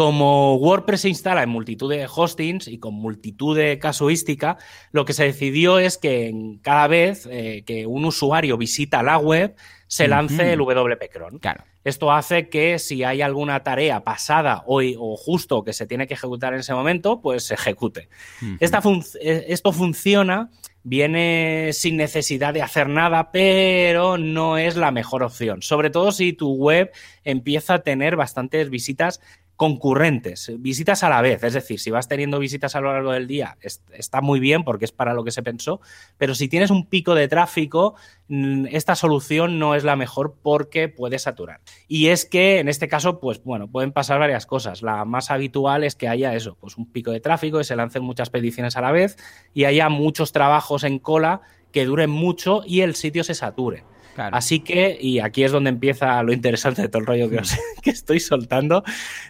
Como 0.00 0.56
WordPress 0.56 1.02
se 1.02 1.10
instala 1.10 1.42
en 1.42 1.50
multitud 1.50 1.90
de 1.90 2.06
hostings 2.06 2.68
y 2.68 2.78
con 2.78 2.94
multitud 2.94 3.54
de 3.54 3.78
casuística, 3.78 4.56
lo 4.92 5.04
que 5.04 5.12
se 5.12 5.24
decidió 5.24 5.78
es 5.78 5.98
que 5.98 6.32
cada 6.62 6.86
vez 6.86 7.28
eh, 7.30 7.64
que 7.66 7.86
un 7.86 8.06
usuario 8.06 8.56
visita 8.56 9.02
la 9.02 9.18
web, 9.18 9.54
se 9.88 10.08
lance 10.08 10.54
el 10.54 10.60
WP 10.60 11.10
Cron. 11.12 11.38
Claro. 11.38 11.64
Esto 11.84 12.12
hace 12.12 12.48
que 12.48 12.78
si 12.78 13.04
hay 13.04 13.20
alguna 13.20 13.62
tarea 13.62 14.02
pasada 14.02 14.62
hoy 14.64 14.96
o 14.98 15.18
justo 15.18 15.64
que 15.64 15.74
se 15.74 15.86
tiene 15.86 16.06
que 16.06 16.14
ejecutar 16.14 16.54
en 16.54 16.60
ese 16.60 16.72
momento, 16.72 17.20
pues 17.20 17.44
se 17.44 17.52
ejecute. 17.52 18.08
Eh, 18.40 19.44
esto 19.48 19.70
funciona 19.70 20.48
viene 20.82 21.70
sin 21.72 21.96
necesidad 21.96 22.54
de 22.54 22.62
hacer 22.62 22.88
nada, 22.88 23.30
pero 23.32 24.16
no 24.16 24.56
es 24.56 24.76
la 24.76 24.90
mejor 24.90 25.22
opción. 25.22 25.62
Sobre 25.62 25.90
todo 25.90 26.12
si 26.12 26.32
tu 26.32 26.54
web 26.54 26.90
empieza 27.24 27.74
a 27.74 27.82
tener 27.82 28.16
bastantes 28.16 28.70
visitas 28.70 29.20
concurrentes, 29.60 30.50
visitas 30.56 31.04
a 31.04 31.10
la 31.10 31.20
vez. 31.20 31.44
Es 31.44 31.52
decir, 31.52 31.78
si 31.78 31.90
vas 31.90 32.08
teniendo 32.08 32.38
visitas 32.38 32.76
a 32.76 32.80
lo 32.80 32.94
largo 32.94 33.12
del 33.12 33.26
día, 33.26 33.58
está 33.92 34.22
muy 34.22 34.40
bien 34.40 34.64
porque 34.64 34.86
es 34.86 34.90
para 34.90 35.12
lo 35.12 35.22
que 35.22 35.32
se 35.32 35.42
pensó, 35.42 35.82
pero 36.16 36.34
si 36.34 36.48
tienes 36.48 36.70
un 36.70 36.86
pico 36.86 37.14
de 37.14 37.28
tráfico, 37.28 37.94
mm, 38.28 38.68
esta 38.70 38.94
solución 38.94 39.58
no 39.58 39.74
es 39.74 39.84
la 39.84 39.96
mejor 39.96 40.34
porque 40.42 40.88
puede 40.88 41.18
saturar. 41.18 41.60
Y 41.88 42.06
es 42.06 42.24
que 42.24 42.58
en 42.58 42.70
este 42.70 42.88
caso, 42.88 43.20
pues 43.20 43.44
bueno, 43.44 43.70
pueden 43.70 43.92
pasar 43.92 44.18
varias 44.18 44.46
cosas. 44.46 44.80
La 44.80 45.04
más 45.04 45.30
habitual 45.30 45.84
es 45.84 45.94
que 45.94 46.08
haya 46.08 46.34
eso, 46.34 46.56
pues 46.58 46.78
un 46.78 46.90
pico 46.90 47.10
de 47.10 47.20
tráfico 47.20 47.60
y 47.60 47.64
se 47.64 47.76
lancen 47.76 48.02
muchas 48.02 48.30
peticiones 48.30 48.78
a 48.78 48.80
la 48.80 48.92
vez 48.92 49.18
y 49.52 49.64
haya 49.64 49.90
muchos 49.90 50.32
trabajos 50.32 50.84
en 50.84 50.98
cola 50.98 51.42
que 51.70 51.84
duren 51.84 52.08
mucho 52.08 52.62
y 52.64 52.80
el 52.80 52.94
sitio 52.94 53.24
se 53.24 53.34
sature. 53.34 53.84
Así 54.16 54.60
que, 54.60 54.98
y 55.00 55.20
aquí 55.20 55.44
es 55.44 55.52
donde 55.52 55.70
empieza 55.70 56.22
lo 56.22 56.32
interesante 56.32 56.82
de 56.82 56.88
todo 56.88 57.00
el 57.00 57.06
rollo 57.06 57.30
que, 57.30 57.40
que, 57.82 57.90
estoy 57.90 58.20
soltando, 58.20 58.84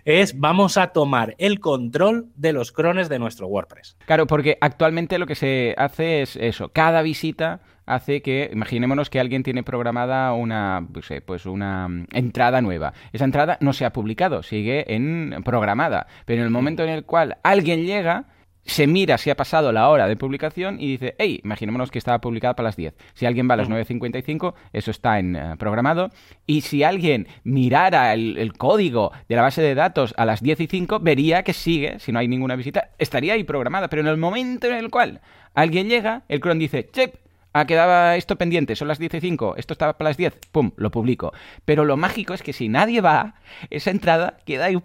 es 0.05 0.39
vamos 0.39 0.77
a 0.77 0.89
tomar 0.89 1.35
el 1.39 1.61
control 1.61 2.29
de 2.37 2.53
los 2.53 2.73
crones 2.73 3.09
de 3.09 3.19
nuestro 3.19 3.47
WordPress. 3.47 3.97
Claro, 4.07 4.27
porque 4.27 4.59
actualmente 4.61 5.19
lo 5.19 5.27
que 5.27 5.35
se 5.35 5.75
hace 5.77 6.23
es 6.23 6.37
eso, 6.37 6.71
cada 6.71 7.03
visita 7.03 7.61
hace 7.91 8.23
que, 8.23 8.51
imaginémonos 8.53 9.11
que 9.11 9.21
alguien 9.21 9.43
tiene 9.43 9.63
programada 9.63 10.33
una, 10.33 10.87
pues, 10.93 11.09
pues 11.27 11.47
una 11.47 11.89
mm, 11.89 12.07
entrada 12.13 12.61
nueva. 12.61 12.93
Esa 13.13 13.25
entrada 13.25 13.59
no 13.61 13.73
se 13.73 13.85
ha 13.85 13.93
publicado, 13.93 14.43
sigue 14.43 14.95
en 14.95 15.43
programada, 15.45 16.07
pero 16.25 16.41
en 16.41 16.47
el 16.47 16.51
momento 16.51 16.83
en 16.83 16.91
el 16.91 17.05
cual 17.05 17.39
alguien 17.43 17.85
llega, 17.85 18.27
se 18.65 18.87
mira 18.87 19.19
si 19.19 19.31
ha 19.31 19.37
pasado 19.37 19.73
la 19.73 19.89
hora 19.89 20.07
de 20.07 20.17
publicación 20.17 20.81
y 20.81 20.87
dice, 20.93 21.15
hey, 21.19 21.41
imaginémonos 21.43 21.91
que 21.91 21.99
estaba 21.99 22.21
publicada 22.21 22.55
para 22.55 22.69
las 22.69 22.77
10. 22.77 22.95
Si 23.15 23.27
alguien 23.27 23.49
va 23.49 23.55
a 23.55 23.57
las 23.57 23.69
9.55, 23.69 24.55
eso 24.73 24.91
está 24.91 25.19
en 25.19 25.37
eh, 25.37 25.57
programado. 25.59 26.11
Y 26.47 26.61
si 26.61 26.83
alguien 26.83 27.27
mirara 27.43 28.13
el, 28.13 28.53
código 28.57 29.13
de 29.29 29.37
la 29.37 29.43
base 29.43 29.63
de 29.63 29.75
datos 29.75 30.15
a 30.17 30.25
las 30.25 30.43
10 30.43 30.61
y 30.61 30.67
5, 30.67 31.01
vería 31.01 31.43
que 31.43 31.53
sigue, 31.53 31.99
si 31.99 32.13
no 32.13 32.19
hay 32.19 32.29
ninguna 32.29 32.57
visita, 32.57 32.91
estaría 32.99 33.35
ahí 33.35 33.45
programada. 33.45 33.89
Pero 33.89 34.03
en 34.03 34.09
el 34.09 34.17
momento 34.17 34.67
en 34.67 34.75
el 34.75 34.91
cual 34.91 35.21
alguien 35.55 35.89
llega, 35.89 36.23
el 36.29 36.41
cron 36.41 36.59
dice, 36.59 36.89
chep, 36.93 37.15
Ah, 37.53 37.67
quedaba 37.67 38.17
esto 38.17 38.37
pendiente, 38.37 38.77
son 38.77 38.87
las 38.87 39.01
10 39.01 39.15
y 39.15 39.21
5, 39.21 39.57
esto 39.57 39.73
estaba 39.73 39.99
para 39.99 40.11
las 40.11 40.17
10, 40.17 40.39
pum, 40.53 40.71
lo 40.77 40.93
publico. 40.93 41.33
Pero 41.65 41.85
lo 41.85 41.97
mágico 41.97 42.33
es 42.33 42.45
que 42.45 42.53
si 42.53 42.69
nadie 42.69 43.01
va, 43.01 43.35
esa 43.71 43.91
entrada 43.91 44.39
queda 44.47 44.67
ahí, 44.67 44.79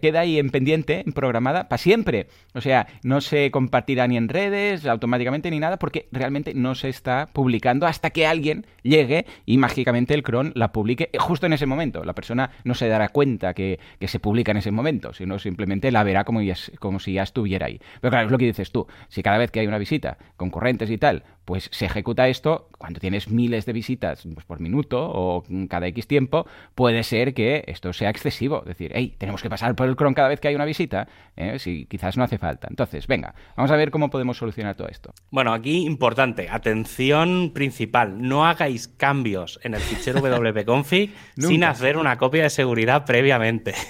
queda 0.00 0.20
ahí 0.20 0.38
en 0.38 0.50
pendiente, 0.50 1.02
en 1.04 1.12
programada, 1.12 1.68
para 1.68 1.78
siempre. 1.78 2.28
O 2.54 2.60
sea, 2.60 2.86
no 3.02 3.20
se 3.20 3.50
compartirá 3.50 4.06
ni 4.06 4.16
en 4.16 4.28
redes, 4.28 4.86
automáticamente 4.86 5.50
ni 5.50 5.58
nada, 5.58 5.78
porque 5.78 6.06
realmente 6.12 6.54
no 6.54 6.76
se 6.76 6.88
está 6.88 7.28
publicando 7.32 7.86
hasta 7.86 8.10
que 8.10 8.24
alguien 8.24 8.66
llegue 8.84 9.26
y 9.44 9.58
mágicamente 9.58 10.14
el 10.14 10.22
cron 10.22 10.52
la 10.54 10.70
publique 10.70 11.10
justo 11.18 11.46
en 11.46 11.54
ese 11.54 11.66
momento. 11.66 12.04
La 12.04 12.14
persona 12.14 12.50
no 12.62 12.74
se 12.74 12.86
dará 12.86 13.08
cuenta 13.08 13.52
que, 13.52 13.80
se 14.06 14.20
publica 14.20 14.52
en 14.52 14.58
ese 14.58 14.70
momento, 14.70 15.12
sino 15.12 15.40
simplemente 15.40 15.90
la 15.90 16.04
verá 16.04 16.22
como, 16.22 16.40
como 16.78 17.00
si 17.00 17.14
ya 17.14 17.24
estuviera 17.24 17.66
ahí. 17.66 17.80
Pero 18.00 18.12
claro, 18.12 18.26
es 18.26 18.32
lo 18.32 18.38
que 18.38 18.44
dices 18.44 18.70
tú, 18.70 18.86
si 19.08 19.24
cada 19.24 19.38
vez 19.38 19.50
que 19.50 19.58
hay 19.58 19.66
una 19.66 19.78
visita, 19.78 20.16
concurrentes 20.36 20.88
y 20.90 20.98
tal, 20.98 21.24
pues 21.46 21.70
se 21.72 21.86
ejecuta 21.86 22.28
esto, 22.28 22.68
cuando 22.76 22.98
tienes 22.98 23.30
miles 23.30 23.64
de 23.66 23.72
visitas 23.72 24.26
pues, 24.34 24.44
por 24.44 24.60
minuto 24.60 25.00
o 25.00 25.44
cada 25.70 25.86
X 25.86 26.08
tiempo, 26.08 26.44
puede 26.74 27.04
ser 27.04 27.34
que 27.34 27.64
esto 27.68 27.92
sea 27.92 28.10
excesivo. 28.10 28.58
Es 28.62 28.66
decir, 28.66 28.90
hey, 28.94 29.14
tenemos 29.16 29.42
que 29.42 29.48
pasar 29.48 29.76
por 29.76 29.88
el 29.88 29.94
cron 29.94 30.12
cada 30.12 30.28
vez 30.28 30.40
que 30.40 30.48
hay 30.48 30.56
una 30.56 30.64
visita, 30.64 31.06
¿eh? 31.36 31.58
si 31.60 31.86
quizás 31.86 32.16
no 32.16 32.24
hace 32.24 32.36
falta. 32.36 32.66
Entonces, 32.68 33.06
venga, 33.06 33.34
vamos 33.56 33.70
a 33.70 33.76
ver 33.76 33.92
cómo 33.92 34.10
podemos 34.10 34.36
solucionar 34.36 34.74
todo 34.74 34.88
esto. 34.88 35.14
Bueno, 35.30 35.54
aquí 35.54 35.86
importante, 35.86 36.48
atención 36.50 37.52
principal, 37.54 38.20
no 38.20 38.44
hagáis 38.44 38.88
cambios 38.88 39.60
en 39.62 39.74
el 39.74 39.80
fichero 39.80 40.20
wp-config 40.20 41.14
sin 41.38 41.62
hacer 41.62 41.96
una 41.96 42.18
copia 42.18 42.42
de 42.42 42.50
seguridad 42.50 43.04
previamente. 43.04 43.74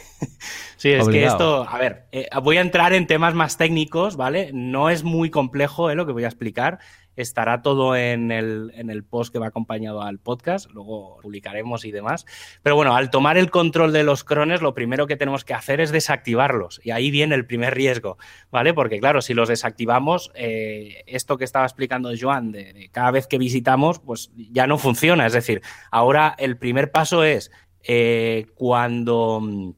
Sí, 0.77 0.91
es 0.93 1.09
que 1.09 1.25
esto, 1.25 1.67
a 1.67 1.79
ver, 1.79 2.05
eh, 2.13 2.29
voy 2.43 2.59
a 2.59 2.61
entrar 2.61 2.93
en 2.93 3.07
temas 3.07 3.35
más 3.35 3.57
técnicos, 3.57 4.17
¿vale? 4.17 4.51
No 4.53 4.91
es 4.91 5.05
muy 5.05 5.31
complejo 5.31 5.91
eh, 5.91 5.95
lo 5.95 6.05
que 6.05 6.13
voy 6.13 6.25
a 6.25 6.29
explicar. 6.29 6.81
Estará 7.17 7.63
todo 7.63 7.97
en 7.97 8.31
el, 8.31 8.71
en 8.75 8.91
el 8.91 9.05
post 9.05 9.33
que 9.33 9.39
va 9.39 9.49
acompañado 9.49 10.03
al 10.03 10.19
podcast, 10.19 10.71
luego 10.71 11.19
publicaremos 11.23 11.85
y 11.85 11.91
demás. 11.91 12.27
Pero 12.63 12.77
bueno, 12.77 12.95
al 12.95 13.11
tomar 13.11 13.37
el 13.39 13.51
control 13.51 13.93
de 13.93 14.05
los 14.05 14.25
crones, 14.25 14.63
lo 14.63 14.75
primero 14.75 15.07
que 15.07 15.17
tenemos 15.17 15.45
que 15.45 15.55
hacer 15.55 15.81
es 15.81 15.91
desactivarlos. 15.91 16.81
Y 16.85 16.91
ahí 16.91 17.11
viene 17.11 17.35
el 17.35 17.47
primer 17.47 17.75
riesgo, 17.75 18.19
¿vale? 18.51 18.75
Porque 18.75 19.01
claro, 19.01 19.23
si 19.23 19.35
los 19.35 19.49
desactivamos, 19.49 20.31
eh, 20.35 21.03
esto 21.07 21.39
que 21.39 21.45
estaba 21.45 21.65
explicando 21.65 22.11
Joan, 22.19 22.53
de, 22.53 22.89
cada 22.93 23.11
vez 23.11 23.27
que 23.27 23.39
visitamos, 23.39 23.99
pues 23.99 24.31
ya 24.37 24.67
no 24.67 24.79
funciona. 24.79 25.27
Es 25.27 25.33
decir, 25.33 25.63
ahora 25.91 26.35
el 26.39 26.57
primer 26.57 26.91
paso 26.91 27.25
es 27.25 27.51
cuando 28.57 29.75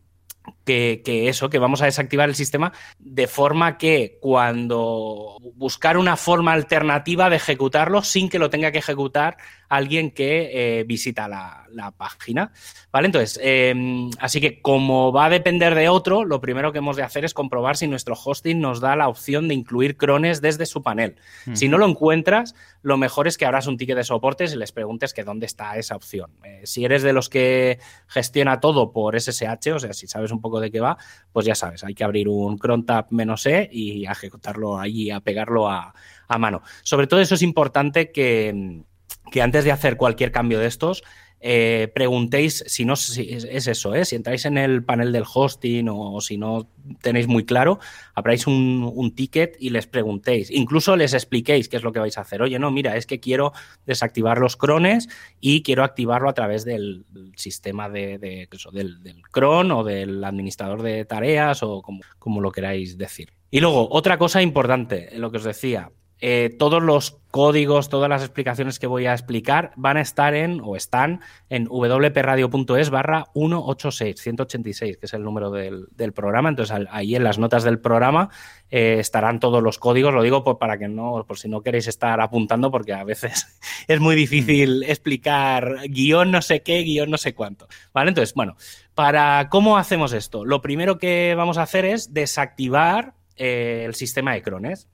que, 0.64 1.01
eso, 1.28 1.51
que 1.51 1.59
vamos 1.59 1.82
a 1.82 1.86
desactivar 1.86 2.28
el 2.28 2.34
sistema 2.34 2.72
de 2.99 3.26
forma 3.26 3.78
que 3.78 4.18
cuando 4.20 5.38
buscar 5.55 5.96
una 5.96 6.16
forma 6.16 6.53
alternativa 6.53 7.30
de 7.30 7.36
ejecutarlo 7.36 8.03
sin 8.03 8.28
que 8.28 8.38
lo 8.38 8.51
tenga 8.51 8.72
que 8.72 8.78
ejecutar 8.78 9.36
alguien 9.69 10.11
que 10.11 10.51
eh, 10.81 10.85
visita 10.85 11.29
la, 11.29 11.64
página. 11.97 12.53
¿Vale? 12.93 13.07
Entonces, 13.07 13.39
em, 13.43 14.11
así 14.19 14.41
que 14.41 14.61
como 14.61 15.12
va 15.12 15.27
a 15.27 15.31
depender 15.31 15.75
de 15.75 15.89
otro, 15.89 16.25
lo 16.25 16.41
primero 16.41 16.73
que 16.73 16.79
hemos 16.79 16.97
de 16.97 17.03
hacer 17.03 17.25
es 17.25 17.33
comprobar 17.33 17.77
si 17.77 17.87
nuestro 17.87 18.14
hosting 18.14 18.61
nos 18.61 18.81
da 18.81 18.97
la 18.97 19.09
opción 19.09 19.49
de 19.49 19.55
incluir 19.55 19.97
crones 19.97 20.41
desde 20.41 20.66
su 20.66 20.83
panel. 20.83 21.16
Si 21.55 21.69
no 21.69 21.79
lo 21.79 21.87
encuentras, 21.87 22.55
lo 22.83 22.97
mejor 22.97 23.29
es 23.29 23.39
que 23.39 23.47
abras 23.47 23.66
un 23.66 23.77
ticket 23.77 23.97
de 23.97 24.05
soportes 24.05 24.53
y 24.53 24.57
les 24.57 24.73
preguntes 24.73 25.14
que 25.14 25.25
dónde 25.25 25.47
está 25.47 25.77
esa 25.77 25.97
opción. 25.97 26.31
Eh, 26.45 26.62
si 26.64 26.85
eres 26.85 27.03
de 27.03 27.12
los 27.12 27.29
que 27.29 27.79
gestiona 28.07 28.61
todo 28.61 28.93
por 28.93 29.19
SSH, 29.19 29.73
o 29.73 29.79
sea, 29.79 29.93
si 29.93 30.07
sabes 30.07 30.31
un 30.31 30.41
poco 30.41 30.61
de 30.61 30.71
qué 30.71 30.81
va, 30.81 30.99
pues 31.33 31.47
ya 31.47 31.55
sabes, 31.55 31.85
hay 31.85 31.95
que 31.95 32.05
abrir 32.05 32.29
un 32.29 32.59
cron 32.59 32.85
tab 32.85 33.07
menos 33.11 33.47
E 33.47 33.69
y 33.71 34.07
ejecutarlo 34.07 34.79
allí, 34.79 35.11
a 35.11 35.21
pegarlo 35.21 35.69
a, 35.69 35.95
a 36.27 36.39
mano. 36.39 36.62
Sobre 36.83 37.07
todo 37.07 37.21
eso 37.21 37.35
es 37.35 37.43
importante 37.43 38.12
que 38.12 38.83
que 39.31 39.43
antes 39.43 39.64
de 39.64 39.72
hacer 39.72 39.97
cualquier 39.97 40.33
cambio 40.33 40.59
de 40.59 40.66
estos, 40.66 41.03
eh, 41.41 41.93
preguntéis 41.95 42.64
si 42.66 42.85
no 42.85 42.97
si 42.97 43.31
es, 43.31 43.45
eso, 43.68 43.95
¿eh? 43.95 44.05
si 44.05 44.16
entráis 44.16 44.45
en 44.45 44.59
el 44.59 44.83
panel 44.83 45.12
del 45.12 45.22
hosting 45.33 45.89
o, 45.89 46.20
si 46.20 46.37
no 46.37 46.68
tenéis 47.01 47.29
muy 47.29 47.45
claro, 47.45 47.79
abráis 48.14 48.49
un, 48.49 49.12
ticket 49.14 49.57
y 49.61 49.70
les 49.70 49.87
preguntéis. 49.87 50.51
Incluso 50.51 50.97
les 50.97 51.14
expliquéis 51.14 51.68
qué 51.68 51.76
es 51.76 51.85
lo 51.85 51.93
que 51.93 52.01
vais 52.01 52.18
a 52.18 52.22
hacer. 52.22 52.43
Oye, 52.43 52.59
no, 52.59 52.70
mira, 52.72 52.97
es 52.97 53.07
que 53.07 53.20
quiero 53.20 53.53
desactivar 53.87 54.39
los 54.39 54.57
crones 54.57 55.09
y 55.41 55.62
quiero 55.62 55.85
activarlo 55.85 56.29
a 56.29 56.35
través 56.35 56.64
del, 56.64 57.05
sistema 57.37 57.89
de, 57.89 58.18
del, 58.18 59.03
del, 59.03 59.22
cron 59.31 59.70
o 59.70 59.85
del 59.85 60.24
administrador 60.24 60.83
de 60.83 61.05
tareas 61.05 61.62
o 61.62 61.83
como, 61.83 62.01
como 62.18 62.41
lo 62.41 62.51
queráis 62.51 62.99
decir. 62.99 63.33
Y 63.51 63.61
luego, 63.61 63.89
otra 63.91 64.18
cosa 64.18 64.43
importante, 64.43 65.11
lo 65.16 65.31
que 65.31 65.39
os 65.39 65.45
decía, 65.45 65.91
eh, 66.21 66.55
todos 66.59 66.83
los 66.83 67.19
códigos, 67.31 67.89
todas 67.89 68.09
las 68.09 68.23
explicaciones 68.23 68.79
que 68.79 68.87
voy 68.87 69.07
a 69.07 69.12
explicar 69.12 69.73
van 69.77 69.97
a 69.99 70.01
estar 70.01 70.35
en, 70.35 70.61
o 70.64 70.77
están 70.77 71.21
en 71.51 71.66
wpradio.es 71.66 72.91
barra 72.91 73.27
186, 73.35 74.21
186, 74.21 74.97
que 74.97 75.07
es 75.07 75.14
el 75.14 75.23
número 75.23 75.51
del, 75.51 75.87
programa. 76.14 76.49
Entonces, 76.49 76.89
ahí 76.91 77.14
en 77.14 77.23
las 77.23 77.39
notas 77.39 77.64
del 77.64 77.79
programa 77.79 78.31
eh, 78.71 78.97
estarán 78.99 79.41
todos 79.41 79.62
los 79.62 79.79
códigos. 79.79 80.12
Lo 80.12 80.23
digo 80.23 80.43
por, 80.43 80.59
para 80.59 80.79
que 80.79 80.89
no, 80.89 81.25
por 81.27 81.39
si 81.39 81.49
no 81.49 81.61
queréis 81.61 81.87
estar 81.87 82.21
apuntando, 82.21 82.71
porque 82.71 82.95
a 82.95 83.05
veces 83.05 83.47
es 83.87 84.01
muy 84.01 84.16
difícil 84.16 84.83
explicar 84.85 85.83
guion 85.89 86.31
no 86.31 86.43
sé 86.43 86.62
qué, 86.62 86.83
guion 86.83 87.11
no 87.11 87.19
sé 87.19 87.35
cuánto. 87.35 87.69
¿Vale? 87.93 88.09
Entonces, 88.09 88.35
bueno, 88.35 88.57
para 88.95 89.49
cómo 89.51 89.77
hacemos 89.77 90.12
esto, 90.12 90.45
lo 90.45 90.62
primero 90.62 90.99
que 90.99 91.35
vamos 91.37 91.59
a 91.59 91.62
hacer 91.62 91.85
es 91.85 92.12
desactivar 92.12 93.14
eh, 93.37 93.85
el 93.87 93.95
sistema 93.95 94.33
de 94.33 94.43
crones. 94.43 94.89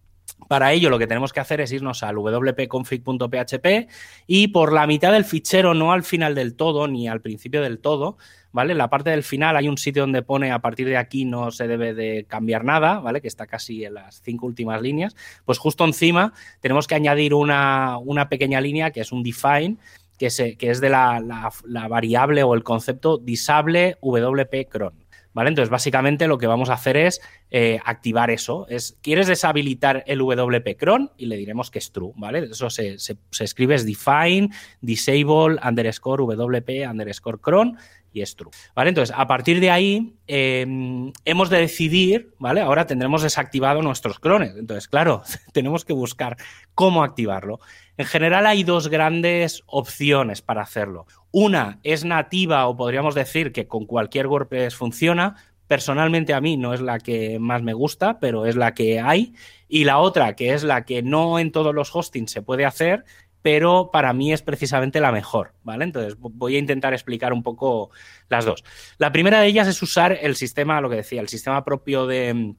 Para 0.49 0.73
ello 0.73 0.91
lo 0.91 0.99
que 0.99 1.07
tenemos 1.07 1.33
que 1.33 1.41
hacer 1.41 1.61
es 1.61 1.73
irnos 1.73 2.03
al 2.03 2.17
wp-config.php 2.17 3.89
y 4.27 4.49
por 4.49 4.73
la 4.73 4.87
mitad 4.87 5.13
del 5.13 5.25
fichero, 5.25 5.75
no 5.75 5.93
al 5.93 6.03
final 6.03 6.35
del 6.35 6.55
todo 6.55 6.87
ni 6.87 7.09
al 7.09 7.21
principio 7.21 7.63
del 7.63 7.79
todo, 7.79 8.19
¿vale? 8.53 8.73
En 8.73 8.79
la 8.79 8.91
parte 8.91 9.11
del 9.11 9.23
final 9.23 9.57
hay 9.57 9.69
un 9.69 9.79
sitio 9.79 10.03
donde 10.03 10.23
pone 10.23 10.53
a 10.53 10.59
partir 10.61 10.87
de 10.87 10.97
aquí 10.97 11.25
no 11.25 11.51
se 11.51 11.67
debe 11.67 11.95
de 11.95 12.27
cambiar 12.29 12.65
nada, 12.65 13.01
¿vale? 13.01 13.21
Que 13.21 13.29
está 13.29 13.47
casi 13.47 13.85
en 13.85 13.95
las 13.95 14.21
cinco 14.23 14.47
últimas 14.47 14.83
líneas. 14.83 15.17
Pues 15.45 15.59
justo 15.59 15.85
encima 15.85 16.35
tenemos 16.61 16.87
que 16.87 16.95
añadir 16.95 17.33
una, 17.33 17.99
pequeña 18.29 18.61
línea 18.61 18.91
que 18.91 19.01
es 19.01 19.13
un 19.13 19.23
define, 19.23 19.77
que, 20.19 20.57
que 20.57 20.71
es 20.71 20.81
de 20.81 20.91
la, 20.91 21.51
la 21.65 21.89
variable 21.89 22.43
o 22.43 22.55
el 22.55 22.63
concepto 22.63 23.19
disable 23.19 23.97
wp 24.03 24.69
cron. 24.69 25.04
¿Vale? 25.35 25.49
Entonces, 25.49 25.69
básicamente 25.69 26.29
lo 26.29 26.39
que 26.39 26.47
vamos 26.47 26.71
a 26.71 26.75
hacer 26.75 26.97
es 26.97 27.21
eh, 27.51 27.81
activar 27.85 28.31
eso. 28.31 28.67
Es, 28.69 28.97
¿Quieres 29.03 29.27
deshabilitar 29.27 30.05
el 30.07 30.21
WP 30.21 30.77
cron? 30.79 31.11
Y 31.17 31.27
le 31.27 31.37
diremos 31.37 31.73
que 31.73 31.81
es 31.81 31.91
true, 31.91 32.13
¿vale? 32.17 32.39
Eso 32.51 32.71
se, 32.71 32.97
escribe 33.41 33.75
es 33.75 33.85
define, 33.85 34.51
disable, 34.81 35.59
underscore 35.63 36.23
WP, 36.23 36.89
underscore 36.89 37.39
cron 37.41 37.77
y 38.15 38.23
es 38.23 38.37
true. 38.37 38.51
¿Vale? 38.75 38.89
Entonces, 38.89 39.15
a 39.15 39.27
partir 39.27 39.61
de 39.61 39.71
ahí, 39.71 40.15
em, 40.27 41.13
hemos 41.25 41.51
de 41.51 41.59
decidir, 41.59 42.33
¿vale? 42.39 42.61
Ahora 42.61 42.87
tendremos 42.87 43.23
desactivado 43.23 43.83
nuestros 43.83 44.21
crones. 44.21 44.55
Entonces, 44.57 44.89
claro, 44.89 45.23
tenemos 45.53 45.85
que 45.85 45.93
buscar 45.93 46.37
cómo 46.75 47.03
activarlo. 47.03 47.59
En 47.97 48.07
general 48.07 48.47
hay 48.47 48.63
dos 48.63 48.89
grandes 48.89 49.63
opciones 49.67 50.41
para 50.43 50.63
hacerlo. 50.63 51.07
Una 51.33 51.81
es 51.83 52.05
nativa 52.05 52.67
o 52.69 52.77
podríamos 52.77 53.15
decir 53.15 53.53
que 53.53 53.67
con 53.67 53.85
cualquier 53.85 54.29
WordPress 54.29 54.77
funciona. 54.77 55.37
Personalmente 55.67 56.35
a 56.35 56.41
mí 56.41 56.57
no 56.57 56.73
es 56.73 56.81
la 56.81 56.99
que 56.99 57.39
más 57.41 57.63
me 57.63 57.73
gusta, 57.73 58.21
pero 58.21 58.47
es 58.47 58.55
la 58.55 58.75
que 58.75 59.01
hay. 59.01 59.35
Y 59.67 59.85
la 59.85 59.99
otra, 59.99 60.37
que 60.37 60.55
es 60.55 60.63
la 60.63 60.85
que 60.85 61.03
no 61.03 61.41
en 61.41 61.51
todos 61.51 61.75
los 61.75 61.95
hostings 61.95 62.31
se 62.31 62.43
puede 62.43 62.65
hacer, 62.65 63.05
pero 63.45 63.91
para 63.93 64.15
mí 64.15 64.33
es 64.33 64.41
precisamente 64.41 65.01
la 65.01 65.13
mejor, 65.13 65.53
¿vale? 65.65 65.85
Entonces 65.85 66.17
voy 66.19 66.57
a 66.57 66.59
intentar 66.59 66.95
explicar 66.95 67.35
un 67.35 67.43
poco 67.43 67.91
las 68.31 68.47
dos. 68.47 68.65
La 68.97 69.13
primera 69.13 69.39
de 69.39 69.49
ellas 69.49 69.69
es 69.69 69.83
usar 69.83 70.19
el 70.23 70.35
sistema, 70.35 70.81
lo 70.81 70.89
que 70.89 70.97
decía, 70.97 71.21
el 71.21 71.29
sistema 71.29 71.63
propio 71.63 72.07
de 72.07 72.55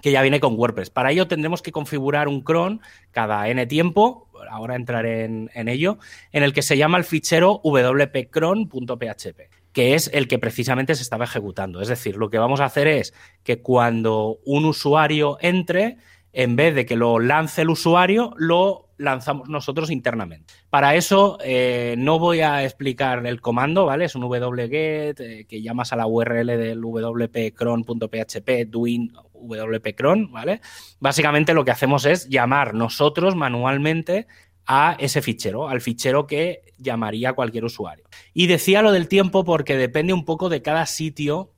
que 0.00 0.10
ya 0.10 0.22
viene 0.22 0.40
con 0.40 0.58
WordPress. 0.58 0.88
Para 0.88 1.10
ello 1.10 1.28
tendremos 1.28 1.60
que 1.60 1.70
configurar 1.70 2.28
un 2.28 2.40
cron 2.40 2.80
cada 3.10 3.46
n 3.46 3.66
tiempo, 3.66 4.30
ahora 4.50 4.74
entraré 4.74 5.24
en, 5.24 5.50
en 5.52 5.68
ello, 5.68 5.98
en 6.32 6.44
el 6.44 6.54
que 6.54 6.62
se 6.62 6.78
llama 6.78 6.96
el 6.96 7.04
fichero 7.04 7.60
wpcron.php 7.62 9.40
que 9.74 9.94
es 9.94 10.10
el 10.14 10.28
que 10.28 10.38
precisamente 10.38 10.94
se 10.94 11.02
estaba 11.02 11.26
ejecutando. 11.26 11.82
Es 11.82 11.88
decir, 11.88 12.16
lo 12.16 12.30
que 12.30 12.38
vamos 12.38 12.60
a 12.60 12.64
hacer 12.64 12.88
es 12.88 13.12
que 13.42 13.60
cuando 13.60 14.38
un 14.46 14.64
usuario 14.64 15.36
entre, 15.42 15.98
en 16.32 16.56
vez 16.56 16.74
de 16.74 16.86
que 16.86 16.96
lo 16.96 17.18
lance 17.18 17.62
el 17.62 17.70
usuario, 17.70 18.34
lo 18.36 18.91
lanzamos 19.02 19.48
nosotros 19.48 19.90
internamente. 19.90 20.54
Para 20.70 20.94
eso 20.94 21.38
eh, 21.44 21.94
no 21.98 22.18
voy 22.18 22.40
a 22.40 22.64
explicar 22.64 23.26
el 23.26 23.40
comando, 23.40 23.86
¿vale? 23.86 24.06
Es 24.06 24.14
un 24.14 24.24
wget 24.24 25.20
eh, 25.20 25.46
que 25.48 25.62
llamas 25.62 25.92
a 25.92 25.96
la 25.96 26.06
URL 26.06 26.46
del 26.46 26.82
wpcron.php 26.84 28.50
doing 28.66 29.12
wpcron, 29.34 30.30
¿vale? 30.32 30.60
Básicamente 31.00 31.54
lo 31.54 31.64
que 31.64 31.72
hacemos 31.72 32.06
es 32.06 32.28
llamar 32.28 32.74
nosotros 32.74 33.34
manualmente 33.34 34.26
a 34.66 34.96
ese 34.98 35.22
fichero, 35.22 35.68
al 35.68 35.80
fichero 35.80 36.26
que 36.26 36.62
llamaría 36.78 37.32
cualquier 37.32 37.64
usuario. 37.64 38.04
Y 38.32 38.46
decía 38.46 38.82
lo 38.82 38.92
del 38.92 39.08
tiempo 39.08 39.44
porque 39.44 39.76
depende 39.76 40.12
un 40.12 40.24
poco 40.24 40.48
de 40.48 40.62
cada 40.62 40.86
sitio, 40.86 41.52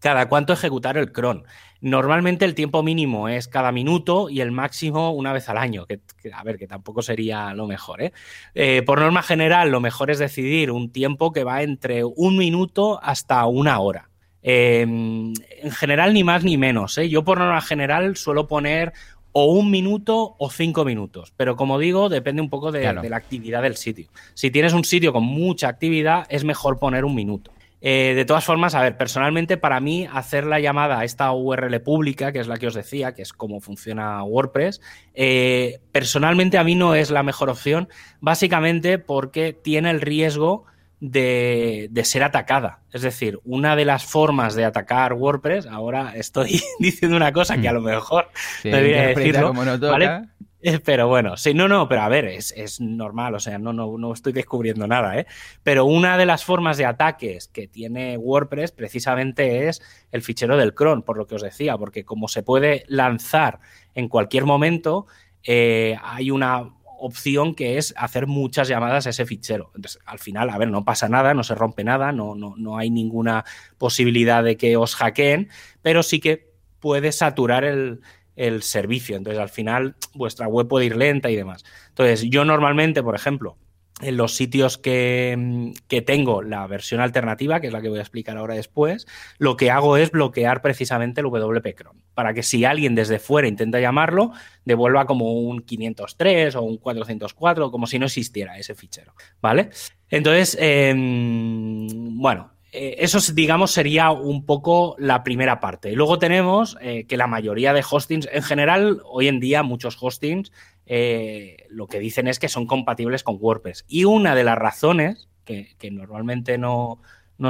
cada 0.00 0.28
cuánto 0.28 0.52
ejecutar 0.52 0.96
el 0.96 1.12
cron. 1.12 1.44
Normalmente 1.84 2.46
el 2.46 2.54
tiempo 2.54 2.82
mínimo 2.82 3.28
es 3.28 3.46
cada 3.46 3.70
minuto 3.70 4.30
y 4.30 4.40
el 4.40 4.52
máximo 4.52 5.10
una 5.10 5.34
vez 5.34 5.50
al 5.50 5.58
año, 5.58 5.84
que, 5.84 6.00
a 6.32 6.42
ver, 6.42 6.56
que 6.56 6.66
tampoco 6.66 7.02
sería 7.02 7.52
lo 7.52 7.66
mejor. 7.66 8.00
¿eh? 8.00 8.12
¿eh? 8.54 8.80
por 8.86 9.00
norma 9.00 9.20
general, 9.20 9.70
lo 9.70 9.80
mejor 9.80 10.10
es 10.10 10.18
decidir 10.18 10.70
un 10.70 10.90
tiempo 10.90 11.30
que 11.30 11.44
va 11.44 11.62
entre 11.62 12.02
un 12.02 12.38
minuto 12.38 12.98
hasta 13.02 13.44
una 13.44 13.80
hora. 13.80 14.08
Em, 14.40 15.34
en 15.62 15.70
general, 15.72 16.14
ni 16.14 16.24
más 16.24 16.42
ni 16.42 16.56
menos. 16.56 16.96
¿eh? 16.96 17.10
Yo 17.10 17.22
por 17.22 17.36
norma 17.36 17.60
general 17.60 18.16
suelo 18.16 18.46
poner 18.46 18.94
o 19.32 19.52
un 19.52 19.70
minuto 19.70 20.36
o 20.38 20.48
cinco 20.48 20.86
minutos. 20.86 21.34
Pero 21.36 21.54
como 21.54 21.78
digo, 21.78 22.08
depende 22.08 22.40
un 22.40 22.48
poco 22.48 22.72
de, 22.72 22.90
la 22.94 23.16
actividad 23.16 23.60
del 23.60 23.76
sitio. 23.76 24.06
Si 24.32 24.50
tienes 24.50 24.72
un 24.72 24.84
sitio 24.84 25.12
con 25.12 25.24
mucha 25.24 25.68
actividad, 25.68 26.24
es 26.30 26.44
mejor 26.44 26.78
poner 26.78 27.04
un 27.04 27.14
minuto. 27.14 27.50
Eh, 27.86 28.14
de 28.14 28.24
todas 28.24 28.42
formas, 28.42 28.74
a 28.74 28.80
ver, 28.80 28.96
personalmente 28.96 29.58
para 29.58 29.78
mí 29.78 30.08
hacer 30.10 30.46
la 30.46 30.58
llamada 30.58 31.00
a 31.00 31.04
esta 31.04 31.30
URL 31.32 31.82
pública, 31.82 32.32
que 32.32 32.38
es 32.38 32.48
la 32.48 32.56
que 32.56 32.66
os 32.66 32.72
decía, 32.72 33.12
que 33.12 33.20
es 33.20 33.34
cómo 33.34 33.60
funciona 33.60 34.24
WordPress, 34.24 34.80
eh, 35.12 35.80
personalmente 35.92 36.56
a 36.56 36.64
mí 36.64 36.76
no 36.76 36.94
es 36.94 37.10
la 37.10 37.22
mejor 37.22 37.50
opción, 37.50 37.90
básicamente 38.20 38.98
porque 38.98 39.52
tiene 39.52 39.90
el 39.90 40.00
riesgo 40.00 40.64
de, 41.00 41.90
ser 42.04 42.22
atacada. 42.22 42.80
Es 42.90 43.02
decir, 43.02 43.38
una 43.44 43.76
de 43.76 43.84
las 43.84 44.04
formas 44.04 44.54
de 44.54 44.64
atacar 44.64 45.12
WordPress, 45.12 45.66
ahora 45.66 46.14
estoy 46.16 46.62
diciendo 46.78 47.18
una 47.18 47.32
cosa 47.32 47.58
que 47.58 47.68
a 47.68 47.72
lo 47.72 47.82
mejor 47.82 48.30
debería 48.62 49.08
decirlo, 49.08 49.52
eh, 50.00 50.22
Pero 50.84 51.08
bueno, 51.08 51.36
sí, 51.36 51.52
no, 51.52 51.68
no, 51.68 51.88
pero 51.88 52.02
a 52.02 52.08
ver, 52.08 52.24
es, 52.24 52.80
normal, 52.80 53.34
o 53.34 53.40
sea, 53.40 53.58
no, 53.58 53.72
no, 53.72 53.98
no 53.98 54.12
estoy 54.12 54.32
descubriendo 54.32 54.86
nada, 54.86 55.18
¿eh? 55.18 55.26
Pero 55.62 55.84
una 55.84 56.16
de 56.16 56.26
las 56.26 56.44
formas 56.44 56.78
de 56.78 56.86
ataques 56.86 57.48
que 57.48 57.68
tiene 57.68 58.16
WordPress 58.16 58.72
precisamente 58.72 59.68
es 59.68 59.82
el 60.10 60.22
fichero 60.22 60.56
del 60.56 60.74
cron, 60.74 61.02
por 61.02 61.18
lo 61.18 61.26
que 61.26 61.34
os 61.34 61.42
decía, 61.42 61.76
porque 61.76 62.04
como 62.04 62.28
se 62.28 62.42
puede 62.42 62.84
lanzar 62.88 63.60
en 63.94 64.08
cualquier 64.08 64.46
momento, 64.46 65.06
eh, 65.42 65.98
hay 66.02 66.30
una 66.30 66.70
opción 66.98 67.54
que 67.54 67.76
es 67.76 67.92
hacer 67.98 68.26
muchas 68.26 68.66
llamadas 68.66 69.06
a 69.06 69.10
ese 69.10 69.26
fichero. 69.26 69.70
Entonces, 69.74 70.00
al 70.06 70.18
final, 70.18 70.48
a 70.48 70.56
ver, 70.56 70.70
no 70.70 70.84
pasa 70.84 71.10
nada, 71.10 71.34
no 71.34 71.42
se 71.42 71.54
rompe 71.54 71.84
nada, 71.84 72.12
no, 72.12 72.34
no, 72.34 72.54
no 72.56 72.78
hay 72.78 72.88
ninguna 72.88 73.44
posibilidad 73.76 74.42
de 74.42 74.56
que 74.56 74.78
os 74.78 74.94
hackeen, 74.94 75.50
pero 75.82 76.02
sí 76.02 76.20
que 76.20 76.54
puede 76.80 77.12
saturar 77.12 77.64
el, 77.64 78.00
el 78.36 78.62
servicio. 78.62 79.16
Entonces, 79.16 79.40
al 79.40 79.48
final, 79.48 79.96
vuestra 80.14 80.48
web 80.48 80.68
puede 80.68 80.86
ir 80.86 80.96
lenta 80.96 81.30
y 81.30 81.36
demás. 81.36 81.64
Entonces, 81.88 82.22
yo 82.30 82.44
normalmente, 82.44 83.02
por 83.02 83.14
ejemplo, 83.14 83.56
en 84.00 84.16
los 84.16 84.34
sitios 84.34 84.76
que, 84.76 85.72
tengo 86.04 86.42
la 86.42 86.66
versión 86.66 87.00
alternativa, 87.00 87.60
que 87.60 87.68
es 87.68 87.72
la 87.72 87.80
que 87.80 87.88
voy 87.88 87.98
a 87.98 88.02
explicar 88.02 88.36
ahora 88.36 88.54
después, 88.54 89.06
lo 89.38 89.56
que 89.56 89.70
hago 89.70 89.96
es 89.96 90.10
bloquear 90.10 90.62
precisamente 90.62 91.20
el 91.20 91.28
WP 91.28 91.76
Chrome, 91.76 92.00
para 92.12 92.34
que 92.34 92.42
si 92.42 92.64
alguien 92.64 92.94
desde 92.94 93.20
fuera 93.20 93.46
intenta 93.46 93.80
llamarlo, 93.80 94.32
devuelva 94.64 95.06
como 95.06 95.32
un 95.34 95.60
503 95.60 96.56
o 96.56 96.62
un 96.62 96.78
404, 96.78 97.70
como 97.70 97.86
si 97.86 97.98
no 97.98 98.06
existiera 98.06 98.58
ese 98.58 98.74
fichero, 98.74 99.14
¿vale? 99.40 99.70
Entonces, 100.10 100.56
em, 100.60 102.18
bueno, 102.18 102.53
eh, 102.76 103.04
eso, 103.04 103.20
digamos, 103.34 103.70
sería 103.70 104.10
un 104.10 104.44
poco 104.44 104.96
la 104.98 105.22
primera 105.22 105.60
parte. 105.60 105.92
Y 105.92 105.94
luego 105.94 106.18
tenemos 106.18 106.76
eh, 106.80 107.04
que 107.06 107.16
la 107.16 107.28
mayoría 107.28 107.72
de 107.72 107.84
hostings, 107.88 108.28
en 108.32 108.42
general, 108.42 109.00
hoy 109.04 109.28
en 109.28 109.38
día 109.38 109.62
muchos 109.62 109.96
hostings 110.00 110.50
eh, 110.86 111.68
lo 111.68 111.86
que 111.86 112.00
dicen 112.00 112.26
es 112.26 112.40
que 112.40 112.48
son 112.48 112.66
compatibles 112.66 113.22
con 113.22 113.38
WordPress. 113.40 113.84
Y 113.86 114.06
una 114.06 114.34
de 114.34 114.42
las 114.42 114.58
razones, 114.58 115.28
que, 115.44 115.76
normalmente 115.92 116.58
no, 116.58 116.98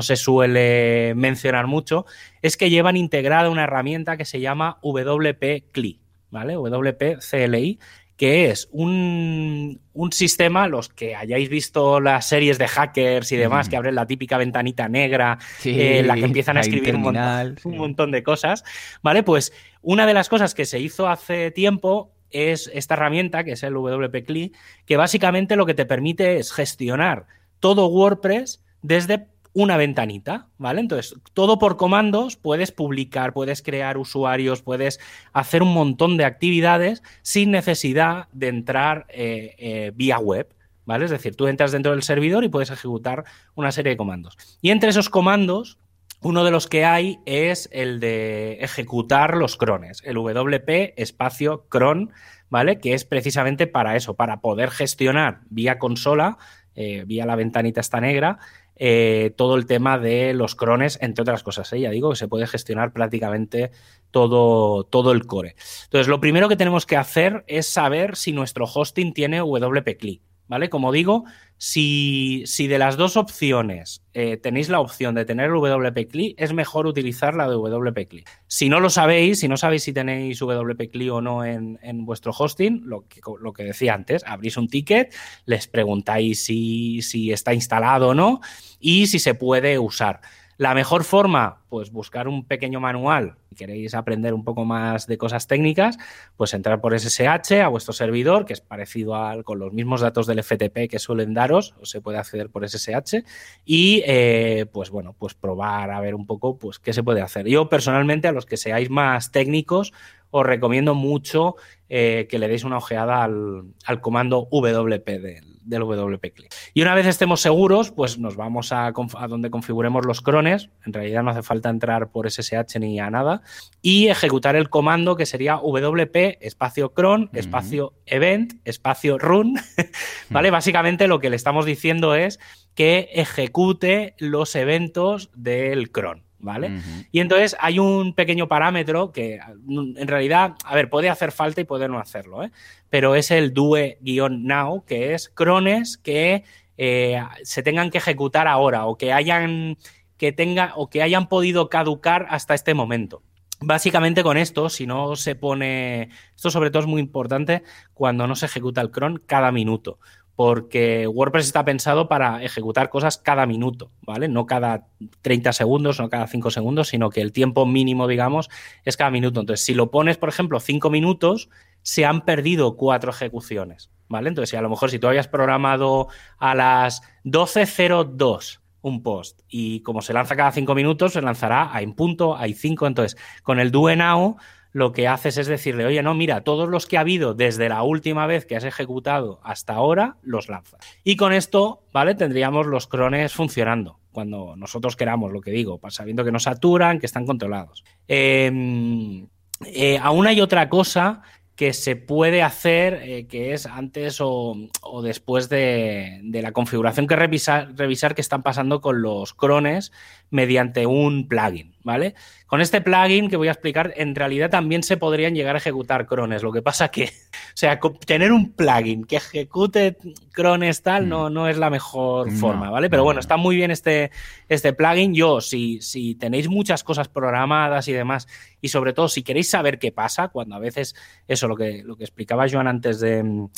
se 0.03 0.17
suele 0.17 1.15
mencionar 1.15 1.69
mucho, 1.69 2.05
es 2.43 2.59
que 2.59 2.69
llevan 2.69 2.99
integrada 2.99 3.49
una 3.49 3.65
herramienta 3.65 4.19
que 4.19 4.27
se 4.27 4.41
llama 4.41 4.79
WP 4.83 5.73
CLI, 5.73 6.01
¿vale? 6.31 6.55
WP 6.55 7.19
CLI, 7.19 7.79
que 8.17 8.51
es 8.51 8.69
un, 8.71 9.81
sistema, 10.13 10.69
los 10.69 10.89
que 10.89 11.17
hayáis 11.17 11.49
visto 11.49 12.01
las 12.01 12.27
series 12.27 12.59
de 12.59 12.69
hackers 12.69 13.33
y 13.33 13.37
demás, 13.37 13.69
que 13.69 13.77
abren 13.77 13.95
la 13.95 14.07
típica 14.07 14.39
ventanita 14.39 14.89
negra 14.89 15.39
en 15.65 16.07
la 16.07 16.15
que 16.15 16.25
empiezan 16.25 16.57
a 16.57 16.61
escribir 16.61 16.95
un, 16.95 17.57
un 17.65 17.77
montón 17.77 18.11
de 18.11 18.23
cosas, 18.23 18.65
¿vale? 19.03 19.23
Pues 19.23 19.53
una 19.83 20.07
de 20.07 20.15
las 20.15 20.29
cosas 20.29 20.55
que 20.55 20.65
se 20.65 20.79
hizo 20.79 21.09
hace 21.09 21.51
tiempo 21.51 22.13
es 22.31 22.71
esta 22.73 22.95
herramienta, 22.95 23.45
que 23.45 23.53
es 23.53 23.63
el 23.63 23.75
WP 23.75 24.25
CLI, 24.27 24.53
que 24.87 24.97
básicamente 24.97 25.57
lo 25.57 25.67
que 25.67 25.75
te 25.75 25.87
permite 25.87 26.39
es 26.39 26.53
gestionar 26.53 27.27
todo 27.61 27.87
WordPress 27.87 28.63
desde 28.83 29.27
una 29.55 29.77
ventanita, 29.77 30.49
¿vale? 30.59 30.81
Entonces, 30.81 31.15
todo 31.33 31.59
por 31.59 31.77
comandos, 31.77 32.37
puedes 32.37 32.73
publicar, 32.73 33.33
puedes 33.33 33.63
crear 33.63 33.97
usuarios, 33.97 34.63
puedes 34.63 35.01
hacer 35.33 35.63
un 35.63 35.73
montón 35.73 36.17
de 36.17 36.25
actividades 36.25 37.03
sin 37.23 37.53
necesidad 37.53 38.29
de 38.33 38.49
entrar 38.49 39.07
eh, 39.09 39.55
eh, 39.59 39.93
vía 39.95 40.19
web, 40.19 40.53
¿vale? 40.85 41.05
Es 41.05 41.13
decir, 41.13 41.37
tú 41.37 41.47
entras 41.47 41.71
dentro 41.71 41.93
del 41.93 42.03
servidor 42.03 42.43
y 42.43 42.49
puedes 42.49 42.71
ejecutar 42.71 43.25
una 43.55 43.71
serie 43.71 43.91
de 43.91 43.97
comandos. 43.97 44.37
Y 44.61 44.71
entre 44.71 44.91
esos 44.91 45.09
comandos, 45.09 45.79
uno 46.21 46.43
de 46.43 46.51
los 46.51 46.67
que 46.67 46.85
hay 46.85 47.21
es 47.25 47.69
el 47.73 48.01
de 48.01 48.55
ejecutar 48.55 49.37
los 49.37 49.57
crones, 49.57 50.03
el 50.05 50.17
WP 50.17 50.95
espacio 50.97 51.67
cron, 51.69 52.13
¿vale? 52.51 52.81
Que 52.81 52.95
es 52.95 53.05
precisamente 53.05 53.69
para 53.69 53.95
eso, 53.95 54.15
para 54.15 54.41
poder 54.41 54.71
gestionar 54.71 55.43
vía 55.49 55.79
consola, 55.79 56.39
eh, 56.75 57.05
vía 57.07 57.25
la 57.25 57.37
ventanita 57.37 57.81
esta 57.81 58.01
negra, 58.01 58.39
eh, 58.77 59.33
todo 59.37 59.57
el 59.57 59.67
tema 59.67 59.99
de 59.99 60.35
los 60.35 60.55
crones, 60.55 60.99
entre 61.01 61.23
otras 61.23 61.43
cosas. 61.43 61.73
¿eh? 61.73 61.81
Ya 61.81 61.91
digo 61.91 62.11
que 62.11 62.17
se 62.17 62.29
puede 62.29 62.47
gestionar 62.47 62.93
prácticamente 62.93 63.71
todo, 64.11 64.85
todo 64.85 65.13
el 65.13 65.27
core. 65.27 65.57
Entonces, 65.85 66.09
lo 66.09 66.21
primero 66.21 66.49
que 66.49 66.57
tenemos 66.57 66.87
que 66.87 66.97
hacer 66.97 67.45
es 67.47 67.69
saber 67.69 68.17
si 68.17 68.33
nuestro 68.33 68.67
hosting 68.67 69.13
tiene 69.13 69.41
WP 69.41 69.97
CLI. 69.99 70.23
¿vale? 70.49 70.69
Como 70.69 70.93
digo, 70.93 71.25
si, 71.57 72.43
si 72.47 72.67
de 72.67 72.79
las 72.79 72.97
dos 72.97 73.17
opciones 73.17 74.03
eh, 74.13 74.37
tenéis 74.37 74.69
la 74.69 74.81
opción 74.81 75.15
de 75.15 75.25
tener 75.25 75.51
WP 75.51 76.11
CLI, 76.11 76.35
es 76.39 76.53
mejor 76.53 76.87
utilizar 76.87 77.35
la 77.35 77.49
de 77.49 77.55
WP 77.55 78.09
CLI. 78.09 78.25
Si 78.47 78.69
no 78.69 78.81
lo 78.81 78.91
sabéis, 78.91 79.41
si 79.41 79.49
no 79.49 79.57
sabéis 79.57 79.85
si 79.85 79.93
tenéis 79.93 80.41
WP 80.41 80.91
CLI 80.91 81.11
o 81.11 81.21
no 81.21 81.45
en, 81.45 81.79
vuestro 82.05 82.33
hosting, 82.37 82.83
lo 82.85 83.07
que, 83.09 83.21
lo 83.41 83.53
que, 83.53 83.65
decía 83.65 83.95
antes, 83.95 84.23
abrís 84.27 84.57
un 84.57 84.69
ticket, 84.69 85.15
les 85.47 85.67
preguntáis 85.67 86.45
si, 86.45 87.03
si 87.03 87.33
está 87.33 87.55
instalado 87.55 88.09
o 88.09 88.15
no 88.15 88.41
y 88.81 89.07
si 89.07 89.19
se 89.19 89.35
puede 89.35 89.79
usar. 89.79 90.21
La 90.57 90.75
mejor 90.75 91.05
forma, 91.05 91.63
pues 91.69 91.91
buscar 91.91 92.29
un 92.29 92.45
pequeño 92.45 92.79
manual, 92.79 93.37
si 93.49 93.57
queréis 93.57 93.95
aprender 93.95 94.35
un 94.35 94.45
poco 94.45 94.65
más 94.65 95.07
de 95.07 95.19
cosas 95.19 95.47
técnicas, 95.49 95.99
pues 96.37 96.55
entrar 96.55 96.81
por 96.81 96.99
SSH 96.99 97.61
a 97.61 97.69
vuestro 97.69 97.93
servidor, 97.93 98.45
que 98.45 98.53
es 98.53 98.61
parecido 98.61 99.17
al, 99.17 99.43
con 99.43 99.59
los 99.59 99.73
mismos 99.73 100.01
datos 100.01 100.27
del 100.27 100.43
FTP 100.43 100.89
que 100.89 100.99
suelen 100.99 101.35
daros, 101.35 101.75
o 101.81 101.87
se 101.87 102.01
puede 102.01 102.19
acceder 102.19 102.51
por 102.51 102.69
SSH, 102.69 103.25
y 103.65 104.03
eh, 104.07 104.67
pues 104.73 104.91
bueno, 104.91 105.17
pues 105.19 105.35
probar 105.35 105.91
a 105.91 106.01
ver 106.01 106.15
un 106.15 106.27
poco 106.27 106.57
pues 106.57 106.79
qué 106.79 106.93
se 106.93 107.03
puede 107.03 107.21
hacer. 107.21 107.49
Yo 107.49 107.69
personalmente, 107.69 108.29
a 108.29 108.33
los 108.33 108.47
que 108.47 108.57
seáis 108.57 108.91
más 108.91 109.33
técnicos, 109.33 109.93
os 110.31 110.47
recomiendo 110.47 110.95
mucho 110.95 111.57
eh, 111.89 112.27
que 112.29 112.39
le 112.39 112.49
deis 112.49 112.65
una 112.65 112.79
ojeada 112.79 113.25
al, 113.25 113.65
al 113.85 114.01
comando 114.01 114.49
WP 114.51 115.07
del, 115.21 115.54
del 115.65 115.83
WP 115.83 116.33
Click. 116.35 116.55
Y 116.75 116.83
una 116.83 116.95
vez 116.95 117.07
estemos 117.07 117.41
seguros, 117.41 117.91
pues 117.91 118.19
nos 118.19 118.37
vamos 118.37 118.73
a, 118.73 118.93
donde 119.29 119.51
configuremos 119.51 120.05
los 120.07 120.21
crones. 120.21 120.71
En 120.85 120.93
realidad 120.93 121.23
no 121.23 121.31
hace 121.31 121.43
falta 121.43 121.71
entrar 121.71 122.11
por 122.11 122.31
SSH 122.31 122.79
ni 122.79 123.01
a 123.01 123.11
nada. 123.11 123.43
Y 123.83 124.09
ejecutar 124.09 124.57
el 124.57 124.71
comando 124.71 125.17
que 125.17 125.27
sería 125.27 125.57
WP 125.57 126.39
espacio 126.41 126.93
cron, 126.93 127.31
espacio 127.33 127.95
event, 128.07 128.55
espacio 128.65 129.19
run. 129.19 129.55
¿Vale? 130.31 130.51
Básicamente 130.51 131.09
lo 131.09 131.21
que 131.21 131.31
le 131.31 131.37
estamos 131.37 131.67
diciendo 131.67 132.15
es 132.15 132.39
que 132.75 133.11
ejecute 133.13 134.15
los 134.19 134.55
eventos 134.57 135.31
del 135.35 135.91
cron. 135.91 136.25
¿Vale? 136.45 136.81
Y 137.11 137.21
entonces 137.21 137.57
hay 137.59 137.79
un 137.79 138.15
pequeño 138.15 138.47
parámetro 138.47 139.11
que 139.11 139.41
mm, 139.65 139.99
en 139.99 140.09
realidad, 140.09 140.55
a 140.65 140.75
ver, 140.75 140.89
puede 140.89 141.09
hacer 141.09 141.33
falta 141.33 141.61
y 141.61 141.65
puede 141.65 141.89
no 141.89 141.99
hacerlo, 141.99 142.45
¿eh? 142.45 142.51
Pero 142.91 143.17
es 143.17 143.31
el 143.31 143.53
due-now, 143.53 144.85
que 144.85 145.15
es 145.15 145.29
crones 145.31 145.99
que 145.99 146.45
eh, 146.77 147.21
se 147.43 147.63
tengan 147.63 147.91
que 147.91 147.99
ejecutar 147.99 148.47
ahora 148.47 148.87
o 148.87 148.97
que 148.97 149.13
hayan 149.13 149.77
que 150.17 150.33
tenga 150.33 150.73
o 150.77 150.89
que 150.89 151.03
hayan 151.03 151.29
podido 151.29 151.69
caducar 151.69 152.27
hasta 152.31 152.55
este 152.55 152.75
momento. 152.75 153.23
Básicamente 153.61 154.23
con 154.23 154.37
esto, 154.37 154.69
si 154.69 154.87
no 154.87 155.17
se 155.17 155.37
pone, 155.37 156.11
esto 156.37 156.51
sobre 156.51 156.71
todo 156.71 156.83
es 156.83 156.89
muy 156.89 157.01
importante 157.01 157.63
cuando 157.95 158.27
no 158.27 158.37
se 158.37 158.47
ejecuta 158.47 158.81
el 158.81 158.91
cron 158.91 159.23
cada 159.27 159.53
minuto, 159.53 159.99
porque 160.37 161.07
WordPress 161.07 161.47
está 161.47 161.65
pensado 161.65 162.09
para 162.09 162.43
ejecutar 162.43 162.91
cosas 162.91 163.19
cada 163.19 163.47
minuto, 163.47 163.93
¿vale? 164.03 164.29
No 164.29 164.47
cada 164.47 164.89
30 165.23 165.53
segundos, 165.53 166.01
no 166.01 166.09
cada 166.09 166.27
5 166.27 166.51
segundos, 166.51 166.89
sino 166.89 167.11
que 167.11 167.21
el 167.21 167.33
tiempo 167.33 167.67
mínimo, 167.67 168.09
digamos, 168.09 168.51
es 168.85 168.97
cada 168.97 169.11
minuto. 169.11 169.41
Entonces, 169.41 169.65
si 169.65 169.75
lo 169.75 169.91
pones, 169.91 170.17
por 170.17 170.29
ejemplo, 170.29 170.59
5 170.59 170.91
minutos, 170.91 171.49
se 171.83 172.05
han 172.05 172.25
perdido 172.25 172.77
cuatro 172.77 173.11
ejecuciones, 173.11 173.91
¿vale? 174.09 174.29
Entonces, 174.29 174.51
si 174.51 174.57
a 174.57 174.63
lo 174.63 174.71
mejor 174.71 174.91
si 174.91 174.99
tú 174.99 175.07
habías 175.07 175.29
programado 175.29 176.09
a 176.39 176.55
las 176.55 177.03
12.02 177.25 178.61
un 178.81 179.03
post 179.03 179.41
y 179.49 179.81
como 179.81 180.03
se 180.03 180.13
lanza 180.13 180.37
cada 180.37 180.51
5 180.51 180.75
minutos, 180.75 181.13
se 181.13 181.23
lanzará 181.23 181.75
a 181.75 181.83
en 181.83 181.95
punto, 181.95 182.37
hay 182.37 182.55
5, 182.55 182.87
entonces 182.87 183.19
con 183.43 183.61
el 183.61 183.71
do 183.71 183.95
now 183.95 184.37
lo 184.75 184.91
que 184.91 185.07
haces 185.07 185.39
es 185.39 185.47
decirle, 185.47 185.87
oye, 185.87 186.03
no, 186.03 186.15
mira, 186.15 186.41
todos 186.41 186.69
los 186.69 186.87
que 186.87 186.97
ha 186.97 187.01
habido 187.01 187.33
desde 187.33 187.69
la 187.69 187.85
última 187.85 188.27
vez 188.27 188.45
que 188.45 188.57
has 188.57 188.65
ejecutado 188.65 189.41
hasta 189.45 189.73
ahora, 189.73 190.17
los 190.23 190.49
lanzas. 190.49 190.81
Y 191.05 191.15
con 191.15 191.33
esto, 191.33 191.85
¿vale? 191.93 192.17
Tendríamos 192.17 192.67
los 192.67 192.89
crones 192.89 193.33
funcionando 193.33 194.01
cuando 194.11 194.57
nosotros 194.57 194.97
queramos, 194.97 195.31
lo 195.31 195.41
que 195.41 195.53
digo, 195.53 195.81
sabiendo 195.91 196.25
que 196.25 196.33
no 196.33 196.41
saturan, 196.41 196.99
que 196.99 197.07
están 197.07 197.25
controlados. 197.25 197.85
Em, 198.09 199.29
eh, 199.65 199.99
aún 200.03 200.27
hay 200.27 200.41
otra 200.41 200.69
cosa 200.69 201.23
que 201.55 201.73
se 201.73 201.95
puede 201.95 202.43
hacer, 202.43 202.95
eh, 203.05 203.27
que 203.29 203.53
es 203.53 203.67
antes 203.67 204.19
o, 204.21 204.57
después 205.05 205.49
de, 205.49 206.21
la 206.25 206.51
configuración 206.51 207.07
que 207.07 207.15
revisar, 207.15 207.77
revisar 207.77 208.17
qué 208.17 208.23
están 208.23 208.43
pasando 208.43 208.81
con 208.81 209.03
los 209.03 209.35
crones 209.35 209.93
mediante 210.31 210.87
un 210.87 211.29
plugin, 211.29 211.74
¿vale? 211.85 212.15
Con 212.47 212.61
este 212.61 212.81
plugin 212.81 213.29
que 213.29 213.37
voy 213.37 213.49
a 213.49 213.53
explicar, 213.53 213.93
en 213.97 214.15
realidad 214.15 214.51
también 214.51 214.83
se 214.83 214.97
podrían 214.97 215.35
llegar 215.35 215.55
a 215.55 215.59
ejecutar 215.59 216.07
crones. 216.07 216.43
Lo 216.43 216.51
que 216.51 216.63
pasa 216.63 216.89
que, 216.89 217.05
o 217.33 217.55
sea, 217.55 217.79
tener 218.07 218.33
un 218.33 218.53
plugin 218.53 219.05
que 219.05 219.17
ejecute 219.17 219.97
crones 220.33 220.83
tal 220.83 221.09
no, 221.09 221.31
mm. 221.31 221.33
no 221.33 221.49
es 221.49 221.59
la 221.59 221.71
mejor 221.71 222.33
forma, 222.33 222.71
¿vale? 222.71 222.91
Pero 222.91 223.05
bueno, 223.05 223.21
está 223.21 223.37
muy 223.37 223.55
bien 223.55 223.71
este, 223.71 224.11
este 224.49 224.73
plugin. 224.73 225.15
Yo, 225.15 225.41
si, 225.41 225.81
si 225.81 226.15
tenéis 226.17 226.49
muchas 226.49 226.83
cosas 226.83 227.09
programadas 227.09 227.87
y 227.87 227.93
demás, 227.93 228.27
y 228.61 228.69
sobre 228.69 228.95
todo 228.95 229.09
si 229.09 229.23
queréis 229.23 229.51
saber 229.51 229.79
qué 229.79 229.93
pasa, 229.93 230.29
cuando 230.29 230.57
a 230.57 230.59
veces, 230.59 230.97
eso, 231.29 231.47
lo 231.47 231.57
que, 231.57 231.83
lo 231.85 231.97
que 231.97 232.05
explicaba 232.05 232.49
Joan 232.51 232.67
antes 232.67 232.99
de 232.99 233.49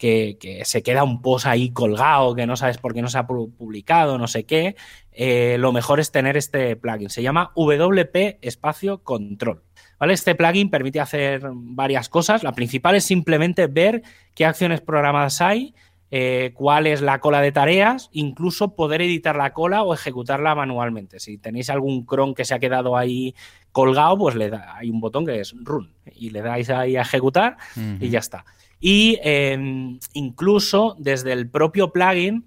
que, 0.00 0.62
se 0.64 0.82
queda 0.82 1.04
un 1.04 1.20
post 1.20 1.46
ahí 1.46 1.70
colgado, 1.70 2.34
que 2.34 2.46
no 2.46 2.56
sabes 2.56 2.78
por 2.78 2.94
qué 2.94 3.02
no 3.02 3.08
se 3.08 3.18
ha 3.18 3.26
publicado, 3.26 4.16
no 4.16 4.28
sé 4.28 4.44
qué, 4.44 4.74
eh, 5.12 5.56
lo 5.58 5.72
mejor 5.72 6.00
es 6.00 6.10
tener 6.10 6.38
este 6.38 6.74
plugin. 6.74 7.10
Se 7.10 7.22
llama 7.22 7.52
WP 7.54 8.38
Espacio 8.40 9.02
Control. 9.04 9.62
¿Vale? 9.98 10.14
Este 10.14 10.34
plugin 10.34 10.70
permite 10.70 11.00
hacer 11.00 11.42
varias 11.52 12.08
cosas. 12.08 12.42
La 12.42 12.52
principal 12.52 12.94
es 12.94 13.04
simplemente 13.04 13.66
ver 13.66 14.02
qué 14.34 14.46
acciones 14.46 14.80
programadas 14.80 15.42
hay, 15.42 15.74
eh, 16.10 16.52
cuál 16.54 16.86
es 16.86 17.02
la 17.02 17.20
cola 17.20 17.42
de 17.42 17.52
tareas, 17.52 18.08
incluso 18.12 18.74
poder 18.74 19.02
editar 19.02 19.36
la 19.36 19.52
cola 19.52 19.82
o 19.82 19.92
ejecutarla 19.92 20.54
manualmente. 20.54 21.20
Si 21.20 21.36
tenéis 21.36 21.68
algún 21.68 22.06
cron 22.06 22.34
que 22.34 22.46
se 22.46 22.54
ha 22.54 22.58
quedado 22.58 22.96
ahí 22.96 23.34
colgado, 23.70 24.16
pues 24.16 24.34
le 24.34 24.48
da, 24.48 24.78
hay 24.78 24.88
un 24.88 25.00
botón 25.00 25.26
que 25.26 25.40
es 25.40 25.54
run 25.60 25.92
y 26.16 26.30
le 26.30 26.40
dais 26.40 26.70
ahí 26.70 26.96
a 26.96 27.02
ejecutar 27.02 27.58
y 28.00 28.08
ya 28.08 28.20
está. 28.20 28.46
Y 28.80 29.18
em, 29.22 30.00
incluso 30.14 30.96
desde 30.98 31.32
el 31.32 31.48
propio 31.50 31.92
plugin 31.92 32.46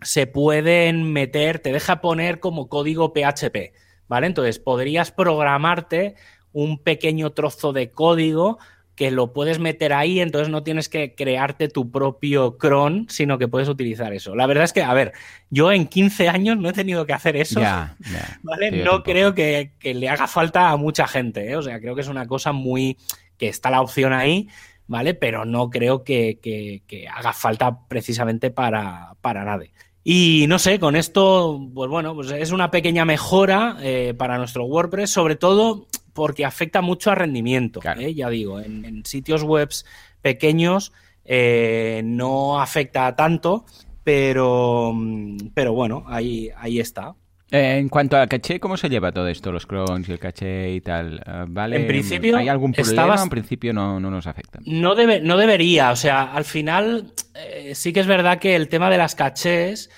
se 0.00 0.26
pueden 0.26 1.12
meter, 1.12 1.58
te 1.58 1.72
deja 1.72 2.00
poner 2.00 2.40
como 2.40 2.68
código 2.68 3.12
PHP, 3.12 3.72
¿vale? 4.08 4.28
Entonces 4.28 4.58
podrías 4.58 5.10
programarte 5.10 6.14
un 6.52 6.78
pequeño 6.78 7.30
trozo 7.30 7.72
de 7.72 7.90
código 7.90 8.58
que 8.94 9.10
lo 9.10 9.32
puedes 9.32 9.58
meter 9.58 9.92
ahí, 9.92 10.20
entonces 10.20 10.50
no 10.50 10.62
tienes 10.62 10.88
que 10.88 11.14
crearte 11.14 11.68
tu 11.68 11.90
propio 11.90 12.58
cron, 12.58 13.06
sino 13.08 13.38
que 13.38 13.48
puedes 13.48 13.68
utilizar 13.68 14.12
eso. 14.12 14.36
La 14.36 14.46
verdad 14.46 14.64
es 14.64 14.72
que, 14.72 14.82
a 14.82 14.92
ver, 14.92 15.12
yo 15.50 15.72
en 15.72 15.86
15 15.86 16.28
años 16.28 16.58
no 16.58 16.68
he 16.68 16.72
tenido 16.72 17.06
que 17.06 17.14
hacer 17.14 17.36
eso, 17.36 17.60
¿vale? 18.42 18.70
no 18.84 19.02
creo 19.02 19.34
que, 19.34 19.72
le 19.82 20.08
haga 20.08 20.26
falta 20.26 20.70
a 20.70 20.76
mucha 20.76 21.06
gente, 21.06 21.50
¿eh? 21.50 21.56
o 21.56 21.62
sea, 21.62 21.80
creo 21.80 21.94
que 21.94 22.02
es 22.02 22.08
una 22.08 22.26
cosa 22.26 22.52
muy 22.52 22.98
que 23.38 23.48
está 23.48 23.70
la 23.70 23.80
opción 23.80 24.12
ahí, 24.12 24.48
¿vale? 24.86 25.14
Pero 25.14 25.44
no 25.44 25.70
creo 25.70 26.04
que, 26.04 26.82
haga 27.12 27.32
falta 27.32 27.86
precisamente 27.88 28.50
para, 28.50 29.14
para 29.20 29.44
nadie. 29.44 29.72
Y 30.04 30.46
no 30.48 30.58
sé, 30.58 30.80
con 30.80 30.96
esto, 30.96 31.60
pues 31.72 31.88
bueno, 31.88 32.14
pues 32.14 32.30
es 32.32 32.50
una 32.50 32.70
pequeña 32.70 33.04
mejora 33.04 33.76
eh, 33.80 34.14
para 34.16 34.36
nuestro 34.36 34.64
WordPress, 34.64 35.10
sobre 35.10 35.36
todo 35.36 35.86
porque 36.12 36.44
afecta 36.44 36.82
mucho 36.82 37.10
al 37.10 37.16
rendimiento. 37.18 37.80
¿eh? 37.96 38.14
Ya 38.14 38.28
digo, 38.28 38.60
en, 38.60 39.04
sitios 39.04 39.44
web 39.44 39.70
pequeños 40.20 40.92
eh, 41.24 42.02
no 42.04 42.60
afecta 42.60 43.14
tanto, 43.14 43.64
pero, 44.02 44.92
pero 45.54 45.72
bueno, 45.72 46.04
ahí, 46.08 46.50
ahí 46.56 46.80
está. 46.80 47.14
Eh, 47.52 47.76
en 47.76 47.90
cuanto 47.90 48.16
al 48.16 48.28
caché, 48.28 48.58
¿cómo 48.58 48.78
se 48.78 48.88
lleva 48.88 49.12
todo 49.12 49.28
esto, 49.28 49.52
los 49.52 49.66
clones 49.66 50.08
y 50.08 50.12
el 50.12 50.18
caché 50.18 50.72
y 50.72 50.80
tal? 50.80 51.18
Eh, 51.18 51.44
¿Vale? 51.48 51.76
En 51.76 51.86
principio, 51.86 52.38
¿Hay 52.38 52.48
algún 52.48 52.72
problema? 52.72 53.22
En 53.22 53.28
principio 53.28 53.74
no, 53.74 54.00
nos 54.00 54.26
afecta. 54.26 54.58
No, 54.64 54.94
debe, 54.94 55.20
no 55.20 55.36
debería. 55.36 55.90
O 55.90 55.96
sea, 55.96 56.32
al 56.32 56.46
final 56.46 57.12
eh, 57.34 57.74
sí 57.74 57.92
que 57.92 58.00
es 58.00 58.06
verdad 58.06 58.38
que 58.38 58.56
el 58.56 58.68
tema 58.68 58.88
de 58.88 58.96
las 58.96 59.14
cachés 59.14 59.90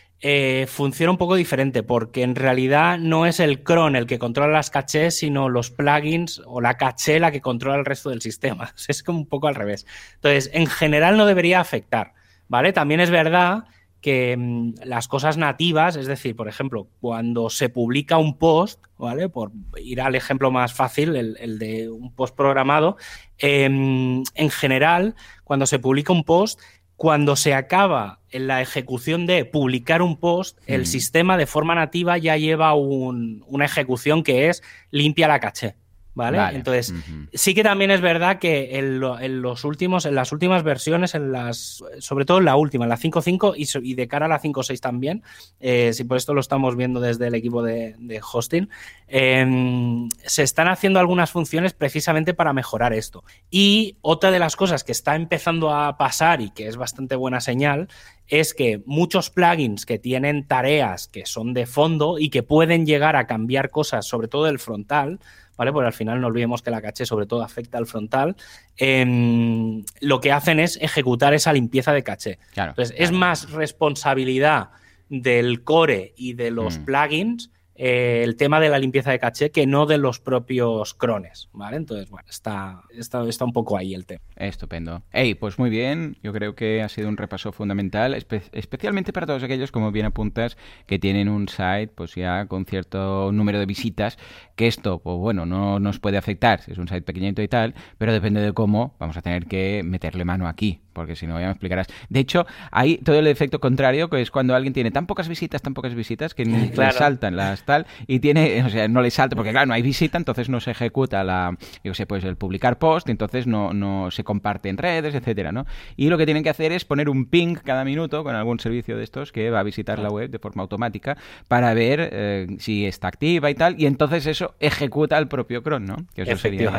funciona 0.66 1.10
un 1.10 1.18
poco 1.18 1.34
diferente 1.34 1.82
porque 1.82 2.22
en 2.22 2.34
realidad 2.34 2.98
no 2.98 3.26
es 3.26 3.40
el 3.40 3.62
cron 3.62 3.94
el 3.94 4.06
que 4.06 4.18
controla 4.18 4.54
las 4.54 4.70
cachés, 4.70 5.18
sino 5.18 5.50
los 5.50 5.70
plugins 5.70 6.40
o 6.46 6.62
la 6.62 6.78
caché 6.78 7.20
la 7.20 7.30
que 7.30 7.42
controla 7.42 7.78
el 7.78 7.84
resto 7.84 8.08
del 8.08 8.22
sistema. 8.22 8.72
Es 8.88 9.02
como 9.02 9.18
un 9.18 9.26
poco 9.26 9.48
al 9.48 9.54
revés. 9.54 9.86
Entonces, 10.14 10.50
en 10.54 10.66
general 10.66 11.18
no 11.18 11.26
debería 11.26 11.60
afectar. 11.60 12.14
¿Vale? 12.48 12.72
También 12.72 13.00
es 13.00 13.10
verdad 13.10 13.64
que 14.04 14.36
mm, 14.36 14.74
las 14.84 15.08
cosas 15.08 15.38
nativas, 15.38 15.96
es 15.96 16.06
decir, 16.06 16.36
por 16.36 16.46
ejemplo, 16.46 16.88
cuando 17.00 17.48
se 17.48 17.70
publica 17.70 18.18
un 18.18 18.36
post, 18.36 18.78
¿vale? 18.98 19.30
Por 19.30 19.50
ir 19.78 20.02
al 20.02 20.14
ejemplo 20.14 20.50
más 20.50 20.74
fácil, 20.74 21.16
el, 21.16 21.58
de 21.58 21.88
un 21.88 22.12
post 22.14 22.36
programado, 22.36 22.98
em, 23.38 24.22
en 24.34 24.50
general, 24.50 25.14
cuando 25.42 25.64
se 25.64 25.78
publica 25.78 26.12
un 26.12 26.22
post, 26.22 26.60
cuando 26.96 27.34
se 27.34 27.54
acaba 27.54 28.20
en 28.28 28.46
la 28.46 28.60
ejecución 28.60 29.24
de 29.24 29.46
publicar 29.46 30.02
un 30.02 30.18
post, 30.18 30.58
el 30.66 30.84
sistema 30.84 31.38
de 31.38 31.46
forma 31.46 31.74
nativa 31.74 32.18
ya 32.18 32.36
lleva 32.36 32.74
una 32.74 33.64
ejecución 33.64 34.22
que 34.22 34.50
es 34.50 34.62
limpia 34.90 35.28
la 35.28 35.40
caché. 35.40 35.76
¿Vale? 36.14 36.38
Entonces, 36.56 36.94
sí 37.32 37.54
que 37.54 37.64
también 37.64 37.90
es 37.90 38.00
verdad 38.00 38.38
que 38.38 38.78
en, 38.78 39.00
los 39.00 39.64
últimos, 39.64 40.06
en 40.06 40.14
las 40.14 40.30
últimas 40.30 40.62
versiones, 40.62 41.14
en 41.14 41.32
las, 41.32 41.82
sobre 41.98 42.24
todo 42.24 42.38
en 42.38 42.44
la 42.44 42.54
última, 42.54 42.84
en 42.84 42.88
la 42.88 42.98
5.5 42.98 43.54
y, 43.56 43.90
y, 43.90 43.94
de 43.94 44.06
cara 44.06 44.26
a 44.26 44.28
la 44.28 44.40
5.6 44.40 44.78
también, 44.78 45.24
eh, 45.58 45.92
si 45.92 46.04
por 46.04 46.16
esto 46.16 46.32
lo 46.32 46.40
estamos 46.40 46.76
viendo 46.76 47.00
desde 47.00 47.26
el 47.26 47.34
equipo 47.34 47.62
de, 47.62 48.20
hosting, 48.32 48.68
em, 49.08 50.08
se 50.24 50.44
están 50.44 50.68
haciendo 50.68 51.00
algunas 51.00 51.32
funciones 51.32 51.72
precisamente 51.72 52.32
para 52.32 52.52
mejorar 52.52 52.92
esto. 52.92 53.24
Y 53.50 53.96
otra 54.00 54.30
de 54.30 54.38
las 54.38 54.54
cosas 54.54 54.84
que 54.84 54.92
está 54.92 55.16
empezando 55.16 55.74
a 55.74 55.96
pasar 55.96 56.40
y 56.40 56.50
que 56.50 56.68
es 56.68 56.76
bastante 56.76 57.16
buena 57.16 57.40
señal 57.40 57.88
es 58.28 58.54
que 58.54 58.82
muchos 58.86 59.30
plugins 59.30 59.86
que 59.86 59.98
tienen 59.98 60.46
tareas 60.46 61.08
que 61.08 61.26
son 61.26 61.52
de 61.54 61.66
fondo 61.66 62.18
y 62.18 62.30
que 62.30 62.42
pueden 62.42 62.86
llegar 62.86 63.16
a 63.16 63.26
cambiar 63.26 63.70
cosas, 63.70 64.06
sobre 64.06 64.28
todo 64.28 64.48
el 64.48 64.58
frontal, 64.58 65.20
¿vale? 65.56 65.72
Porque 65.72 65.86
al 65.86 65.92
final 65.92 66.20
no 66.20 66.28
olvidemos 66.28 66.62
que 66.62 66.70
la 66.70 66.82
caché 66.82 67.06
sobre 67.06 67.26
todo 67.26 67.42
afecta 67.42 67.78
al 67.78 67.86
frontal. 67.86 68.36
Em, 68.76 69.84
lo 70.00 70.20
que 70.20 70.32
hacen 70.32 70.58
es 70.58 70.78
ejecutar 70.80 71.34
esa 71.34 71.52
limpieza 71.52 71.92
de 71.92 72.02
caché. 72.02 72.38
Entonces, 72.56 72.94
es 72.98 73.12
más 73.12 73.50
responsabilidad 73.50 74.70
del 75.08 75.62
core 75.62 76.14
y 76.16 76.32
de 76.32 76.50
los 76.50 76.78
mm. 76.78 76.84
plugins 76.84 77.50
eh, 77.76 78.22
el 78.22 78.36
tema 78.36 78.60
de 78.60 78.68
la 78.68 78.78
limpieza 78.78 79.10
de 79.10 79.18
caché 79.18 79.50
que 79.50 79.66
no 79.66 79.86
de 79.86 79.98
los 79.98 80.20
propios 80.20 80.94
crones, 80.94 81.48
¿vale? 81.52 81.76
Entonces, 81.76 82.08
bueno, 82.10 82.28
está, 82.28 82.82
está, 82.90 83.26
está 83.28 83.44
un 83.44 83.52
poco 83.52 83.76
ahí 83.76 83.94
el 83.94 84.06
tema. 84.06 84.20
Estupendo. 84.36 85.02
Hey, 85.12 85.34
pues 85.34 85.58
muy 85.58 85.70
bien, 85.70 86.16
yo 86.22 86.32
creo 86.32 86.54
que 86.54 86.82
ha 86.82 86.88
sido 86.88 87.08
un 87.08 87.16
repaso 87.16 87.52
fundamental, 87.52 88.14
especialmente 88.14 89.12
para 89.12 89.26
todos 89.26 89.42
aquellos, 89.42 89.72
como 89.72 89.90
bien 89.92 90.06
apuntas, 90.06 90.56
que 90.86 90.98
tienen 90.98 91.28
un 91.28 91.48
site 91.48 91.88
pues 91.88 92.14
ya 92.14 92.46
con 92.46 92.64
cierto 92.64 93.32
número 93.32 93.58
de 93.58 93.66
visitas, 93.66 94.18
que 94.56 94.66
esto, 94.66 95.00
pues 95.00 95.16
bueno, 95.18 95.46
no 95.46 95.80
nos 95.80 95.98
puede 95.98 96.16
afectar, 96.16 96.60
es 96.66 96.78
un 96.78 96.88
site 96.88 97.02
pequeñito 97.02 97.42
y 97.42 97.48
tal, 97.48 97.74
pero 97.98 98.12
depende 98.12 98.40
de 98.40 98.52
cómo, 98.52 98.94
vamos 98.98 99.16
a 99.16 99.22
tener 99.22 99.46
que 99.46 99.82
meterle 99.84 100.24
mano 100.24 100.48
aquí, 100.48 100.80
porque 100.94 101.16
si 101.16 101.26
no 101.26 101.38
ya 101.38 101.46
me 101.46 101.52
explicarás. 101.52 101.88
De 102.08 102.20
hecho, 102.20 102.46
hay 102.70 102.98
todo 102.98 103.18
el 103.18 103.26
efecto 103.26 103.60
contrario, 103.60 104.08
que 104.08 104.20
es 104.20 104.30
cuando 104.30 104.54
alguien 104.54 104.72
tiene 104.72 104.90
tan 104.90 105.06
pocas 105.06 105.28
visitas, 105.28 105.60
tan 105.60 105.74
pocas 105.74 105.94
visitas, 105.94 106.34
que 106.34 106.44
ni 106.44 106.68
le 106.76 106.92
saltan 106.92 107.36
las 107.36 107.64
tal, 107.64 107.86
y 108.06 108.20
tiene, 108.20 108.64
o 108.64 108.70
sea, 108.70 108.88
no 108.88 109.02
le 109.02 109.10
salta, 109.10 109.36
porque 109.36 109.50
claro, 109.50 109.66
no 109.66 109.74
hay 109.74 109.82
visita, 109.82 110.16
entonces 110.16 110.48
no 110.48 110.60
se 110.60 110.70
ejecuta 110.70 111.22
la, 111.24 111.56
yo 111.82 111.92
sé, 111.94 112.06
pues 112.06 112.24
el 112.24 112.36
publicar 112.36 112.78
post, 112.78 113.08
entonces 113.08 113.46
no, 113.46 113.74
no 113.74 114.10
se 114.10 114.24
comparte 114.24 114.68
en 114.68 114.78
redes, 114.78 115.14
etcétera, 115.14 115.52
¿no? 115.52 115.66
Y 115.96 116.08
lo 116.08 116.16
que 116.16 116.24
tienen 116.24 116.42
que 116.42 116.50
hacer 116.50 116.72
es 116.72 116.84
poner 116.84 117.08
un 117.08 117.26
ping 117.26 117.56
cada 117.56 117.84
minuto 117.84 118.24
con 118.24 118.34
algún 118.34 118.60
servicio 118.60 118.96
de 118.96 119.04
estos 119.04 119.32
que 119.32 119.50
va 119.50 119.60
a 119.60 119.62
visitar 119.62 119.98
la 119.98 120.08
web 120.08 120.30
de 120.30 120.38
forma 120.38 120.62
automática 120.62 121.16
para 121.48 121.74
ver 121.74 122.08
eh, 122.12 122.46
si 122.58 122.86
está 122.86 123.08
activa 123.08 123.50
y 123.50 123.54
tal, 123.54 123.80
y 123.80 123.86
entonces 123.86 124.26
eso 124.26 124.54
ejecuta 124.60 125.18
el 125.18 125.28
propio 125.28 125.62
cron, 125.62 125.84
¿no? 125.84 125.96
Que 126.14 126.22
eso 126.22 126.36
Sería 126.36 126.70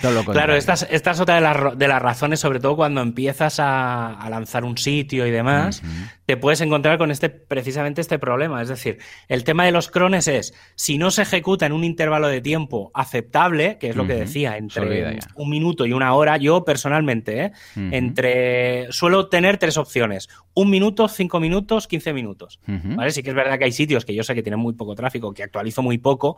todo 0.00 0.12
lo 0.12 0.24
claro, 0.32 0.54
esta 0.54 0.74
es, 0.74 1.20
otra 1.20 1.36
de 1.36 1.40
las, 1.40 1.78
de 1.78 1.88
las 1.88 2.02
razones, 2.02 2.40
sobre 2.40 2.60
todo 2.60 2.76
cuando 2.76 3.00
empiezas 3.00 3.47
a, 3.58 4.26
lanzar 4.30 4.64
un 4.64 4.76
sitio 4.76 5.26
y 5.26 5.30
demás, 5.30 5.82
te 6.26 6.36
puedes 6.36 6.60
encontrar 6.60 6.98
con 6.98 7.10
este 7.10 7.30
precisamente 7.30 8.00
este 8.00 8.18
problema. 8.18 8.60
Es 8.60 8.68
decir, 8.68 8.98
el 9.28 9.44
tema 9.44 9.64
de 9.64 9.72
los 9.72 9.88
crones 9.88 10.28
es, 10.28 10.52
si 10.74 10.98
no 10.98 11.10
se 11.10 11.22
ejecuta 11.22 11.64
en 11.64 11.72
un 11.72 11.84
intervalo 11.84 12.28
de 12.28 12.42
tiempo 12.42 12.90
aceptable, 12.94 13.78
que 13.78 13.88
es 13.88 13.96
lo 13.96 14.06
que 14.06 14.14
decía, 14.14 14.58
entre 14.58 15.18
un 15.34 15.48
minuto 15.48 15.86
y 15.86 15.92
una 15.92 16.12
hora, 16.12 16.36
yo 16.36 16.64
personalmente, 16.64 17.44
¿eh? 17.44 17.52
entre 17.76 18.92
suelo 18.92 19.28
tener 19.28 19.56
tres 19.56 19.78
opciones. 19.78 20.28
Un 20.54 20.70
minuto, 20.70 21.08
cinco 21.08 21.40
minutos, 21.40 21.86
quince 21.86 22.12
minutos. 22.12 22.60
¿Vale? 22.66 23.10
Sí 23.10 23.22
que 23.22 23.30
es 23.30 23.36
verdad 23.36 23.58
que 23.58 23.64
hay 23.64 23.72
sitios 23.72 24.04
que 24.04 24.14
yo 24.14 24.22
sé 24.22 24.34
que 24.34 24.42
tienen 24.42 24.60
muy 24.60 24.74
poco 24.74 24.94
tráfico, 24.94 25.32
que 25.32 25.42
actualizo 25.42 25.82
muy 25.82 25.98
poco, 25.98 26.36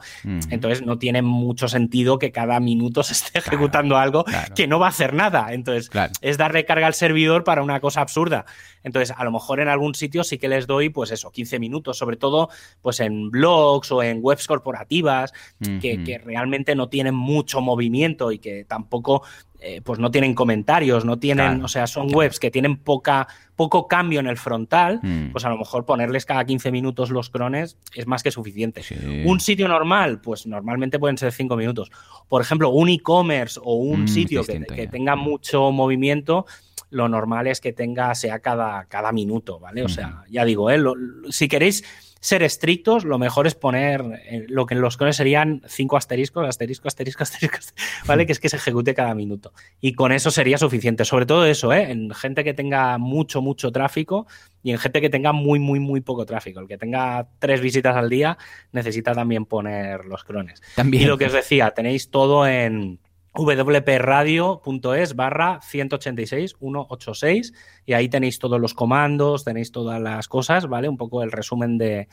entonces 0.50 0.86
no 0.86 0.98
tiene 0.98 1.22
mucho 1.22 1.68
sentido 1.68 2.18
que 2.18 2.30
cada 2.30 2.60
minuto 2.60 3.02
se 3.02 3.14
esté 3.14 3.38
ejecutando 3.40 3.96
algo 3.96 4.24
que 4.54 4.66
no 4.66 4.78
va 4.78 4.86
a 4.86 4.90
hacer 4.90 5.14
nada. 5.14 5.52
Entonces, 5.52 5.90
es 6.20 6.38
dar 6.38 6.52
recarga 6.52 6.86
al 6.86 6.94
servidor 7.00 7.42
para 7.42 7.62
una 7.62 7.80
cosa 7.80 8.00
absurda. 8.00 8.46
Entonces, 8.82 9.14
a 9.16 9.24
lo 9.24 9.32
mejor 9.32 9.60
en 9.60 9.68
algún 9.68 9.94
sitio 9.94 10.24
sí 10.24 10.38
que 10.38 10.48
les 10.48 10.66
doy, 10.66 10.88
pues 10.88 11.10
eso, 11.10 11.30
15 11.30 11.58
minutos, 11.58 11.98
sobre 11.98 12.16
todo 12.16 12.48
pues 12.80 13.00
en 13.00 13.30
blogs 13.30 13.90
o 13.90 14.02
en 14.02 14.20
webs 14.22 14.46
corporativas 14.46 15.32
que, 15.80 16.20
realmente 16.24 16.74
no 16.74 16.88
tienen 16.88 17.14
mucho 17.14 17.60
movimiento 17.60 18.30
y 18.32 18.38
que 18.38 18.64
tampoco 18.64 19.22
eh, 19.62 19.82
pues 19.82 19.98
no 19.98 20.10
tienen 20.10 20.34
comentarios, 20.34 21.04
no 21.04 21.18
tienen, 21.18 21.62
o 21.62 21.68
sea, 21.68 21.86
son 21.86 22.14
webs 22.14 22.40
que 22.40 22.50
tienen 22.50 22.78
poca, 22.78 23.28
poco 23.56 23.88
cambio 23.88 24.20
en 24.20 24.26
el 24.26 24.38
frontal, 24.38 25.00
mm. 25.02 25.32
pues 25.32 25.44
a 25.44 25.50
lo 25.50 25.58
mejor 25.58 25.84
ponerles 25.84 26.24
cada 26.24 26.44
15 26.46 26.72
minutos 26.72 27.10
los 27.10 27.28
crones 27.28 27.76
es 27.94 28.06
más 28.06 28.22
que 28.22 28.30
suficiente. 28.30 28.82
Un 29.26 29.38
sitio 29.38 29.68
normal, 29.68 30.20
pues 30.22 30.46
normalmente 30.46 30.98
pueden 30.98 31.18
ser 31.18 31.32
5 31.32 31.56
minutos. 31.56 31.90
Por 32.28 32.40
ejemplo, 32.40 32.70
un 32.70 32.88
e-commerce 32.88 33.60
o 33.62 33.74
un 33.74 34.04
mm, 34.04 34.08
sitio 34.08 34.44
que, 34.44 34.64
que 34.64 34.86
tenga 34.86 35.14
mucho 35.14 35.70
movimiento, 35.72 36.46
lo 36.90 37.08
normal 37.08 37.46
es 37.46 37.60
que 37.60 37.72
tenga, 37.72 38.14
sea 38.14 38.40
cada, 38.40 38.84
cada 38.86 39.12
minuto, 39.12 39.58
¿vale? 39.58 39.82
O 39.82 39.88
sea, 39.88 40.24
ya 40.28 40.44
digo, 40.44 40.70
¿eh? 40.70 40.82
si 41.30 41.48
queréis 41.48 41.84
ser 42.20 42.42
estrictos, 42.42 43.04
lo 43.04 43.18
mejor 43.18 43.46
es 43.46 43.54
poner 43.54 44.02
eh, 44.26 44.44
lo 44.48 44.66
que 44.66 44.74
en 44.74 44.82
los 44.82 44.98
cones 44.98 45.16
serían 45.16 45.62
cinco 45.66 45.96
asteriscos, 45.96 46.46
asterisco, 46.46 46.86
asterisco, 46.86 47.22
asterisco, 47.24 47.58
¿vale? 48.06 48.26
Que 48.26 48.32
es 48.32 48.40
que 48.40 48.50
se 48.50 48.56
ejecute 48.56 48.94
cada 48.94 49.14
minuto. 49.14 49.52
Y 49.80 49.94
con 49.94 50.12
eso 50.12 50.30
sería 50.30 50.58
suficiente. 50.58 51.04
Sobre 51.04 51.26
todo 51.26 51.46
eso, 51.46 51.72
¿eh? 51.72 51.90
En 51.90 52.10
gente 52.10 52.44
que 52.44 52.52
tenga 52.52 52.98
mucho, 52.98 53.40
mucho 53.40 53.72
tráfico 53.72 54.26
y 54.62 54.72
en 54.72 54.78
gente 54.78 55.00
que 55.00 55.08
tenga 55.08 55.32
muy, 55.32 55.58
muy, 55.58 55.80
muy 55.80 56.02
poco 56.02 56.26
tráfico. 56.26 56.60
El 56.60 56.68
que 56.68 56.76
tenga 56.76 57.28
tres 57.38 57.60
visitas 57.62 57.96
al 57.96 58.10
día 58.10 58.36
necesita 58.72 59.12
también 59.12 59.46
poner 59.46 60.04
los 60.04 60.22
crones. 60.22 60.60
También. 60.76 61.04
Y 61.04 61.06
lo 61.06 61.16
que 61.16 61.26
os 61.26 61.32
decía, 61.32 61.70
tenéis 61.70 62.10
todo 62.10 62.46
en 62.46 63.00
wpradio.es 63.34 65.14
barra 65.16 65.60
186 65.62 66.56
186 66.58 67.52
y 67.86 67.92
ahí 67.92 68.08
tenéis 68.08 68.38
todos 68.38 68.60
los 68.60 68.74
comandos, 68.74 69.44
tenéis 69.44 69.72
todas 69.72 70.00
las 70.00 70.28
cosas, 70.28 70.66
¿vale? 70.68 70.88
Un 70.88 70.96
poco 70.96 71.22
el 71.22 71.32
resumen 71.32 71.78
de, 71.78 72.08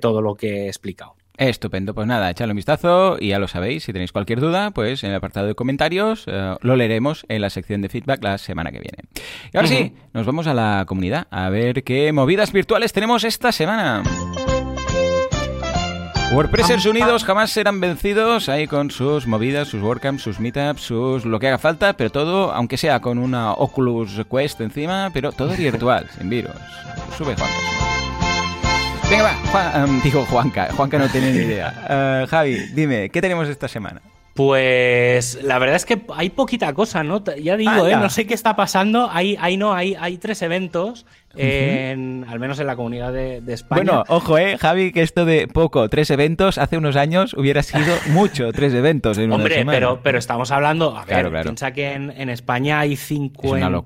todo 0.00 0.22
lo 0.22 0.34
que 0.34 0.64
he 0.64 0.66
explicado. 0.68 1.16
Estupendo, 1.36 1.94
pues 1.94 2.06
nada, 2.06 2.30
echadle 2.30 2.52
un 2.52 2.56
vistazo 2.56 3.16
y 3.18 3.28
ya 3.28 3.40
lo 3.40 3.48
sabéis, 3.48 3.84
si 3.84 3.92
tenéis 3.92 4.12
cualquier 4.12 4.40
duda, 4.40 4.70
pues 4.70 5.02
en 5.02 5.10
el 5.10 5.16
apartado 5.16 5.48
de 5.48 5.56
comentarios 5.56 6.24
eh, 6.28 6.54
lo 6.60 6.76
leeremos 6.76 7.26
en 7.28 7.42
la 7.42 7.50
sección 7.50 7.82
de 7.82 7.88
feedback 7.88 8.22
la 8.22 8.38
semana 8.38 8.70
que 8.70 8.78
viene. 8.78 8.98
Y 9.52 9.56
ahora 9.56 9.68
sí, 9.68 9.94
nos 10.12 10.26
vamos 10.26 10.46
a 10.46 10.54
la 10.54 10.84
comunidad 10.86 11.26
a 11.30 11.50
ver 11.50 11.82
qué 11.82 12.12
movidas 12.12 12.52
virtuales 12.52 12.92
tenemos 12.92 13.24
esta 13.24 13.50
semana. 13.50 14.04
WordPressers 16.32 16.86
unidos 16.86 17.24
jamás 17.24 17.50
serán 17.50 17.80
vencidos 17.80 18.48
ahí 18.48 18.66
con 18.66 18.90
sus 18.90 19.26
movidas, 19.26 19.68
sus 19.68 19.82
WordCamps, 19.82 20.22
sus 20.22 20.40
meetups, 20.40 20.82
sus 20.82 21.24
lo 21.24 21.38
que 21.38 21.48
haga 21.48 21.58
falta, 21.58 21.92
pero 21.92 22.10
todo, 22.10 22.52
aunque 22.52 22.76
sea 22.76 23.00
con 23.00 23.18
una 23.18 23.52
Oculus 23.52 24.20
Quest 24.30 24.60
encima, 24.60 25.10
pero 25.12 25.32
todo 25.32 25.54
virtual, 25.56 26.08
sin 26.16 26.28
virus. 26.28 26.56
Sube 27.16 27.36
Juanca. 27.36 27.54
Venga, 29.08 29.22
va, 29.22 29.34
Juan, 29.52 29.90
um, 29.90 30.02
digo 30.02 30.24
Juanca, 30.24 30.68
Juanca 30.74 30.98
no 30.98 31.08
tiene 31.08 31.32
ni 31.32 31.38
idea. 31.38 32.24
Uh, 32.24 32.26
Javi, 32.26 32.56
dime, 32.72 33.10
¿qué 33.10 33.20
tenemos 33.20 33.48
esta 33.48 33.68
semana? 33.68 34.00
Pues 34.34 35.38
la 35.44 35.60
verdad 35.60 35.76
es 35.76 35.84
que 35.86 36.04
hay 36.12 36.30
poquita 36.30 36.72
cosa, 36.72 37.04
¿no? 37.04 37.22
Ya 37.40 37.56
digo, 37.56 37.86
¿eh? 37.86 37.96
no 37.96 38.10
sé 38.10 38.26
qué 38.26 38.34
está 38.34 38.56
pasando. 38.56 39.08
Hay, 39.10 39.36
hay 39.40 39.56
no, 39.56 39.72
hay, 39.72 39.96
hay 39.98 40.18
tres 40.18 40.42
eventos 40.42 41.06
en, 41.36 42.24
al 42.28 42.38
menos 42.38 42.58
en 42.58 42.66
la 42.66 42.76
comunidad 42.76 43.12
de, 43.12 43.42
España. 43.52 43.82
Bueno, 43.82 44.04
ojo, 44.08 44.38
eh, 44.38 44.58
Javi, 44.58 44.92
que 44.92 45.02
esto 45.02 45.24
de 45.24 45.48
poco, 45.48 45.88
tres 45.88 46.10
eventos, 46.10 46.58
hace 46.58 46.76
unos 46.76 46.96
años 46.96 47.34
hubiera 47.34 47.62
sido 47.62 47.94
mucho, 48.08 48.52
tres 48.52 48.74
eventos 48.74 49.18
en 49.18 49.32
Hombre, 49.32 49.62
una 49.62 49.72
pero, 49.72 50.00
pero 50.02 50.18
estamos 50.18 50.50
hablando, 50.50 50.96
a 50.96 51.04
ver, 51.04 51.30
piensa 51.42 51.72
que 51.72 51.92
en, 51.92 52.28
España 52.28 52.80
hay 52.80 52.96
50 52.96 53.82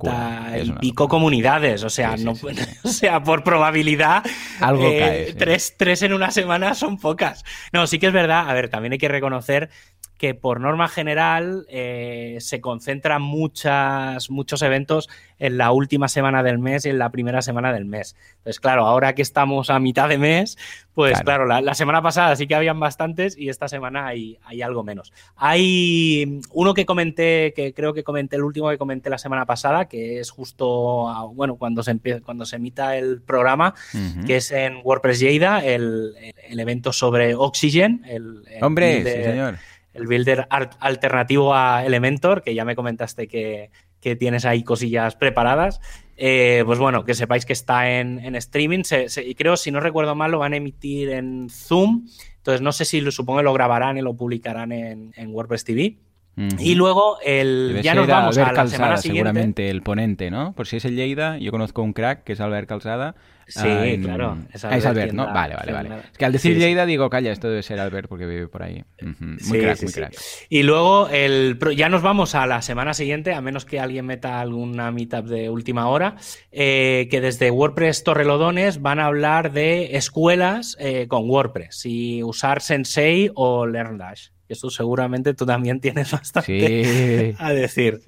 y 0.62 0.72
pico 0.72 1.08
comunidades, 1.08 1.84
o 1.84 1.90
sea, 1.90 2.16
no, 2.16 2.32
o 2.84 2.88
sea, 2.88 3.22
por 3.22 3.44
probabilidad, 3.44 4.24
Algo 4.60 4.84
eh, 4.86 5.34
tres, 5.36 5.74
tres 5.76 6.02
en 6.02 6.12
una 6.12 6.30
semana 6.30 6.74
son 6.74 6.98
pocas. 6.98 7.44
No, 7.72 7.86
sí 7.86 7.98
que 7.98 8.06
es 8.06 8.12
verdad, 8.12 8.48
a 8.48 8.54
ver, 8.54 8.68
también 8.68 8.92
hay 8.92 8.98
que 8.98 9.08
reconocer 9.08 9.70
que 10.18 10.34
por 10.34 10.60
norma 10.60 10.88
general 10.88 11.64
eh, 11.68 12.38
se 12.40 12.60
concentran 12.60 13.22
muchas, 13.22 14.30
muchos 14.30 14.62
eventos 14.62 15.08
en 15.38 15.56
la 15.56 15.70
última 15.70 16.08
semana 16.08 16.42
del 16.42 16.58
mes 16.58 16.84
y 16.84 16.88
en 16.88 16.98
la 16.98 17.10
primera 17.10 17.40
semana 17.40 17.72
del 17.72 17.84
mes. 17.84 18.16
Entonces, 18.38 18.58
claro, 18.58 18.84
ahora 18.84 19.14
que 19.14 19.22
estamos 19.22 19.70
a 19.70 19.78
mitad 19.78 20.08
de 20.08 20.18
mes, 20.18 20.58
pues 20.94 21.20
claro, 21.22 21.46
la, 21.46 21.74
semana 21.74 22.02
pasada 22.02 22.34
sí 22.34 22.48
que 22.48 22.56
habían 22.56 22.80
bastantes 22.80 23.38
y 23.38 23.48
esta 23.48 23.68
semana 23.68 24.08
hay, 24.08 24.36
hay, 24.42 24.62
algo 24.62 24.82
menos. 24.82 25.12
Hay 25.36 26.40
uno 26.50 26.74
que 26.74 26.84
comenté, 26.84 27.52
que 27.54 27.72
creo 27.72 27.94
que 27.94 28.02
comenté, 28.02 28.34
el 28.34 28.42
último 28.42 28.70
que 28.70 28.78
comenté 28.78 29.08
la 29.08 29.18
semana 29.18 29.46
pasada, 29.46 29.84
que 29.84 30.18
es 30.18 30.30
justo, 30.32 31.32
bueno, 31.34 31.54
cuando 31.54 31.84
se, 31.84 31.92
empieza, 31.92 32.20
cuando 32.20 32.44
se 32.44 32.56
emita 32.56 32.96
el 32.96 33.22
programa, 33.22 33.74
que 34.26 34.36
es 34.36 34.50
en 34.50 34.80
WordPress 34.82 35.20
Lleida, 35.20 35.64
el, 35.64 36.14
evento 36.50 36.92
sobre 36.92 37.36
Oxygen. 37.36 38.02
El, 38.04 38.42
Hombre, 38.60 39.04
sí, 39.04 39.22
señor 39.22 39.58
el 39.98 40.06
builder 40.06 40.46
alternativo 40.50 41.54
a 41.54 41.84
Elementor, 41.84 42.42
que 42.42 42.54
ya 42.54 42.64
me 42.64 42.76
comentaste 42.76 43.28
que, 43.28 43.70
tienes 44.18 44.46
ahí 44.46 44.62
cosillas 44.62 45.16
preparadas. 45.16 45.80
Eh, 46.16 46.62
pues 46.64 46.78
bueno, 46.78 47.04
que 47.04 47.14
sepáis 47.14 47.44
que 47.44 47.52
está 47.52 47.98
en, 47.98 48.34
streaming. 48.36 48.82
y 49.24 49.34
creo, 49.34 49.56
si 49.56 49.70
no 49.70 49.80
recuerdo 49.80 50.14
mal, 50.14 50.30
lo 50.30 50.38
van 50.38 50.54
a 50.54 50.56
emitir 50.56 51.10
en 51.10 51.48
Zoom. 51.50 52.06
Entonces 52.38 52.62
no 52.62 52.72
sé 52.72 52.86
si 52.86 53.02
lo 53.02 53.10
supongo 53.10 53.40
que 53.40 53.44
lo 53.44 53.52
grabarán 53.52 53.98
y 53.98 54.02
lo 54.02 54.14
publicarán 54.14 54.72
en, 54.72 55.12
WordPress 55.28 55.64
TV. 55.64 55.98
Y 56.60 56.76
luego 56.76 57.18
el, 57.24 57.80
ya 57.82 57.94
nos 57.94 58.06
vamos 58.06 58.38
a 58.38 58.52
la 58.52 58.66
semana 58.68 58.96
siguiente. 58.96 59.28
Seguramente 59.28 59.70
el 59.70 59.82
ponente, 59.82 60.30
¿no? 60.30 60.52
Por 60.54 60.68
si 60.68 60.76
es 60.76 60.84
el 60.84 60.94
Lleida, 60.94 61.36
yo 61.36 61.50
conozco 61.50 61.82
un 61.82 61.92
crack 61.92 62.22
que 62.22 62.34
es 62.34 62.40
Albert 62.40 62.68
Calzada 62.68 63.16
Sí, 63.48 64.00
claro. 64.02 64.38
Es 64.52 64.64
Albert, 64.64 65.12
¿no? 65.12 65.26
Vale, 65.32 65.54
vale, 65.54 65.72
vale. 65.72 65.88
Es 66.12 66.18
que 66.18 66.24
al 66.24 66.32
decir 66.32 66.58
Lleida 66.58 66.84
digo, 66.84 67.08
calla, 67.08 67.32
esto 67.32 67.48
debe 67.48 67.62
ser 67.62 67.80
Albert 67.80 68.08
porque 68.08 68.26
vive 68.26 68.46
por 68.46 68.62
ahí. 68.62 68.84
Muy 69.00 69.60
crack, 69.60 69.82
muy 69.82 69.92
crack. 69.92 70.14
Y 70.48 70.62
luego 70.62 71.08
el, 71.08 71.58
ya 71.76 71.88
nos 71.88 72.02
vamos 72.02 72.34
a 72.34 72.46
la 72.46 72.60
semana 72.62 72.94
siguiente, 72.94 73.32
a 73.32 73.40
menos 73.40 73.64
que 73.64 73.80
alguien 73.80 74.06
meta 74.06 74.40
alguna 74.40 74.90
meetup 74.90 75.26
de 75.26 75.48
última 75.50 75.88
hora, 75.88 76.16
eh, 76.52 77.08
que 77.10 77.20
desde 77.20 77.50
WordPress 77.50 78.04
Torrelodones 78.04 78.82
van 78.82 79.00
a 79.00 79.06
hablar 79.06 79.52
de 79.52 79.96
escuelas 79.96 80.76
eh, 80.78 81.06
con 81.08 81.28
WordPress 81.28 81.86
y 81.86 82.22
usar 82.22 82.60
Sensei 82.60 83.30
o 83.34 83.66
LearnDash. 83.66 84.28
Esto 84.48 84.70
seguramente 84.70 85.34
tú 85.34 85.44
también 85.44 85.80
tienes 85.80 86.10
bastante 86.12 87.34
a 87.38 87.52
decir. 87.52 88.00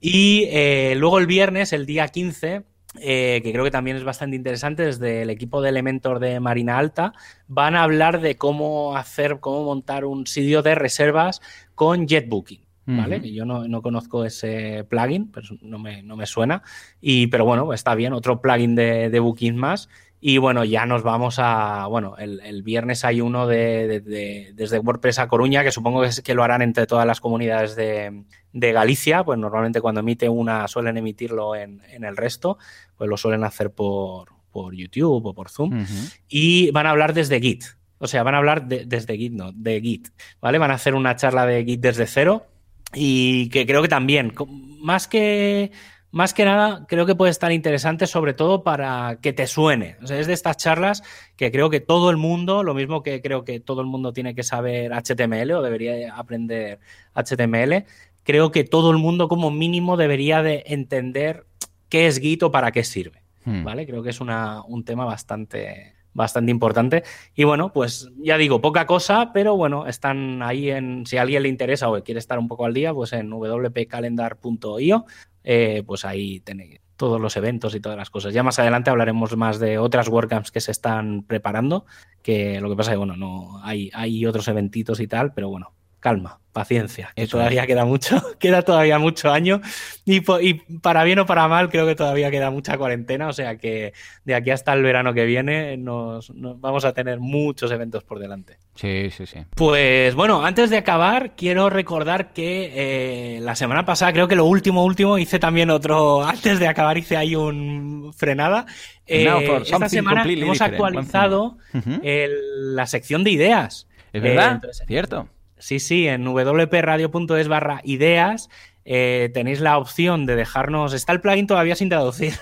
y 0.00 0.44
eh, 0.50 0.94
luego 0.96 1.18
el 1.18 1.26
viernes, 1.26 1.72
el 1.72 1.86
día 1.86 2.08
15, 2.08 2.62
eh, 3.00 3.40
que 3.42 3.52
creo 3.52 3.64
que 3.64 3.70
también 3.70 3.96
es 3.96 4.04
bastante 4.04 4.36
interesante, 4.36 4.84
desde 4.84 5.22
el 5.22 5.30
equipo 5.30 5.60
de 5.60 5.70
Elementor 5.70 6.18
de 6.18 6.40
Marina 6.40 6.78
Alta, 6.78 7.12
van 7.48 7.74
a 7.74 7.82
hablar 7.82 8.20
de 8.20 8.36
cómo 8.36 8.96
hacer, 8.96 9.40
cómo 9.40 9.64
montar 9.64 10.04
un 10.04 10.26
sitio 10.26 10.62
de 10.62 10.74
reservas 10.74 11.40
con 11.74 12.06
JetBooking. 12.06 12.64
¿Vale? 12.88 13.32
Yo 13.32 13.44
no, 13.44 13.82
conozco 13.82 14.24
ese 14.24 14.84
plugin, 14.88 15.32
pero 15.32 15.48
no 15.60 15.76
me, 15.76 16.04
no 16.04 16.14
me, 16.14 16.24
suena. 16.24 16.62
Y, 17.00 17.26
pero 17.26 17.44
bueno, 17.44 17.72
está 17.72 17.96
bien, 17.96 18.12
otro 18.12 18.40
plugin 18.40 18.76
de, 18.76 19.10
de 19.10 19.18
Booking 19.18 19.56
más. 19.56 19.88
Y 20.28 20.38
bueno, 20.38 20.64
ya 20.64 20.86
nos 20.86 21.04
vamos 21.04 21.36
a. 21.38 21.86
Bueno, 21.86 22.16
el, 22.18 22.64
viernes 22.64 23.04
hay 23.04 23.20
uno 23.20 23.46
de, 23.46 24.50
desde 24.56 24.78
WordPress 24.80 25.20
a 25.20 25.28
Coruña, 25.28 25.62
que 25.62 25.70
supongo 25.70 26.02
que, 26.02 26.08
es, 26.08 26.20
que 26.20 26.34
lo 26.34 26.42
harán 26.42 26.62
entre 26.62 26.88
todas 26.88 27.06
las 27.06 27.20
comunidades 27.20 27.76
de, 27.76 28.24
Galicia. 28.52 29.22
Pues 29.22 29.38
normalmente 29.38 29.80
cuando 29.80 30.00
emite 30.00 30.28
una 30.28 30.66
suelen 30.66 30.96
emitirlo 30.96 31.54
en, 31.54 31.80
el 31.88 32.16
resto, 32.16 32.58
pues 32.96 33.08
lo 33.08 33.16
suelen 33.16 33.44
hacer 33.44 33.70
por, 33.70 34.30
por 34.50 34.74
YouTube 34.74 35.26
o 35.26 35.32
por 35.32 35.48
Zoom. 35.48 35.86
Y 36.26 36.72
van 36.72 36.86
a 36.86 36.90
hablar 36.90 37.14
desde 37.14 37.40
Git. 37.40 37.62
O 37.98 38.08
sea, 38.08 38.24
van 38.24 38.34
a 38.34 38.38
hablar 38.38 38.66
desde 38.66 39.16
Git, 39.16 39.32
no, 39.32 39.52
de 39.52 39.80
Git. 39.80 40.08
¿Vale? 40.40 40.58
Van 40.58 40.72
a 40.72 40.74
hacer 40.74 40.96
una 40.96 41.14
charla 41.14 41.46
de 41.46 41.64
Git 41.64 41.80
desde 41.80 42.08
cero. 42.08 42.48
Y 42.92 43.48
que 43.50 43.64
creo 43.64 43.80
que 43.80 43.88
también, 43.88 44.34
más 44.80 45.06
que 45.06 45.70
más 46.10 46.32
que 46.32 46.44
nada, 46.44 46.86
creo 46.88 47.04
que 47.04 47.14
puede 47.14 47.30
estar 47.30 47.52
interesante, 47.52 48.06
sobre 48.06 48.32
todo 48.32 48.62
para 48.62 49.18
que 49.20 49.32
te 49.32 49.46
suene. 49.46 49.96
O 50.02 50.06
sea, 50.06 50.18
es 50.18 50.26
de 50.26 50.32
estas 50.32 50.56
charlas 50.56 51.02
que 51.36 51.50
creo 51.50 51.68
que 51.68 51.80
todo 51.80 52.10
el 52.10 52.16
mundo, 52.16 52.62
lo 52.62 52.74
mismo 52.74 53.02
que 53.02 53.20
creo 53.20 53.44
que 53.44 53.60
todo 53.60 53.80
el 53.80 53.86
mundo 53.86 54.12
tiene 54.12 54.34
que 54.34 54.42
saber 54.42 54.92
HTML 54.92 55.52
o 55.52 55.62
debería 55.62 56.14
aprender 56.14 56.80
HTML, 57.14 57.84
creo 58.22 58.50
que 58.50 58.64
todo 58.64 58.90
el 58.90 58.98
mundo 58.98 59.28
como 59.28 59.50
mínimo 59.50 59.96
debería 59.96 60.42
de 60.42 60.64
entender 60.66 61.46
qué 61.88 62.06
es 62.06 62.18
Git 62.18 62.42
o 62.44 62.50
para 62.50 62.72
qué 62.72 62.84
sirve. 62.84 63.22
Hmm. 63.44 63.64
¿Vale? 63.64 63.86
Creo 63.86 64.02
que 64.02 64.10
es 64.10 64.20
un 64.20 64.84
tema 64.84 65.04
bastante, 65.04 65.94
bastante 66.12 66.50
importante. 66.50 67.04
Y 67.34 67.44
bueno, 67.44 67.72
pues 67.72 68.10
ya 68.16 68.36
digo, 68.36 68.60
poca 68.60 68.86
cosa, 68.86 69.30
pero 69.32 69.56
bueno, 69.56 69.86
están 69.86 70.42
ahí 70.42 70.70
en, 70.70 71.06
si 71.06 71.18
a 71.18 71.22
alguien 71.22 71.44
le 71.44 71.48
interesa 71.48 71.88
o 71.88 72.02
quiere 72.02 72.18
estar 72.18 72.38
un 72.38 72.48
poco 72.48 72.64
al 72.64 72.74
día, 72.74 72.92
pues 72.92 73.12
en 73.12 73.30
wpcalendar.io 73.30 75.04
eh, 75.46 75.84
pues 75.86 76.04
ahí 76.04 76.40
tenéis 76.40 76.80
todos 76.96 77.20
los 77.20 77.36
eventos 77.36 77.74
y 77.76 77.80
todas 77.80 77.96
las 77.96 78.10
cosas. 78.10 78.34
Ya 78.34 78.42
más 78.42 78.58
adelante 78.58 78.90
hablaremos 78.90 79.36
más 79.36 79.60
de 79.60 79.78
otras 79.78 80.08
WordCamps 80.08 80.50
que 80.50 80.60
se 80.60 80.72
están 80.72 81.22
preparando, 81.22 81.86
que 82.20 82.60
lo 82.60 82.68
que 82.68 82.74
pasa 82.74 82.90
es 82.90 82.94
que, 82.94 82.98
bueno, 82.98 83.16
no 83.16 83.62
hay, 83.62 83.90
hay 83.94 84.26
otros 84.26 84.48
eventitos 84.48 84.98
y 84.98 85.06
tal, 85.06 85.32
pero 85.32 85.48
bueno, 85.48 85.72
calma, 86.00 86.40
paciencia, 86.52 87.12
que 87.14 87.26
todavía 87.26 87.66
queda 87.66 87.84
mucho, 87.84 88.22
queda 88.38 88.62
todavía 88.62 88.98
mucho 88.98 89.30
año 89.30 89.60
y, 90.04 90.20
para 90.20 91.04
bien 91.04 91.18
o 91.18 91.26
para 91.26 91.48
mal 91.48 91.68
creo 91.68 91.86
que 91.86 91.94
todavía 91.94 92.30
queda 92.30 92.50
mucha 92.50 92.78
cuarentena, 92.78 93.28
o 93.28 93.32
sea 93.32 93.58
que 93.58 93.92
de 94.24 94.34
aquí 94.34 94.50
hasta 94.50 94.72
el 94.72 94.82
verano 94.82 95.12
que 95.12 95.26
viene 95.26 95.76
nos, 95.76 96.32
vamos 96.34 96.84
a 96.84 96.92
tener 96.92 97.20
muchos 97.20 97.70
eventos 97.72 98.04
por 98.04 98.18
delante. 98.18 98.58
Sí, 98.74 99.10
sí, 99.10 99.26
sí. 99.26 99.40
Pues 99.54 100.14
bueno, 100.14 100.46
antes 100.46 100.70
de 100.70 100.78
acabar 100.78 101.36
quiero 101.36 101.68
recordar 101.68 102.32
que 102.32 103.36
eh, 103.36 103.40
la 103.40 103.54
semana 103.54 103.84
pasada 103.84 104.12
creo 104.12 104.28
que 104.28 104.36
lo 104.36 104.46
último, 104.46 104.84
último 104.84 105.18
hice 105.18 105.38
también 105.38 105.70
otro, 105.70 106.24
antes 106.26 106.58
de 106.58 106.68
acabar 106.68 106.96
hice 106.96 107.16
ahí 107.16 107.36
un 107.36 108.14
frenada. 108.16 108.64
Eh, 109.06 109.28
esta 109.62 109.88
semana 109.88 110.24
hemos 110.26 110.60
actualizado 110.60 111.58
la 111.72 112.86
sección 112.86 113.24
de 113.24 113.30
ideas. 113.30 113.88
Es 114.12 114.22
verdad, 114.22 114.62
eh, 114.64 114.84
cierto. 114.86 115.28
Sí, 115.58 115.80
sí, 115.80 116.06
en 116.06 116.26
wpradio.es 116.26 117.48
barra 117.48 117.80
ideas 117.84 118.48
eh, 118.84 119.30
tenéis 119.34 119.60
la 119.60 119.78
opción 119.78 120.26
de 120.26 120.36
dejarnos. 120.36 120.92
Está 120.92 121.12
el 121.12 121.20
plugin 121.20 121.46
todavía 121.46 121.74
sin 121.74 121.88
traducir. 121.88 122.34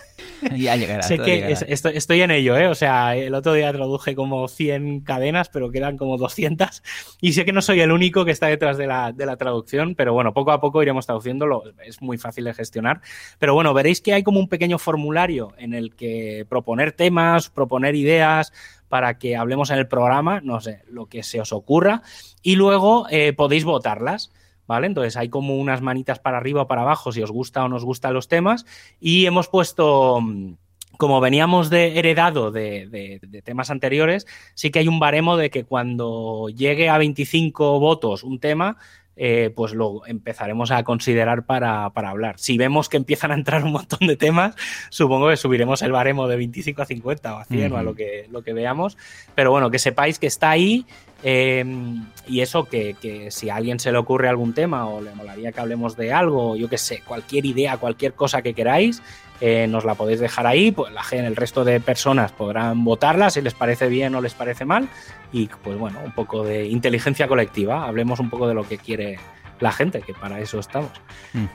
ya 0.57 0.76
llegará. 0.76 1.03
sé 1.03 1.18
que 1.18 1.53
estoy, 1.53 2.22
en 2.22 2.30
ello, 2.30 2.57
¿eh? 2.57 2.68
O 2.68 2.74
sea, 2.74 3.16
el 3.16 3.35
otro 3.35 3.53
día 3.53 3.72
traduje 3.72 4.14
como 4.14 4.49
100 4.49 5.01
cadenas, 5.01 5.49
pero 5.49 5.70
quedan 5.70 5.97
como 5.97 6.16
200. 6.16 6.82
Y 7.20 7.32
sé 7.32 7.45
que 7.45 7.53
no 7.53 7.62
soy 7.62 7.80
el 7.80 7.93
único 7.93 8.24
que 8.24 8.30
está 8.30 8.47
detrás 8.47 8.76
de 8.76 8.87
la, 8.87 9.12
de 9.12 9.26
la 9.26 9.37
traducción, 9.37 9.95
pero 9.95 10.12
bueno, 10.12 10.32
poco 10.35 10.53
a 10.53 10.61
poco 10.61 10.82
iremos 10.82 11.07
traduciéndolo. 11.07 11.64
Es 11.85 12.03
muy 12.03 12.18
fácil 12.18 12.45
de 12.45 12.55
gestionar. 12.55 13.01
Pero 13.39 13.55
bueno, 13.55 13.74
veréis 13.74 14.01
que 14.01 14.14
hay 14.14 14.22
como 14.22 14.41
un 14.41 14.49
pequeño 14.49 14.78
formulario 14.78 15.53
en 15.59 15.74
el 15.74 15.95
que 15.95 16.47
proponer 16.49 16.93
temas, 16.93 17.51
proponer 17.51 17.95
ideas, 17.95 18.53
para 18.95 19.18
que 19.18 19.37
hablemos 19.37 19.70
en 19.70 19.78
el 19.78 19.89
programa, 19.89 20.41
no 20.41 20.61
sé, 20.61 20.82
lo 20.89 21.07
que 21.07 21.24
se 21.24 21.41
os 21.41 21.53
ocurra, 21.53 22.03
y 22.43 22.55
luego 22.55 23.07
eh, 23.11 23.32
podéis 23.32 23.64
votarlas. 23.64 24.30
¿Vale? 24.67 24.87
Entonces 24.87 25.17
hay 25.17 25.29
como 25.29 25.57
unas 25.57 25.83
manitas 25.83 26.19
para 26.19 26.39
arriba 26.39 26.62
o 26.62 26.67
para 26.67 26.83
abajo 26.83 27.12
si 27.12 27.23
os 27.23 27.31
gusta 27.31 27.65
o 27.65 27.69
no 27.69 27.77
os 27.77 27.85
gustan 27.85 28.15
los 28.15 28.29
temas. 28.29 28.65
Y 28.99 29.27
hemos 29.27 29.49
puesto, 29.49 30.21
mm, 30.21 30.55
como 30.97 31.21
veníamos 31.21 31.71
de 31.71 31.99
heredado 31.99 32.51
de, 32.51 33.21
temas 33.45 33.71
anteriores, 33.71 34.27
sí 34.55 34.71
que 34.71 34.79
hay 34.79 34.89
un 34.89 34.99
baremo 34.99 35.37
de 35.37 35.51
que 35.51 35.65
cuando 35.65 36.49
llegue 36.49 36.89
a 36.89 36.99
25 36.99 37.79
votos 37.79 38.23
un 38.23 38.39
tema, 38.39 38.79
eh, 39.17 39.53
pues 39.55 39.73
lo 39.73 40.07
empezaremos 40.07 40.71
a 40.71 40.83
considerar 40.83 41.45
para, 41.45 41.87
hablar. 41.87 42.35
Si 42.39 42.59
vemos 42.59 42.89
que 42.89 42.97
empiezan 42.97 43.31
a 43.31 43.35
entrar 43.35 43.65
un 43.65 43.73
montón 43.73 44.07
de 44.09 44.17
temas, 44.17 44.55
supongo 44.91 45.29
que 45.29 45.37
subiremos 45.37 45.83
el 45.83 45.93
baremo 45.93 46.27
de 46.29 46.37
25 46.37 46.83
a 46.83 46.87
50 46.87 47.35
o 47.35 47.39
a 47.39 47.45
100 47.45 47.73
o 47.73 47.77
a 47.77 47.83
lo 47.83 47.95
que, 47.95 48.27
lo 48.31 48.43
que 48.43 48.53
veamos. 48.53 48.97
Pero 49.35 49.51
bueno, 49.51 49.71
que 49.71 49.79
sepáis 49.79 50.19
que 50.19 50.27
está 50.27 50.51
ahí 50.51 50.85
em, 51.23 52.05
y 52.27 52.41
eso, 52.41 52.65
que, 52.65 52.97
si 53.31 53.51
a 53.51 53.57
alguien 53.57 53.79
se 53.79 53.93
le 53.93 53.99
ocurre 53.99 54.29
algún 54.29 54.53
tema 54.53 54.87
o 54.89 55.01
le 55.01 55.15
molaría 55.15 55.53
que 55.53 55.61
hablemos 55.61 55.97
de 55.97 56.12
algo, 56.12 56.57
yo 56.57 56.69
que 56.69 56.79
sé, 56.79 57.01
cualquier 57.07 57.47
idea, 57.47 57.77
cualquier 57.77 58.15
cosa 58.15 58.43
que 58.43 58.55
queráis, 58.55 59.03
eh, 59.47 59.66
nos 59.66 59.84
la 59.84 59.95
podéis 59.95 60.20
dejar 60.20 60.47
ahí, 60.47 60.72
pues 60.72 60.90
la 60.90 61.03
gente, 61.03 61.26
el 61.26 61.36
resto 61.36 61.64
de 61.64 61.78
personas 61.78 62.32
podrán 62.32 62.82
votarla 62.82 63.28
si 63.28 63.42
les 63.42 63.53
parece 63.53 63.88
bien 63.88 64.14
o 64.14 64.22
les 64.22 64.32
parece 64.32 64.64
mal 64.64 64.88
y 65.32 65.49
pues 65.62 65.76
bueno, 65.76 65.99
un 66.03 66.12
poco 66.12 66.45
de 66.45 66.64
inteligencia 66.64 67.28
colectiva, 67.28 67.84
hablemos 67.84 68.20
un 68.20 68.30
poco 68.30 68.49
de 68.49 68.55
lo 68.55 68.66
que 68.66 68.78
quiere 68.78 69.18
la 69.61 69.70
gente, 69.70 70.01
que 70.01 70.14
para 70.14 70.40
eso 70.40 70.59
estamos. 70.59 70.92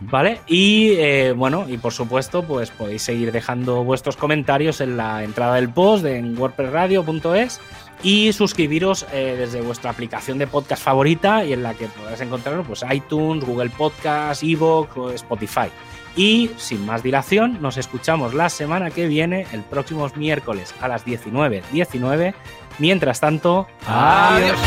¿Vale? 0.01 0.39
Y 0.45 0.91
eh, 0.97 1.33
bueno, 1.35 1.65
y 1.67 1.79
por 1.79 1.91
supuesto, 1.91 2.43
pues 2.43 2.69
podéis 2.69 3.01
seguir 3.01 3.31
dejando 3.31 3.83
vuestros 3.83 4.17
comentarios 4.17 4.81
en 4.81 4.95
la 4.95 5.23
entrada 5.23 5.55
del 5.55 5.69
post 5.69 6.05
en 6.05 6.37
wordpressradio.es 6.37 7.59
y 8.03 8.31
suscribiros 8.33 9.07
eh, 9.11 9.35
desde 9.35 9.61
vuestra 9.61 9.89
aplicación 9.89 10.37
de 10.37 10.45
podcast 10.45 10.83
favorita 10.83 11.43
y 11.43 11.53
en 11.53 11.63
la 11.63 11.73
que 11.73 11.87
podrás 11.87 12.21
encontrarlo 12.21 12.63
pues 12.63 12.85
iTunes, 12.87 13.43
Google 13.43 13.71
Podcast, 13.71 14.43
Evox 14.43 14.95
o 14.95 15.09
Spotify. 15.09 15.69
Y 16.15 16.51
sin 16.57 16.85
más 16.85 17.03
dilación, 17.03 17.61
nos 17.61 17.77
escuchamos 17.77 18.33
la 18.33 18.49
semana 18.49 18.91
que 18.91 19.07
viene, 19.07 19.45
el 19.53 19.61
próximo 19.61 20.09
miércoles 20.15 20.73
a 20.81 20.87
las 20.87 21.05
19.19. 21.05 22.33
Mientras 22.79 23.19
tanto, 23.19 23.67
adiós. 23.85 24.57